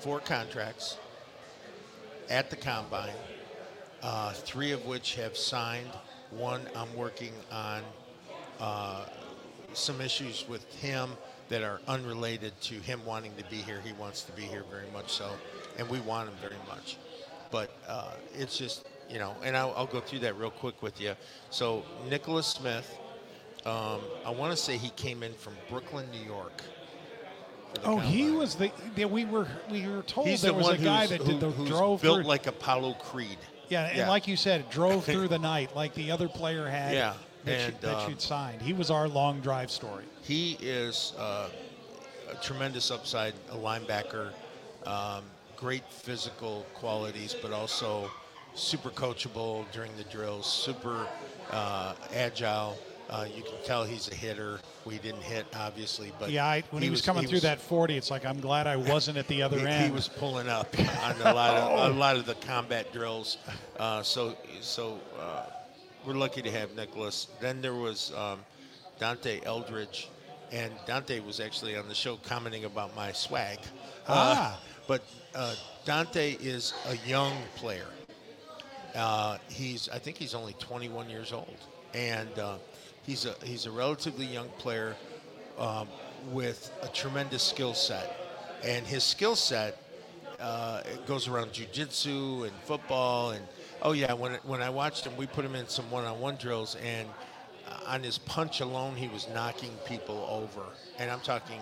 [0.00, 0.96] four contracts
[2.28, 3.14] at the combine,
[4.02, 5.90] uh, three of which have signed.
[6.30, 7.82] One I'm working on
[8.60, 9.06] uh,
[9.72, 11.10] some issues with him
[11.48, 13.80] that are unrelated to him wanting to be here.
[13.84, 15.30] He wants to be here very much so,
[15.78, 16.96] and we want him very much.
[17.50, 21.00] But uh, it's just, you know, and I'll, I'll go through that real quick with
[21.00, 21.14] you.
[21.50, 22.98] So, Nicholas Smith,
[23.66, 26.62] um, I want to say he came in from Brooklyn, New York.
[27.84, 29.04] Oh, he was the, the.
[29.06, 32.02] We were we were told He's there the was a guy that did the drove
[32.02, 32.24] built through.
[32.24, 33.38] like Apollo Creed.
[33.68, 34.08] yeah, and yeah.
[34.08, 36.94] like you said, drove through the night like the other player had.
[36.94, 37.14] Yeah,
[37.44, 38.62] that, you, and, that um, you'd signed.
[38.62, 40.04] He was our long drive story.
[40.22, 41.48] He is uh,
[42.30, 44.30] a tremendous upside, a linebacker,
[44.86, 45.24] um,
[45.56, 48.10] great physical qualities, but also
[48.54, 51.06] super coachable during the drills, super
[51.50, 52.78] uh, agile.
[53.10, 54.58] Uh, you can tell he's a hitter.
[54.84, 58.10] We didn't hit, obviously, but yeah, I, when he, was, coming through that 40, it's
[58.10, 59.84] like I'm glad I wasn't at the other he, end.
[59.86, 63.36] he was pulling up on a lot of a lot of the combat drills.
[63.78, 65.44] Uh, so so uh,
[66.06, 67.28] we're lucky to have Nicholas.
[67.40, 68.40] Then there was um,
[68.98, 70.08] Dante Eldridge,
[70.50, 73.58] and Dante was actually on the show commenting about my swag.
[74.06, 74.60] Uh, Ah.
[74.86, 75.02] but
[75.34, 75.54] uh,
[75.84, 77.86] Dante is a young player.
[78.94, 81.56] Uh, he's I think he's only 21 years old,
[81.94, 82.56] and uh,
[83.06, 84.96] he's a he's a relatively young player
[85.58, 85.88] um,
[86.32, 88.16] with a tremendous skill set,
[88.64, 89.78] and his skill set
[90.40, 93.44] uh, goes around jujitsu and football and
[93.82, 97.08] oh yeah when when I watched him we put him in some one-on-one drills and
[97.68, 100.62] uh, on his punch alone he was knocking people over.
[100.98, 101.60] And I'm talking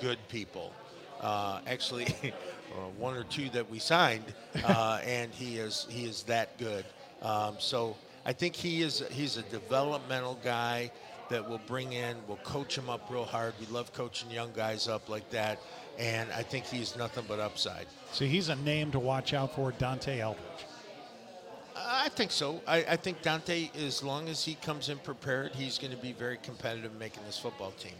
[0.00, 0.72] good people.
[1.20, 4.24] Uh, actually uh, one or two that we signed
[4.64, 6.84] uh, and he is he is that good.
[7.20, 7.96] Um, so
[8.28, 10.90] I think he is he's a developmental guy
[11.30, 13.54] that we'll bring in, We'll coach him up real hard.
[13.58, 15.58] We love coaching young guys up like that,
[15.98, 17.86] and I think he's nothing but upside.
[18.12, 20.66] so he's a name to watch out for, Dante Eldridge.
[21.74, 22.60] I think so.
[22.66, 26.12] I, I think Dante, as long as he comes in prepared, he's going to be
[26.12, 27.96] very competitive making this football team.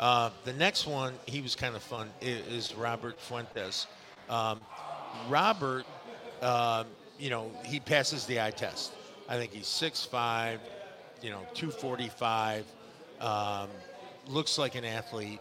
[0.00, 3.86] Uh, the next one, he was kind of fun, is Robert Fuentes.
[4.30, 4.60] Um,
[5.28, 5.84] Robert,
[6.40, 6.84] uh,
[7.18, 8.92] you know, he passes the eye test.
[9.28, 10.58] I think he's 6'5",
[11.22, 12.64] you know, 245,
[13.20, 13.68] um,
[14.28, 15.40] looks like an athlete.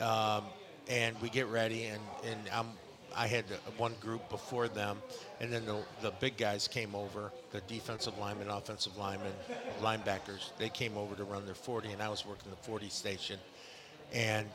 [0.00, 0.44] Um,
[0.88, 2.66] and we get ready, and, and I'm
[3.14, 3.44] I had
[3.76, 4.98] one group before them,
[5.40, 9.32] and then the, the big guys came over, the defensive linemen, offensive linemen,
[9.82, 10.50] linebackers.
[10.58, 13.38] They came over to run their 40, and I was working the 40 station.
[14.12, 14.46] And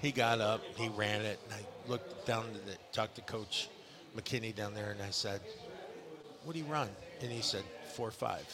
[0.00, 3.68] he got up, he ran it, and I looked down to the, talked to Coach
[4.16, 5.40] McKinney down there, and I said,
[6.44, 6.88] "What do you run?"
[7.20, 8.46] And he said, four five.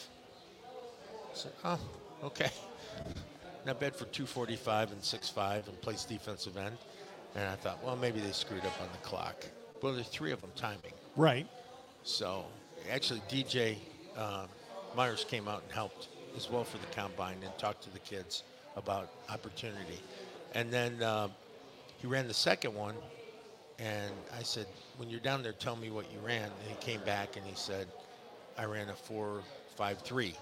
[0.65, 1.79] I said, "Oh,
[2.23, 2.51] okay."
[3.65, 6.77] Not bad for 245 and 6'5 and plays defensive end.
[7.35, 9.45] And I thought, well, maybe they screwed up on the clock.
[9.81, 10.93] Well, there's three of them timing.
[11.15, 11.47] Right.
[12.03, 12.45] So
[12.89, 13.77] actually, DJ
[14.17, 14.45] uh,
[14.95, 18.43] Myers came out and helped as well for the combine and talked to the kids
[18.75, 19.99] about opportunity.
[20.53, 21.27] And then uh,
[21.97, 22.95] he ran the second one,
[23.77, 24.65] and I said,
[24.97, 26.43] when you're down there, tell me what you ran.
[26.43, 27.87] And he came back and he said,
[28.59, 29.41] I ran a four
[29.77, 30.35] five three.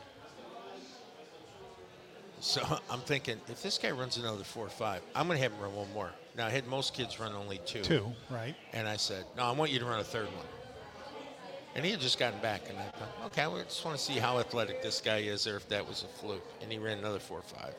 [2.39, 5.51] So I'm thinking, if this guy runs another four or five, I'm going to have
[5.51, 6.11] him run one more.
[6.35, 7.83] Now, I had most kids run only two.
[7.83, 8.55] Two, right.
[8.73, 10.45] And I said, no, I want you to run a third one.
[11.75, 14.17] And he had just gotten back, and I thought, okay, I just want to see
[14.17, 16.45] how athletic this guy is, or if that was a fluke.
[16.61, 17.75] And he ran another four or five.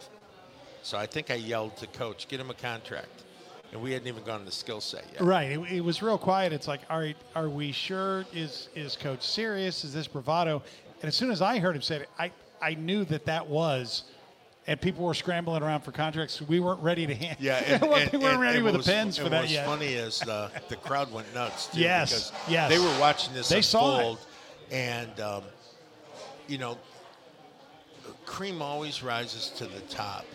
[0.82, 3.24] So I think I yelled to coach, get him a contract.
[3.72, 5.22] And we hadn't even gone to the skill set yet.
[5.22, 5.50] Right.
[5.52, 6.52] It, it was real quiet.
[6.52, 8.24] It's like, all right, are we sure?
[8.32, 9.84] Is is coach serious?
[9.84, 10.62] Is this bravado?
[11.02, 12.30] And as soon as I heard him say it, I
[12.62, 14.04] I knew that that was.
[14.66, 16.42] And people were scrambling around for contracts.
[16.42, 17.38] We weren't ready to hand.
[17.40, 19.66] Yeah, and, we weren't and- ready and with what the pens for that what's yet.
[19.66, 21.80] funny is the the crowd went nuts too.
[21.80, 22.70] Yes, because yes.
[22.70, 24.18] They were watching this They unfold,
[24.70, 25.42] and um,
[26.48, 26.76] you know,
[28.26, 30.26] cream always rises to the top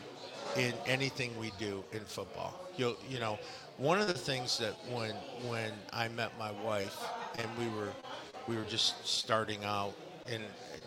[0.58, 2.60] in anything we do in football.
[2.78, 3.38] You you know,
[3.78, 5.14] one of the things that when
[5.48, 6.98] when I met my wife
[7.38, 7.94] and we were
[8.48, 9.94] we were just starting out
[10.32, 10.42] in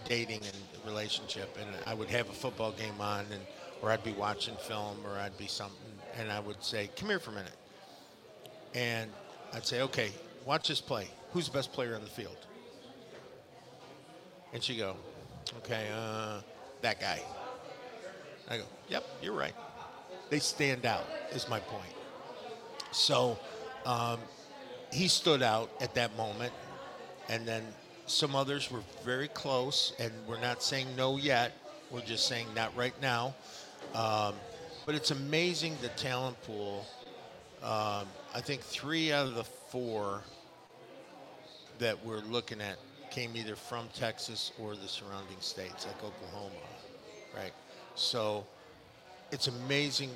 [0.09, 3.41] dating and relationship, and I would have a football game on, and
[3.83, 5.77] or I'd be watching film, or I'd be something,
[6.19, 7.57] and I would say, "Come here for a minute,"
[8.75, 9.11] and
[9.53, 10.11] I'd say, "Okay,
[10.45, 11.09] watch this play.
[11.33, 12.39] Who's the best player on the field?"
[14.53, 14.97] And she'd go,
[15.59, 16.41] "Okay, uh,
[16.81, 17.21] that guy."
[18.49, 19.55] I go, "Yep, you're right.
[20.31, 21.93] They stand out." Is my point.
[22.93, 23.39] So
[23.85, 24.21] um,
[24.93, 26.53] he stood out at that moment,
[27.29, 27.63] and then
[28.07, 31.53] some others were very close, and we're not saying no yet.
[31.91, 33.35] We're just saying not right now.
[33.95, 34.35] Um,
[34.87, 36.87] but it's amazing the talent pool.
[37.63, 40.23] Um, I think three out of the four
[41.79, 42.77] that we're looking at
[43.11, 46.55] came either from Texas or the surrounding states, like Oklahoma,
[47.35, 47.53] right?
[47.95, 48.47] So
[49.33, 50.11] it's amazing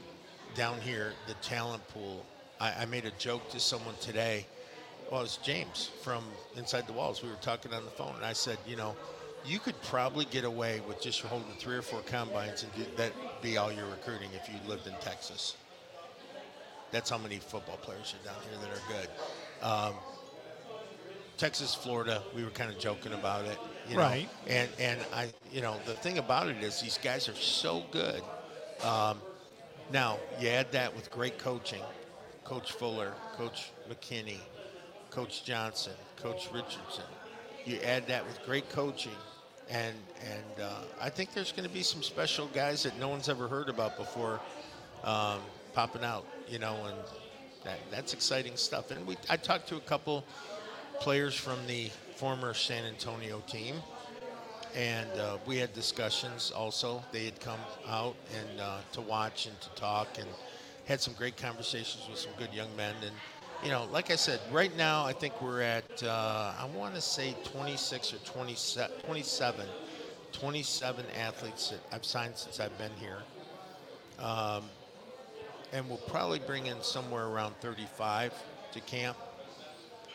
[0.54, 2.24] down here the talent pool.
[2.60, 4.46] I, I made a joke to someone today.
[5.10, 6.24] Well, it's James from
[6.56, 7.22] Inside the Walls.
[7.22, 8.94] We were talking on the phone, and I said, you know,
[9.44, 13.12] you could probably get away with just holding three or four combines and do, that
[13.42, 15.56] be all your recruiting if you lived in Texas.
[16.92, 19.92] That's how many football players are down here that are good.
[19.92, 19.94] Um,
[21.38, 23.56] Texas, Florida, we were kind of joking about it,
[23.88, 24.02] you know.
[24.02, 24.28] Right.
[24.46, 28.22] And and I, you know, the thing about it is these guys are so good.
[28.84, 29.18] Um,
[29.92, 31.82] now you add that with great coaching,
[32.44, 34.38] Coach Fuller, Coach McKinney,
[35.10, 37.04] Coach Johnson, Coach Richardson.
[37.64, 39.16] You add that with great coaching,
[39.68, 43.28] and and uh, I think there's going to be some special guys that no one's
[43.28, 44.40] ever heard about before
[45.04, 45.40] um,
[45.74, 46.24] popping out.
[46.48, 46.96] You know, and
[47.64, 48.90] that, that's exciting stuff.
[48.90, 50.24] And we I talked to a couple
[51.00, 53.76] players from the former San Antonio team,
[54.74, 56.50] and uh, we had discussions.
[56.50, 60.28] Also, they had come out and uh, to watch and to talk, and
[60.84, 62.94] had some great conversations with some good young men.
[63.02, 63.12] And
[63.62, 67.00] you know, like I said, right now I think we're at uh, I want to
[67.00, 69.66] say 26 or 27, 27,
[70.32, 73.18] 27 athletes that I've signed since I've been here.
[74.18, 74.64] Um,
[75.72, 78.34] and we'll probably bring in somewhere around 35
[78.72, 79.16] to camp.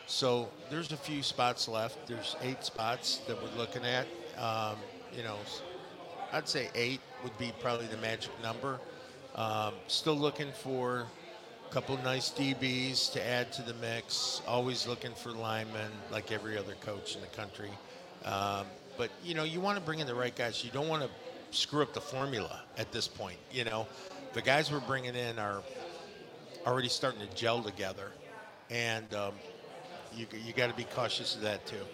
[0.06, 2.06] So there's a few spots left.
[2.06, 4.06] There's eight spots that we're looking at.
[4.38, 4.76] Um,
[5.16, 5.36] you know,
[6.32, 8.78] I'd say eight would be probably the magic number.
[9.34, 11.06] Um, still looking for
[11.68, 14.42] a couple nice DBs to add to the mix.
[14.46, 17.70] Always looking for linemen, like every other coach in the country.
[18.24, 20.64] Um, but you know, you want to bring in the right guys.
[20.64, 21.10] You don't want to
[21.56, 23.38] screw up the formula at this point.
[23.52, 23.86] You know,
[24.32, 25.62] the guys we're bringing in are
[26.66, 28.10] already starting to gel together,
[28.70, 29.34] and um,
[30.14, 31.84] you you got to be cautious of that too.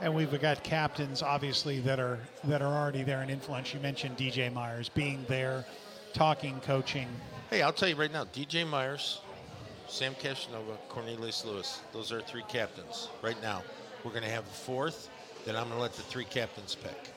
[0.00, 3.72] And we've got captains, obviously, that are that are already there and influence.
[3.72, 5.64] You mentioned DJ Myers being there,
[6.12, 7.08] talking, coaching.
[7.48, 9.20] Hey, I'll tell you right now, DJ Myers,
[9.88, 11.80] Sam Cashinova, Cornelius Lewis.
[11.92, 13.62] Those are three captains right now.
[14.04, 15.08] We're going to have a fourth
[15.46, 17.10] that I'm going to let the three captains pick,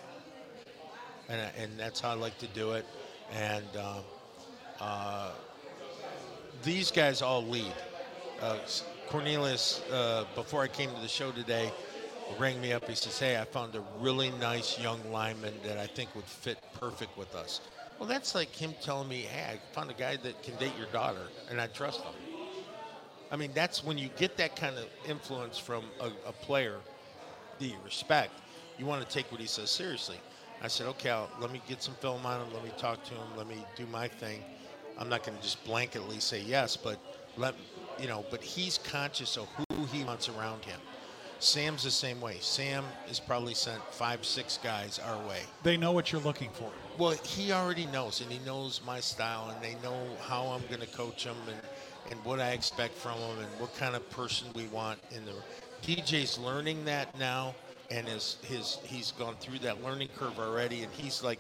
[1.28, 2.86] and and that's how I like to do it.
[3.34, 4.04] And um,
[4.80, 5.32] uh,
[6.64, 7.74] these guys all lead.
[8.42, 8.58] Uh,
[9.10, 11.74] Cornelius, uh, before I came to the show today,
[12.38, 12.88] rang me up.
[12.88, 16.58] He says, "Hey, I found a really nice young lineman that I think would fit
[16.80, 17.62] perfect with us."
[17.98, 20.88] Well, that's like him telling me, "Hey, I found a guy that can date your
[20.88, 22.14] daughter, and I trust him."
[23.32, 26.78] I mean, that's when you get that kind of influence from a, a player
[27.60, 28.32] that you respect.
[28.78, 30.20] You want to take what he says seriously.
[30.62, 32.54] I said, "Okay, I'll, let me get some film on him.
[32.54, 33.38] Let me talk to him.
[33.38, 34.44] Let me do my thing."
[35.00, 37.00] I'm not going to just blanketly say yes, but
[37.38, 37.56] let
[38.00, 38.26] you know.
[38.30, 40.80] But he's conscious of who he wants around him.
[41.40, 42.38] Sam's the same way.
[42.42, 45.40] Sam has probably sent five, six guys our way.
[45.64, 46.70] They know what you're looking for.
[46.98, 50.82] Well, he already knows, and he knows my style, and they know how I'm going
[50.82, 51.58] to coach them, and
[52.12, 55.34] and what I expect from them, and what kind of person we want in the.
[55.82, 57.56] DJ's learning that now,
[57.90, 61.40] and his his he's gone through that learning curve already, and he's like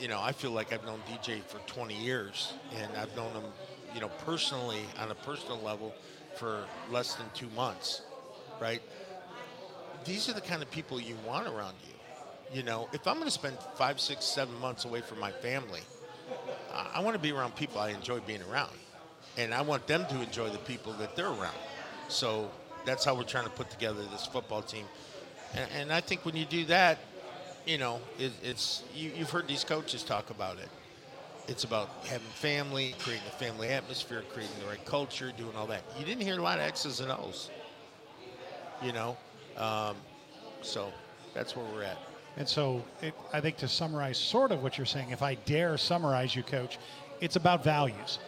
[0.00, 3.44] you know, I feel like I've known DJ for 20 years, and I've known him,
[3.94, 5.94] you know, personally on a personal level
[6.36, 8.02] for less than two months,
[8.60, 8.82] right?
[10.04, 12.56] These are the kind of people you want around you.
[12.58, 15.80] You know, if I'm going to spend five, six, seven months away from my family,
[16.72, 18.72] I, want to be around people I enjoy being around,
[19.36, 21.56] and I want them to enjoy the people that they're around.
[22.08, 22.50] So
[22.84, 24.84] that's how we're trying to put together this football team,
[25.54, 26.98] and, and I think when you do that,
[27.66, 30.68] you know, it, it's you, you've heard these coaches talk about it.
[31.48, 35.82] It's about having family, creating a family atmosphere, creating the right culture, doing all that.
[35.98, 37.50] You didn't hear a lot of X's and O's.
[38.82, 39.16] You know,
[39.56, 39.96] um,
[40.62, 40.92] so
[41.34, 41.98] that's where we're at.
[42.36, 45.78] And so it, I think to summarize sort of what you're saying, if I dare
[45.78, 46.78] summarize you, Coach,
[47.20, 48.18] it's about values.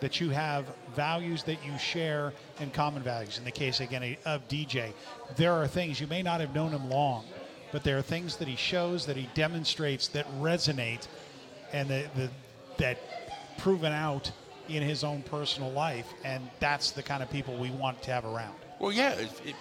[0.00, 0.66] That you have
[0.96, 3.38] values that you share and common values.
[3.38, 4.92] In the case, again, of DJ,
[5.36, 7.24] there are things you may not have known him long,
[7.70, 11.06] but there are things that he shows, that he demonstrates that resonate
[11.72, 12.30] and that, that,
[12.78, 12.98] that
[13.58, 14.32] proven out
[14.68, 16.12] in his own personal life.
[16.24, 18.56] And that's the kind of people we want to have around.
[18.80, 19.12] Well, yeah.
[19.12, 19.54] If, if,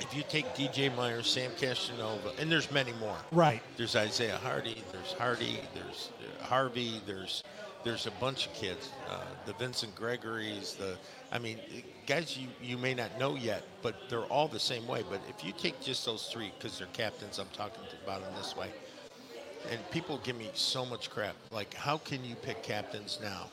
[0.00, 3.16] if you take DJ Myers, Sam Castanova, and there's many more.
[3.32, 3.62] Right.
[3.76, 4.82] There's Isaiah Hardy.
[4.92, 5.60] There's Hardy.
[5.74, 7.00] There's uh, Harvey.
[7.06, 7.42] There's
[7.84, 8.90] there's a bunch of kids.
[9.08, 10.74] Uh, the Vincent Gregory's.
[10.74, 10.96] The
[11.32, 11.58] I mean,
[12.06, 15.04] guys you you may not know yet, but they're all the same way.
[15.08, 18.56] But if you take just those three, because they're captains, I'm talking about them this
[18.56, 18.70] way.
[19.70, 21.34] And people give me so much crap.
[21.50, 23.50] Like, how can you pick captains now?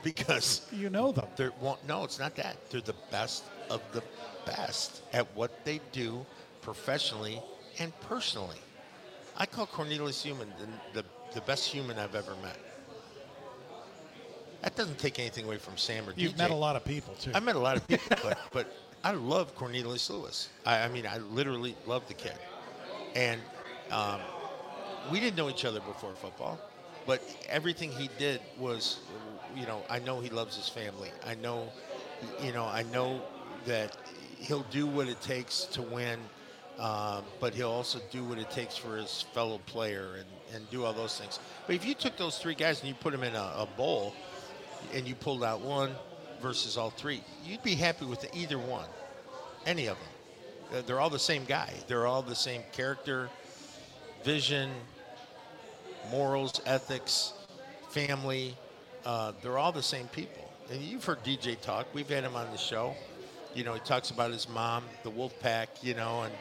[0.04, 1.26] Because you know them.
[1.36, 2.56] They're well, no, it's not that.
[2.70, 4.02] They're the best of the
[4.46, 6.24] best at what they do
[6.62, 7.40] professionally
[7.78, 8.58] and personally.
[9.36, 10.48] I call Cornelius Human
[10.92, 12.56] the, the, the best human I've ever met.
[14.62, 16.38] That doesn't take anything away from Sam or You've DJ.
[16.38, 17.30] met a lot of people too.
[17.34, 18.72] I met a lot of people, but but
[19.02, 20.48] I love Cornelius Lewis.
[20.66, 22.34] I, I mean, I literally love the kid,
[23.14, 23.40] and
[23.90, 24.20] um,
[25.10, 26.58] we didn't know each other before football,
[27.06, 29.00] but everything he did was,
[29.56, 31.10] you know, I know he loves his family.
[31.26, 31.68] I know,
[32.42, 33.22] you know, I know
[33.66, 33.96] that
[34.38, 36.18] he'll do what it takes to win,
[36.78, 40.84] um, but he'll also do what it takes for his fellow player and, and do
[40.84, 41.38] all those things.
[41.66, 44.14] But if you took those three guys and you put them in a, a bowl,
[44.94, 45.92] and you pulled out one
[46.40, 48.88] versus all three, you'd be happy with either one,
[49.66, 50.84] any of them.
[50.86, 51.72] They're all the same guy.
[51.86, 53.28] They're all the same character,
[54.24, 54.70] vision,
[56.10, 57.34] morals, ethics,
[57.90, 58.56] family.
[59.04, 60.50] Uh, they're all the same people.
[60.70, 61.86] And you've heard DJ talk.
[61.94, 62.94] We've had him on the show.
[63.54, 66.32] You know, he talks about his mom, the Wolf Pack, you know, and,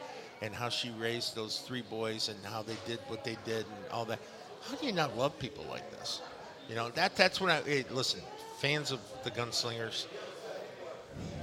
[0.42, 3.92] and how she raised those three boys and how they did what they did and
[3.92, 4.20] all that.
[4.62, 6.22] How do you not love people like this?
[6.68, 8.22] You know, that that's when I hey, listen,
[8.60, 10.06] fans of the gunslingers,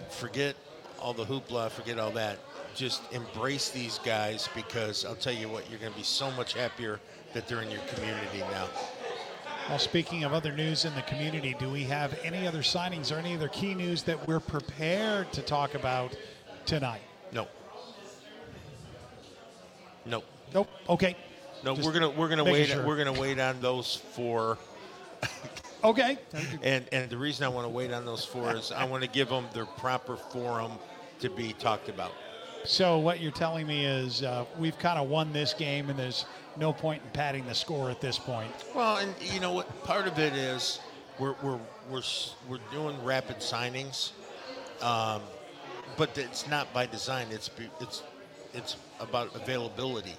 [0.09, 0.55] forget
[1.01, 2.39] all the hoopla, forget all that.
[2.77, 6.55] Just embrace these guys because I'll tell you what, you're going to be so much
[6.55, 7.01] happier
[7.33, 8.69] that they're in your community now.
[9.69, 13.19] Well, speaking of other news in the community, do we have any other signings or
[13.19, 16.17] any other key news that we're prepared to talk about
[16.67, 17.01] tonight?
[17.33, 17.49] No.
[20.05, 20.25] Nope.
[20.55, 20.69] Nope.
[20.89, 21.17] Okay.
[21.65, 22.87] No, Just we're gonna we're gonna wait sure.
[22.87, 24.59] we're gonna wait on those four.
[25.85, 26.19] Okay.
[26.63, 29.09] And and the reason I want to wait on those four is I want to
[29.09, 30.73] give them their proper forum
[31.21, 32.13] to be talked about.
[32.65, 36.25] So what you're telling me is uh, we've kind of won this game, and there's
[36.59, 38.51] no point in padding the score at this point.
[38.75, 39.85] Well, and you know what?
[39.85, 40.81] Part of it is
[41.19, 41.61] we're we're
[41.91, 42.03] we're
[42.49, 44.13] we're doing rapid signings,
[44.83, 45.23] um,
[45.97, 47.29] but it's not by design.
[47.31, 47.51] It's
[47.81, 48.03] it's
[48.55, 50.15] it's about availability.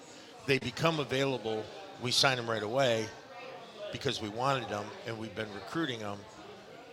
[0.46, 1.64] They become available.
[2.02, 3.08] We sign them right away
[3.92, 6.20] because we wanted them and we've been recruiting them.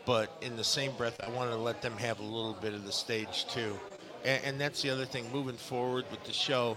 [0.06, 2.84] But in the same breath, I wanted to let them have a little bit of
[2.84, 3.78] the stage too.
[4.24, 5.30] And, and that's the other thing.
[5.32, 6.76] Moving forward with the show,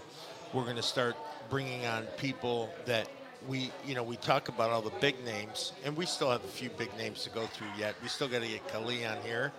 [0.52, 1.16] we're going to start
[1.50, 3.08] bringing on people that
[3.46, 6.48] we, you know, we talk about all the big names, and we still have a
[6.48, 7.94] few big names to go through yet.
[8.02, 9.52] We still got to get Kali on here,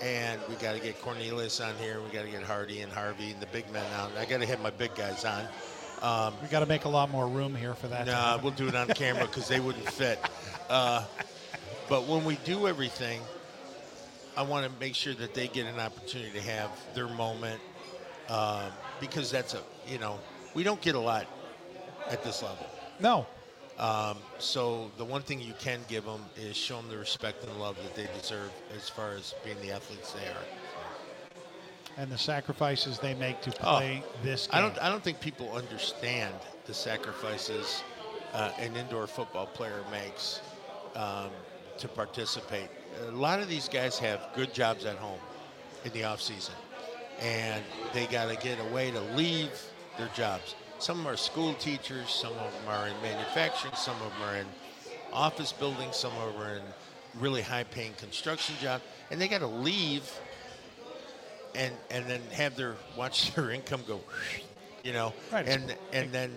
[0.00, 2.00] and we got to get Cornelius on here.
[2.00, 4.12] We got to get Hardy and Harvey and the big men on.
[4.16, 5.46] I got to have my big guys on.
[6.00, 8.06] Um, we got to make a lot more room here for that.
[8.06, 10.18] Nah, we'll do it on camera because they wouldn't fit.
[10.70, 11.04] Uh,
[11.88, 13.20] but when we do everything,
[14.36, 17.60] I want to make sure that they get an opportunity to have their moment
[18.28, 20.20] uh, because that's a you know
[20.58, 21.24] we don't get a lot
[22.10, 22.66] at this level.
[22.98, 23.28] No.
[23.78, 27.60] Um, so the one thing you can give them is show them the respect and
[27.60, 30.44] love that they deserve as far as being the athletes they are.
[31.96, 34.58] And the sacrifices they make to play oh, this game.
[34.58, 34.82] I don't.
[34.82, 36.34] I don't think people understand
[36.66, 37.84] the sacrifices
[38.32, 40.40] uh, an indoor football player makes
[40.96, 41.30] um,
[41.78, 42.68] to participate.
[43.06, 45.20] A lot of these guys have good jobs at home
[45.84, 46.54] in the off season,
[47.20, 47.62] and
[47.94, 49.50] they got to get a way to leave
[49.98, 50.54] their jobs.
[50.78, 54.22] Some of them are school teachers, some of them are in manufacturing, some of them
[54.28, 54.46] are in
[55.12, 56.62] office buildings, some of them are in
[57.18, 60.10] really high-paying construction jobs, and they got to leave
[61.54, 64.00] and and then have their watch their income go,
[64.84, 65.48] you know, right.
[65.48, 66.32] and and then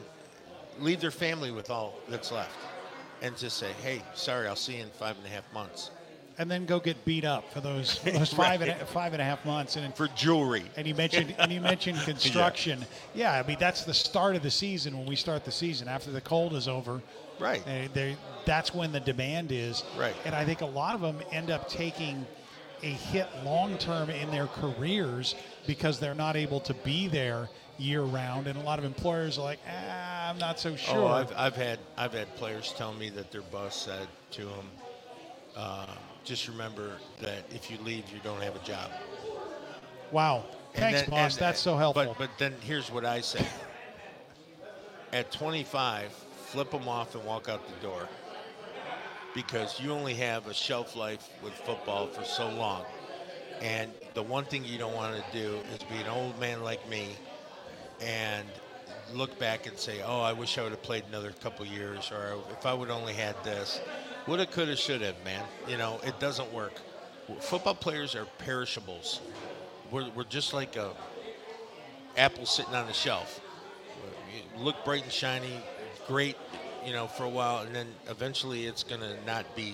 [0.80, 2.58] leave their family with all that's left,
[3.22, 5.92] and just say, hey, sorry, I'll see you in five and a half months
[6.42, 9.26] and then go get beat up for those those five and a, five and a
[9.26, 9.76] half months.
[9.76, 10.64] And for jewelry.
[10.76, 12.80] And you mentioned and you mentioned construction.
[13.14, 13.36] yeah.
[13.36, 13.40] yeah.
[13.40, 16.22] I mean that's the start of the season when we start the season after the
[16.22, 17.00] cold is over.
[17.40, 17.64] Right.
[17.64, 19.84] They, they, that's when the demand is.
[19.98, 20.16] Right.
[20.26, 22.26] And I think a lot of them end up taking
[22.84, 25.36] a hit long term in their careers
[25.68, 29.44] because they're not able to be there year round, and a lot of employers are
[29.44, 30.98] like, ah, I'm not so sure.
[30.98, 34.70] Oh, I've, I've had I've had players tell me that their boss said to them,
[35.56, 35.88] uh,
[36.24, 38.92] just remember that if you leave, you don't have a job.
[40.12, 40.46] Wow.
[40.74, 41.34] Thanks, then, boss.
[41.34, 42.06] And, That's so helpful.
[42.06, 43.46] But, but then here's what I say.
[45.14, 46.12] At 25,
[46.48, 48.08] flip them off and walk out the door
[49.34, 52.84] because you only have a shelf life with football for so long.
[53.62, 56.88] And the one thing you don't want to do is be an old man like
[56.90, 57.10] me
[58.02, 58.48] and
[59.14, 62.38] look back and say, oh, I wish I would have played another couple years, or
[62.52, 63.82] if I would only had this.
[64.28, 65.44] Woulda, coulda, shoulda, man.
[65.68, 66.74] You know, it doesn't work.
[67.40, 69.20] Football players are perishables.
[69.90, 70.92] We're, we're just like a
[72.18, 73.42] apple sitting on the shelf.
[74.34, 75.60] You look bright and shiny,
[76.08, 76.36] great,
[76.86, 79.74] you know, for a while, and then eventually it's to not be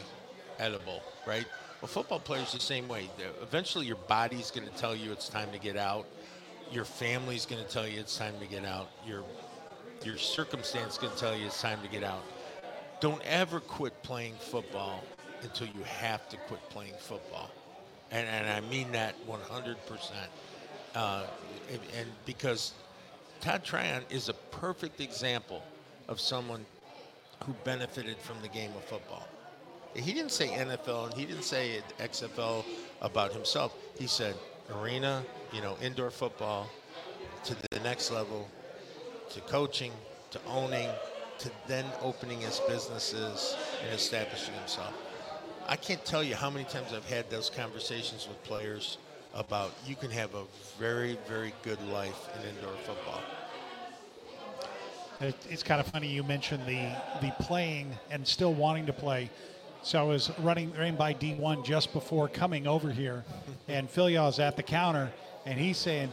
[0.59, 1.45] edible, right?
[1.81, 3.09] Well, football players the same way.
[3.41, 6.05] Eventually, your body's to tell you it's time to get out.
[6.71, 8.89] Your family's to tell you it's time to get out.
[9.05, 9.23] Your
[10.03, 12.23] your circumstance to tell you it's time to get out
[12.99, 15.03] don't ever quit playing football
[15.43, 17.49] until you have to quit playing football.
[18.11, 19.75] And, and I mean that 100%.
[20.95, 21.23] Uh,
[21.69, 22.73] and, and because
[23.41, 25.61] Todd Tryon is a perfect example
[26.07, 26.65] of someone
[27.45, 29.27] who benefited from the game of football.
[29.93, 32.63] He didn't say NFL and he didn't say XFL
[33.01, 33.75] about himself.
[33.97, 34.35] He said
[34.75, 36.69] arena, you know, indoor football
[37.45, 38.47] to the next level,
[39.29, 39.91] to coaching,
[40.31, 40.89] to owning,
[41.39, 44.93] to then opening his businesses and establishing himself.
[45.67, 48.97] I can't tell you how many times I've had those conversations with players
[49.33, 50.43] about you can have a
[50.79, 53.21] very, very good life in indoor football.
[55.19, 59.29] It's kind of funny you mentioned the the playing and still wanting to play.
[59.81, 63.23] So I was running, running by D1 just before coming over here,
[63.67, 65.11] and Phil is at the counter,
[65.45, 66.11] and he's saying,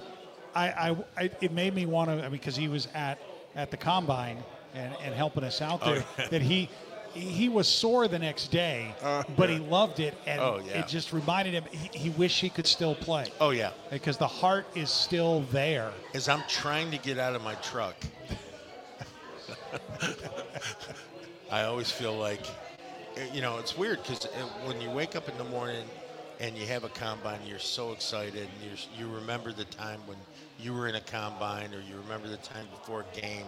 [0.55, 3.19] I, I, I it made me want to, I mean, because he was at
[3.55, 4.43] at the combine,
[4.75, 6.29] and, and helping us out there oh, yeah.
[6.29, 6.69] that he
[7.15, 10.81] he was sore the next day, uh, but he loved it, and oh, yeah.
[10.81, 13.27] it just reminded him he, he wished he could still play.
[13.41, 15.93] Oh yeah, because the heart is still there.
[16.13, 17.95] As I'm trying to get out of my truck,
[21.51, 22.45] I always feel like,
[23.33, 24.25] you know, it's weird because
[24.65, 25.85] when you wake up in the morning
[26.41, 30.19] and you have a combine, you're so excited, and you you remember the time when
[30.59, 33.47] you were in a combine, or you remember the time before a game,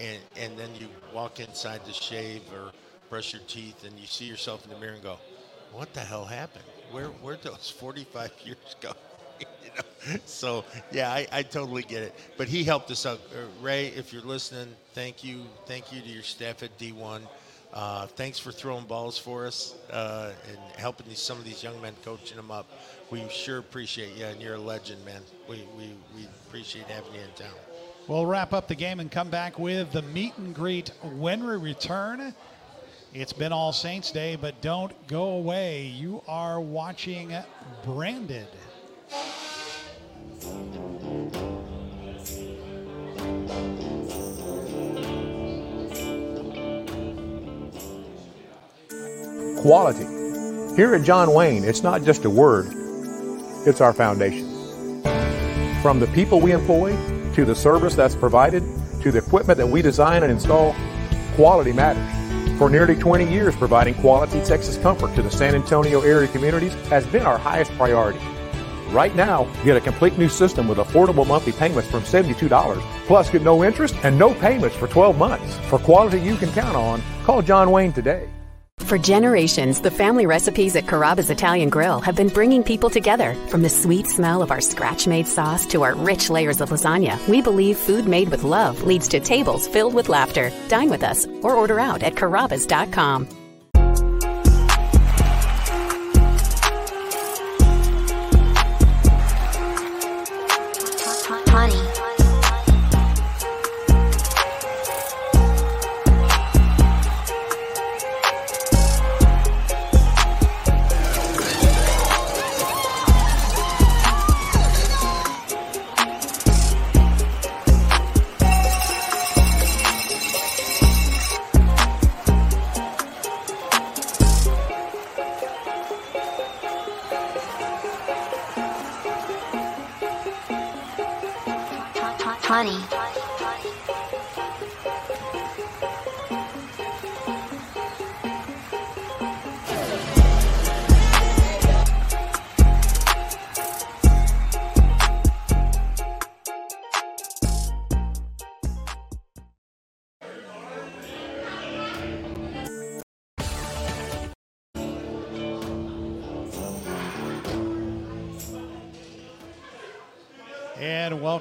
[0.00, 2.72] and and then you walk inside to shave or
[3.10, 5.18] brush your teeth, and you see yourself in the mirror and go,
[5.72, 6.64] "What the hell happened?
[6.90, 8.92] Where where those 45 years go?"
[10.26, 12.14] So yeah, I, I totally get it.
[12.36, 13.20] But he helped us out.
[13.32, 17.22] Uh, Ray, if you're listening, thank you, thank you to your staff at D1.
[17.72, 21.80] Uh, thanks for throwing balls for us uh, and helping these, some of these young
[21.80, 22.66] men, coaching them up.
[23.10, 25.22] We sure appreciate you, and you're a legend, man.
[25.48, 27.54] We, we, we appreciate having you in town.
[28.06, 31.56] We'll wrap up the game and come back with the meet and greet when we
[31.56, 32.34] return.
[33.14, 35.86] It's been All Saints Day, but don't go away.
[35.86, 37.34] You are watching
[37.82, 38.46] Branded.
[49.62, 50.04] Quality.
[50.76, 52.66] Here at Jon Wayne, it's not just a word,
[53.66, 54.50] It's our foundation.
[55.80, 56.94] From the people we employ,
[57.34, 58.62] to the service that's provided,
[59.02, 60.74] to the equipment that we design and install,
[61.34, 62.58] quality matters.
[62.58, 67.04] For nearly 20 years, providing quality Texas comfort to the San Antonio area communities has
[67.08, 68.20] been our highest priority.
[68.90, 72.80] Right now, get a complete new system with affordable monthly payments from $72.
[73.06, 75.58] Plus, get no interest and no payments for 12 months.
[75.68, 78.28] For quality you can count on, call Jon Wayne today.
[78.84, 83.34] For generations, the family recipes at Carrabba's Italian Grill have been bringing people together.
[83.48, 87.16] From the sweet smell of our scratch made sauce to our rich layers of lasagna,
[87.26, 90.52] we believe food made with love leads to tables filled with laughter.
[90.68, 93.43] Dine with us or order out at carrabbas.com.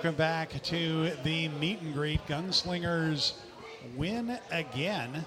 [0.03, 2.19] welcome back to the meet and greet.
[2.27, 3.35] Gunslingers
[3.95, 5.25] win again.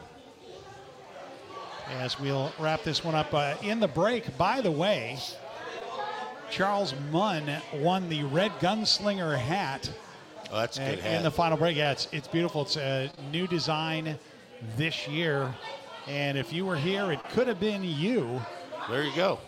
[1.88, 5.16] As we'll wrap this one up uh, in the break, by the way,
[6.50, 9.90] Charles Munn won the Red Gunslinger hat.
[10.52, 11.14] Oh, that's good hat.
[11.14, 12.60] In the final break, yeah, it's, it's beautiful.
[12.60, 14.18] It's a new design
[14.76, 15.54] this year.
[16.06, 18.42] And if you were here, it could have been you.
[18.90, 19.38] There you go.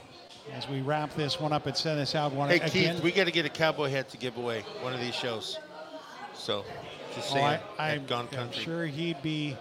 [0.54, 2.94] As we wrap this one up and send this out, one Hey, again.
[2.94, 5.58] Keith, we got to get a cowboy hat to give away one of these shows.
[6.34, 6.64] So,
[7.14, 8.62] just Oh, saying, I, at Gone I'm Country.
[8.64, 9.56] sure he'd be.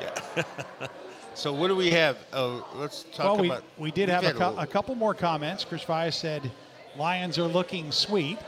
[0.00, 0.44] Yeah.
[1.34, 2.16] so, what do we have?
[2.32, 3.64] Oh, let's talk well, we, about.
[3.78, 5.64] we did have a, little- a couple more comments.
[5.64, 6.50] Chris Vyas said,
[6.96, 8.38] Lions are looking sweet.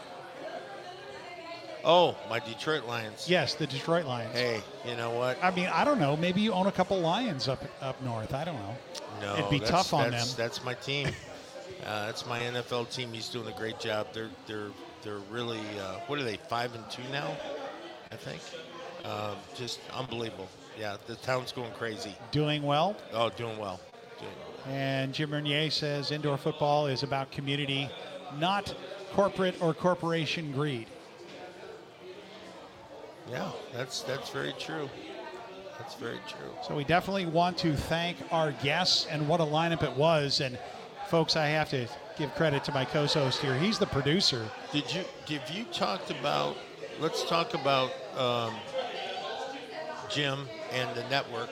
[1.84, 3.28] Oh, my Detroit Lions.
[3.28, 4.32] Yes, the Detroit Lions.
[4.34, 5.36] Hey, you know what?
[5.42, 6.16] I mean, I don't know.
[6.16, 8.32] Maybe you own a couple Lions up up north.
[8.34, 8.76] I don't know.
[9.20, 10.44] No, It'd be tough on that's, them.
[10.44, 11.09] That's my team.
[11.84, 13.12] Uh, that's my NFL team.
[13.12, 14.09] He's doing a great job.
[14.12, 14.70] They're they're
[15.02, 17.36] they're really uh, what are they five and two now?
[18.10, 18.40] I think.
[19.04, 20.48] Uh, just unbelievable.
[20.78, 22.14] Yeah, the town's going crazy.
[22.30, 22.96] Doing well.
[23.12, 23.80] Oh, doing well.
[24.18, 27.90] Doing- And Jim Renier says indoor football is about community,
[28.38, 28.72] not
[29.12, 30.86] corporate or corporation greed.
[33.28, 34.88] Yeah, that's that's very true.
[35.78, 36.50] That's very true.
[36.66, 40.40] So we definitely want to thank our guests and what a lineup it was.
[40.40, 40.59] And
[41.12, 41.86] folks, I have to
[42.16, 43.55] give credit to my co-host here.
[43.59, 44.48] He's the producer.
[44.72, 45.05] Did you
[45.39, 46.56] have you talked about?
[47.01, 48.55] Let's talk about um,
[50.09, 51.51] Jim and the network.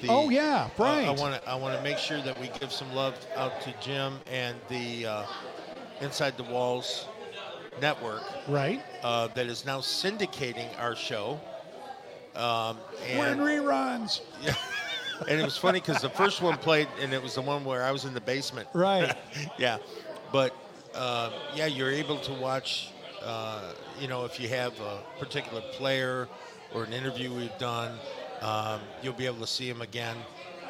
[0.00, 1.06] The- Oh, yeah, uh, right.
[1.06, 3.72] I want to I want to make sure that we give some love out to
[3.80, 5.26] Jim and the uh,
[6.00, 7.06] Inside the Walls
[7.80, 8.82] network Right.
[9.04, 11.38] uh, that is now syndicating our show.
[12.34, 12.78] Um,
[13.16, 14.20] We're in and reruns.
[14.42, 14.54] yeah,
[15.26, 17.82] and it was funny because the first one played, and it was the one where
[17.82, 18.68] I was in the basement.
[18.72, 19.14] Right.
[19.58, 19.78] yeah,
[20.32, 20.54] but
[20.94, 22.90] uh, yeah, you're able to watch.
[23.22, 26.28] Uh, you know, if you have a particular player
[26.72, 27.98] or an interview we've done,
[28.40, 30.16] um, you'll be able to see him again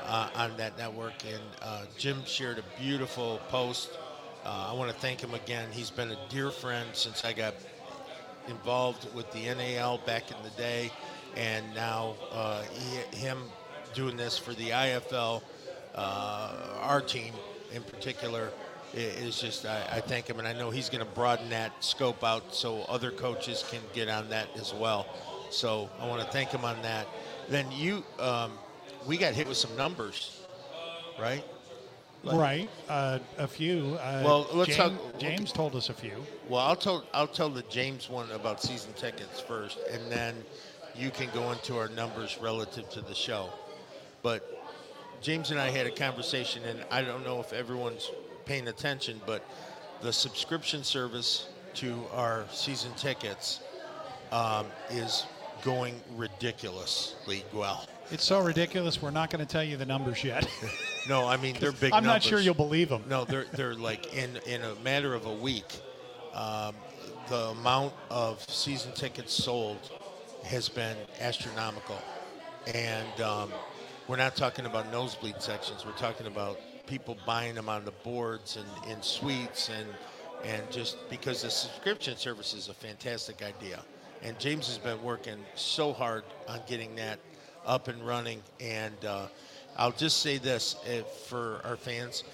[0.05, 1.13] uh, on that network.
[1.25, 3.91] And uh, Jim shared a beautiful post.
[4.45, 5.69] Uh, I want to thank him again.
[5.71, 7.55] He's been a dear friend since I got
[8.49, 10.91] involved with the NAL back in the day,
[11.37, 13.39] and now uh, he, him
[13.95, 15.43] doing this for the IFL,
[15.95, 17.35] uh, our team
[17.75, 18.51] in particular,
[18.95, 22.25] is just I, I thank him, and I know he's going to broaden that scope
[22.25, 25.07] out so other coaches can get on that as well.
[25.51, 27.07] So I want to thank him on that.
[27.49, 28.53] Then you, um,
[29.07, 30.41] we got hit with some numbers,
[31.21, 31.45] right?
[32.25, 32.71] Like- right.
[32.89, 33.97] Uh, a few.
[34.01, 36.25] Uh, Well, let's James, talk- James told us a few.
[36.49, 40.35] Well, I'll tell I'll tell the James one about season tickets first, and then
[40.97, 43.51] you can go into our numbers relative to the show.
[44.23, 44.65] But
[45.21, 48.11] James and I had a conversation, and I don't know if everyone's
[48.45, 49.45] paying attention, but
[50.01, 53.61] the subscription service to our season tickets
[54.33, 55.27] um, is
[55.63, 57.85] going ridiculously well.
[58.11, 59.03] It's so ridiculous.
[59.03, 60.49] We're not going to tell you the numbers yet.
[61.09, 61.95] No, I mean they're big.
[61.95, 63.03] I'm not sure you'll believe them.
[63.09, 65.81] No, they're they're like in in a matter of a week,
[66.35, 66.75] um,
[67.31, 69.79] the amount of season tickets sold
[70.45, 71.97] has been astronomical,
[72.75, 73.51] and um,
[74.09, 75.85] we're not talking about nosebleed sections.
[75.85, 79.87] We're talking about people buying them on the boards and in suites and
[80.45, 83.83] and just because the subscription service is a fantastic idea,
[84.23, 87.19] and James has been working so hard on getting that
[87.67, 89.05] up and running and.
[89.05, 89.27] Uh,
[89.77, 90.75] I'll just say this
[91.27, 92.25] for our fans: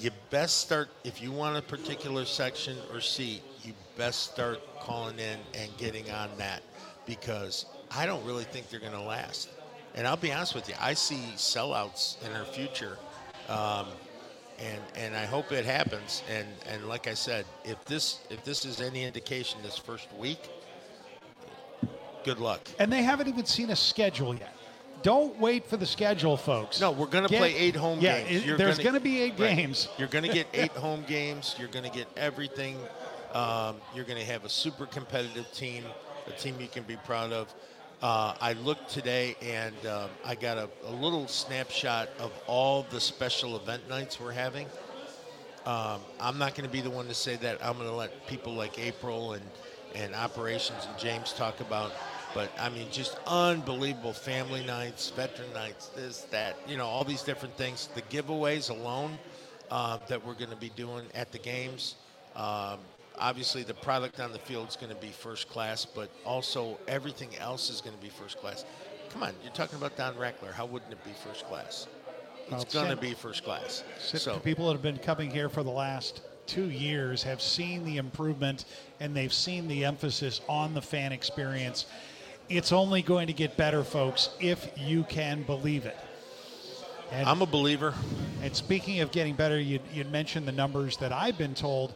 [0.00, 3.42] you best start if you want a particular section or seat.
[3.62, 6.62] You best start calling in and getting on that
[7.06, 9.48] because I don't really think they're going to last.
[9.94, 12.98] And I'll be honest with you, I see sellouts in our future,
[13.48, 13.86] um,
[14.58, 16.22] and and I hope it happens.
[16.28, 20.50] And and like I said, if this if this is any indication, this first week,
[22.24, 22.68] good luck.
[22.78, 24.54] And they haven't even seen a schedule yet.
[25.02, 26.80] Don't wait for the schedule, folks.
[26.80, 28.46] No, we're going to play eight home yeah, games.
[28.46, 29.54] it- there's going to be eight right.
[29.54, 29.88] games.
[29.98, 31.54] You're going to get eight home games.
[31.58, 32.78] You're going to get everything.
[33.34, 35.84] Um, you're going to have a super competitive team,
[36.26, 37.52] a team you can be proud of.
[38.04, 43.00] Uh, I looked today and um, I got a, a little snapshot of all the
[43.00, 44.66] special event nights we're having.
[45.64, 47.64] Um, I'm not going to be the one to say that.
[47.64, 49.44] I'm going to let people like April and,
[49.94, 51.92] and operations and James talk about.
[52.34, 57.22] But I mean, just unbelievable family nights, veteran nights, this, that, you know, all these
[57.22, 57.88] different things.
[57.94, 59.16] The giveaways alone
[59.70, 61.94] uh, that we're going to be doing at the games.
[62.36, 62.80] Um,
[63.18, 67.30] obviously, the product on the field is going to be first class, but also everything
[67.38, 68.64] else is going to be first class.
[69.10, 70.52] Come on, you're talking about Don Reckler.
[70.52, 71.86] How wouldn't it be first class?
[72.50, 73.84] Well, It's going to be first class.
[73.98, 77.84] So So, people that have been coming here for the last two years have seen
[77.84, 78.66] the improvement
[79.00, 81.86] and they've seen the emphasis on the fan experience.
[82.50, 85.96] It's only going to get better, folks, if you can believe it.
[87.10, 87.94] And, I'm a believer.
[88.42, 91.94] and speaking of getting better, you you mentioned the numbers that I've been told.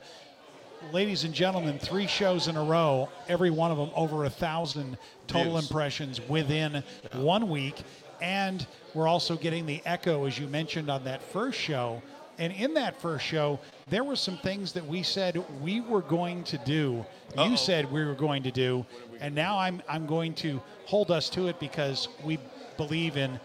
[0.93, 4.97] Ladies and gentlemen, three shows in a row, every one of them over a thousand
[5.27, 5.69] total Views.
[5.69, 6.83] impressions within
[7.13, 7.83] one week.
[8.23, 12.01] And we're also getting the echo, as you mentioned on that first show.
[12.39, 13.59] And in that first show,
[13.91, 17.05] there were some things that we said we were going to do.
[17.37, 18.87] You said we were going to do.
[19.21, 22.39] And now I'm, I'm going to hold us to it because we
[22.77, 23.39] believe in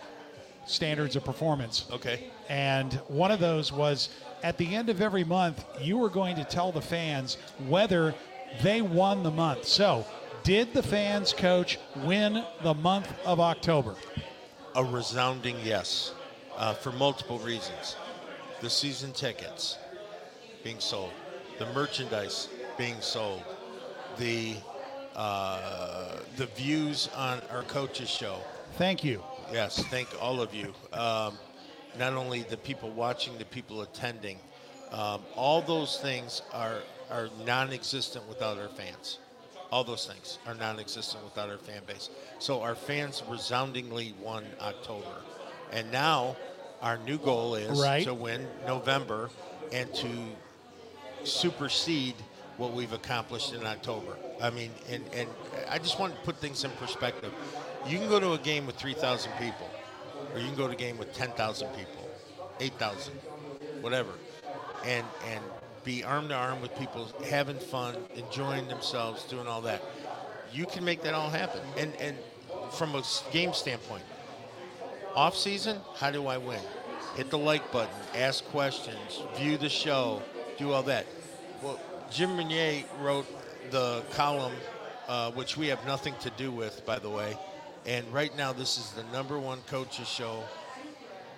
[0.66, 1.88] standards of performance.
[1.92, 2.30] Okay.
[2.48, 4.10] And one of those was
[4.44, 7.38] at the end of every month, you were going to tell the fans
[7.68, 8.14] whether
[8.62, 9.66] they won the month.
[9.66, 10.06] So,
[10.44, 13.96] did the fans, coach, win the month of October?
[14.76, 16.14] A resounding yes,
[16.58, 17.96] uh, for multiple reasons.
[18.60, 19.78] The season tickets
[20.64, 21.12] being sold,
[21.60, 23.44] the merchandise being sold,
[24.18, 24.56] the
[25.16, 28.40] uh, the views on our coaches show.
[28.78, 29.24] Thank you.
[29.52, 30.74] Yes, thank all of you.
[30.92, 31.38] Um,
[31.98, 34.40] not only the people watching, the people attending.
[34.92, 36.80] Um, all those things are
[37.12, 39.20] are non-existent without our fans.
[39.72, 42.10] All those things are non-existent without our fan base.
[42.40, 45.22] So our fans resoundingly won October,
[45.72, 46.36] and now
[46.82, 48.04] our new goal is Right.
[48.04, 49.30] to win November
[49.72, 50.08] and to
[51.24, 52.16] supersede
[52.58, 54.16] what we've accomplished in October.
[54.42, 55.30] I mean, and, and
[55.70, 57.32] I just want to put things in perspective.
[57.88, 59.70] You can go to a game with 3,000 people,
[60.34, 62.10] or you can go to a game with 10,000 people,
[62.60, 63.14] 8,000,
[63.82, 64.12] whatever,
[64.86, 65.44] and and
[65.84, 69.82] be arm to arm with people, having fun, enjoying themselves, doing all that.
[70.54, 71.62] You can make that all happen.
[71.78, 72.18] And and
[72.72, 74.04] from a game standpoint,
[75.16, 76.62] off season, how do I win?
[77.16, 80.22] Hit the like button, ask questions, view the show,
[80.58, 81.06] do all that.
[81.62, 81.80] Well,
[82.10, 83.28] Jim Meunier wrote
[83.72, 84.54] the column,
[85.08, 87.38] uh, which we have nothing to do with, by the way.
[87.86, 90.44] And right now, this is the number one coaches show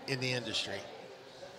[0.07, 0.79] in the industry.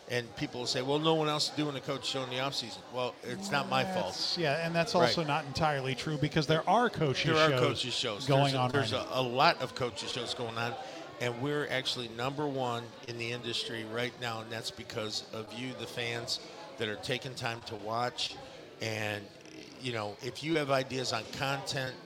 [0.09, 2.39] And people will say, well, no one else is doing a coach show in the
[2.39, 2.81] off season.
[2.95, 4.37] Well, it's not my fault.
[4.39, 5.27] Yeah, and that's also Right.
[5.27, 8.59] not entirely true because there are coaches There are shows coaches shows going there's a,
[8.59, 8.71] on.
[8.71, 10.75] There's right a, a lot of coaches shows going on,
[11.21, 15.73] and we're actually number one in the industry right now, and that's because of you,
[15.81, 16.39] the fans,
[16.79, 18.37] that are taking time to watch.
[18.81, 19.25] And
[19.83, 21.97] you know, if you have ideas on content,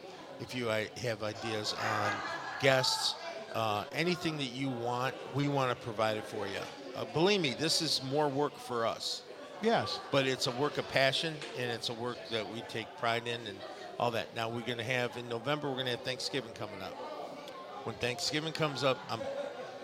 [0.41, 2.13] if you uh, have ideas on
[2.61, 3.15] guests,
[3.55, 6.61] uh, anything that you want, we want to provide it for you.
[6.97, 9.23] Uh, believe me, this is more work for us
[9.63, 10.01] Yes.
[10.11, 13.41] but it's a work of passion and it's a work that we take pride in
[13.47, 13.59] and
[13.99, 14.35] all that.
[14.35, 16.95] Now we're going to have in November we're going to have Thanksgiving coming up.
[17.85, 19.21] When Thanksgiving comes up, I'm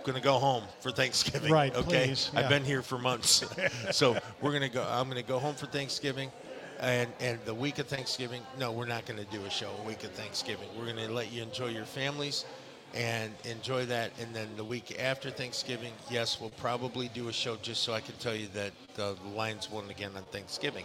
[0.05, 1.51] going to go home for Thanksgiving.
[1.53, 2.07] Right, Okay.
[2.07, 2.41] please, yeah.
[2.41, 3.45] I've been here for months,
[3.91, 4.87] so we're going to go.
[4.89, 6.31] I'm going to go home for Thanksgiving.
[6.79, 9.89] And, and the week of Thanksgiving, no, we're not going to do a show a
[9.89, 10.69] week of Thanksgiving.
[10.79, 12.45] We're going to let you enjoy your families.
[12.95, 14.13] And enjoy that.
[14.21, 18.01] And then the week after Thanksgiving, yes, we'll probably do a show just so I
[18.01, 20.85] can tell you that the Lions won again on Thanksgiving.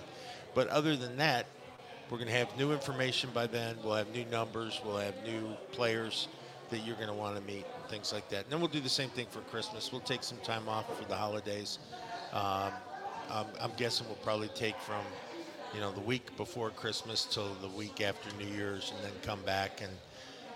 [0.53, 1.45] But other than that,
[2.09, 3.77] we're going to have new information by then.
[3.83, 4.81] We'll have new numbers.
[4.83, 6.27] We'll have new players
[6.69, 8.43] that you're going to want to meet and things like that.
[8.43, 9.91] And then we'll do the same thing for Christmas.
[9.91, 11.79] We'll take some time off for the holidays.
[12.33, 12.71] Um,
[13.29, 15.03] I'm, I'm guessing we'll probably take from,
[15.73, 19.41] you know, the week before Christmas till the week after New Year's, and then come
[19.43, 19.91] back and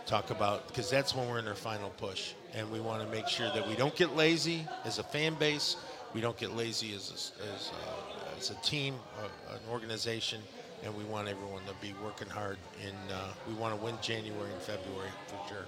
[0.06, 3.28] talk about because that's when we're in our final push, and we want to make
[3.28, 5.78] sure that we don't get lazy as a fan base.
[6.14, 10.42] We don't get lazy as a, as a, as a team, uh, an organization,
[10.84, 12.58] and we want everyone to be working hard.
[12.86, 15.66] And uh, we want to win January and February for sure.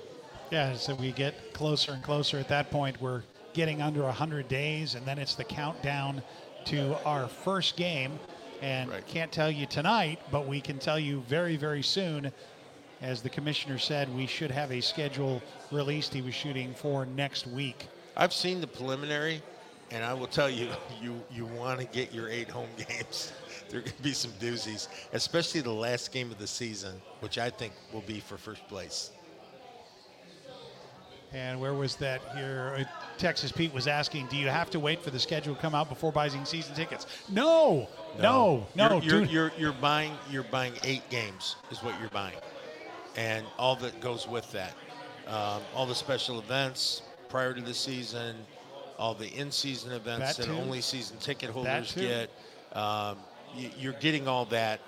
[0.51, 2.37] Yeah, so we get closer and closer.
[2.37, 3.23] At that point, we're
[3.53, 6.21] getting under 100 days, and then it's the countdown
[6.65, 8.17] to our first game.
[8.61, 9.05] And right.
[9.05, 12.31] can't tell you tonight, but we can tell you very, very soon.
[13.01, 15.41] As the commissioner said, we should have a schedule
[15.71, 16.13] released.
[16.13, 17.87] He was shooting for next week.
[18.15, 19.41] I've seen the preliminary,
[19.91, 20.69] and I will tell you,
[21.01, 23.33] you you want to get your eight home games.
[23.69, 27.37] there are going to be some doozies, especially the last game of the season, which
[27.37, 29.11] I think will be for first place.
[31.33, 32.75] And where was that here?
[32.79, 32.83] Uh,
[33.17, 35.89] Texas Pete was asking, do you have to wait for the schedule to come out
[35.89, 37.05] before buying season tickets?
[37.29, 38.87] No, no, no.
[38.87, 42.37] no you're, you're, you're, you're, buying you're buying eight games is what you're buying,
[43.17, 44.73] and all that goes with that,
[45.27, 48.35] um, all the special events prior to the season,
[48.97, 52.29] all the in-season events that, that only season ticket holders get.
[52.73, 53.17] Um,
[53.55, 54.79] you, are getting all that,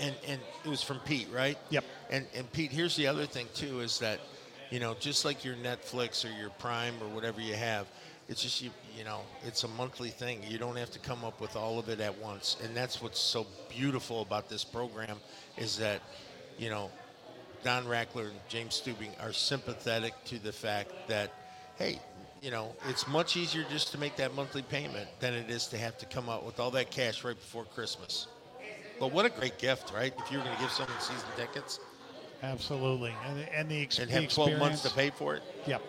[0.00, 1.58] and and it was from Pete, right?
[1.70, 1.84] Yep.
[2.10, 4.20] And and Pete, here's the other thing too is that
[4.70, 7.86] you know, just like your Netflix or your Prime or whatever you have,
[8.28, 10.42] it's just you, you know, it's a monthly thing.
[10.46, 13.18] You don't have to come up with all of it at once, and that's what's
[13.18, 15.18] so beautiful about this program
[15.56, 16.02] is that,
[16.58, 16.90] you know,
[17.64, 21.32] Don Rackler and James Stubing are sympathetic to the fact that,
[21.76, 22.00] hey,
[22.40, 25.78] you know, it's much easier just to make that monthly payment than it is to
[25.78, 28.28] have to come out with all that cash right before Christmas.
[29.00, 30.12] But what a great gift, right?
[30.18, 31.80] If you were going to give someone season tickets,
[32.42, 35.42] Absolutely, and, and the, ex- and have the 12 months to pay for it.
[35.66, 35.82] Yep.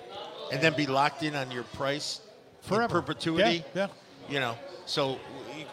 [0.52, 2.22] And then be locked in on your price
[2.62, 3.64] forever, perpetuity.
[3.76, 4.34] Yeah, yeah.
[4.34, 4.56] You know,
[4.86, 5.20] so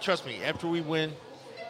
[0.02, 0.42] trust me.
[0.44, 1.12] After we win,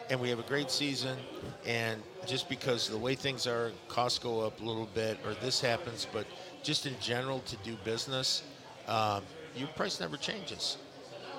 [0.09, 1.17] and we have a great season,
[1.65, 5.59] and just because the way things are, costs go up a little bit, or this
[5.59, 6.25] happens, but
[6.63, 8.43] just in general to do business,
[8.87, 9.23] um,
[9.55, 10.77] your price never changes.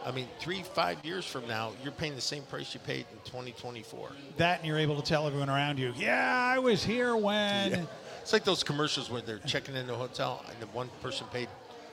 [0.04, 3.18] I mean, three, five years from now, you're paying the same price you paid in
[3.24, 4.10] 2024.
[4.36, 7.70] That, and you're able to tell everyone around you, yeah, I was here when.
[7.70, 7.84] Yeah.
[8.22, 11.48] It's like those commercials where they're checking into a hotel and the one person paid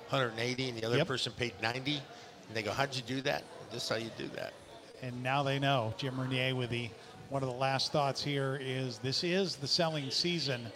[0.10, 1.07] 180 and the other yep.
[1.07, 1.93] person paid 90.
[1.95, 2.02] And
[2.53, 3.43] they go, how'd you do that?
[3.72, 4.53] This is how you do that.
[5.02, 5.94] And now they know.
[5.98, 6.90] Jim Renier with the
[7.30, 10.68] one of the last thoughts here is this is the selling season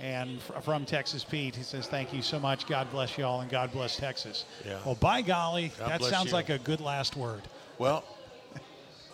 [0.00, 2.66] and from Texas Pete, he says, "Thank you so much.
[2.66, 4.78] God bless you all, and God bless Texas." Yeah.
[4.84, 6.32] Well, by golly, God that sounds you.
[6.32, 7.42] like a good last word.
[7.78, 8.04] Well,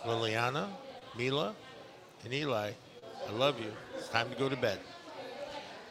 [0.05, 0.69] Liliana,
[1.15, 1.55] Mila,
[2.23, 2.71] and Eli,
[3.27, 3.71] I love you.
[3.97, 4.79] It's time to go to bed.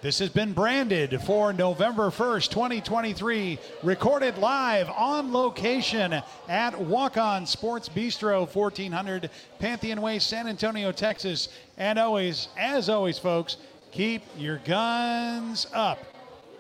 [0.03, 7.45] This has been branded for November 1st, 2023, recorded live on location at Walk On
[7.45, 9.29] Sports Bistreaux, 1400
[9.59, 11.51] Pantheon Way, San Antonio, Texas.
[11.77, 13.59] And always, as always, folks,
[13.93, 15.99] keep your guns up.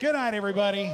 [0.01, 0.93] Good night, everybody.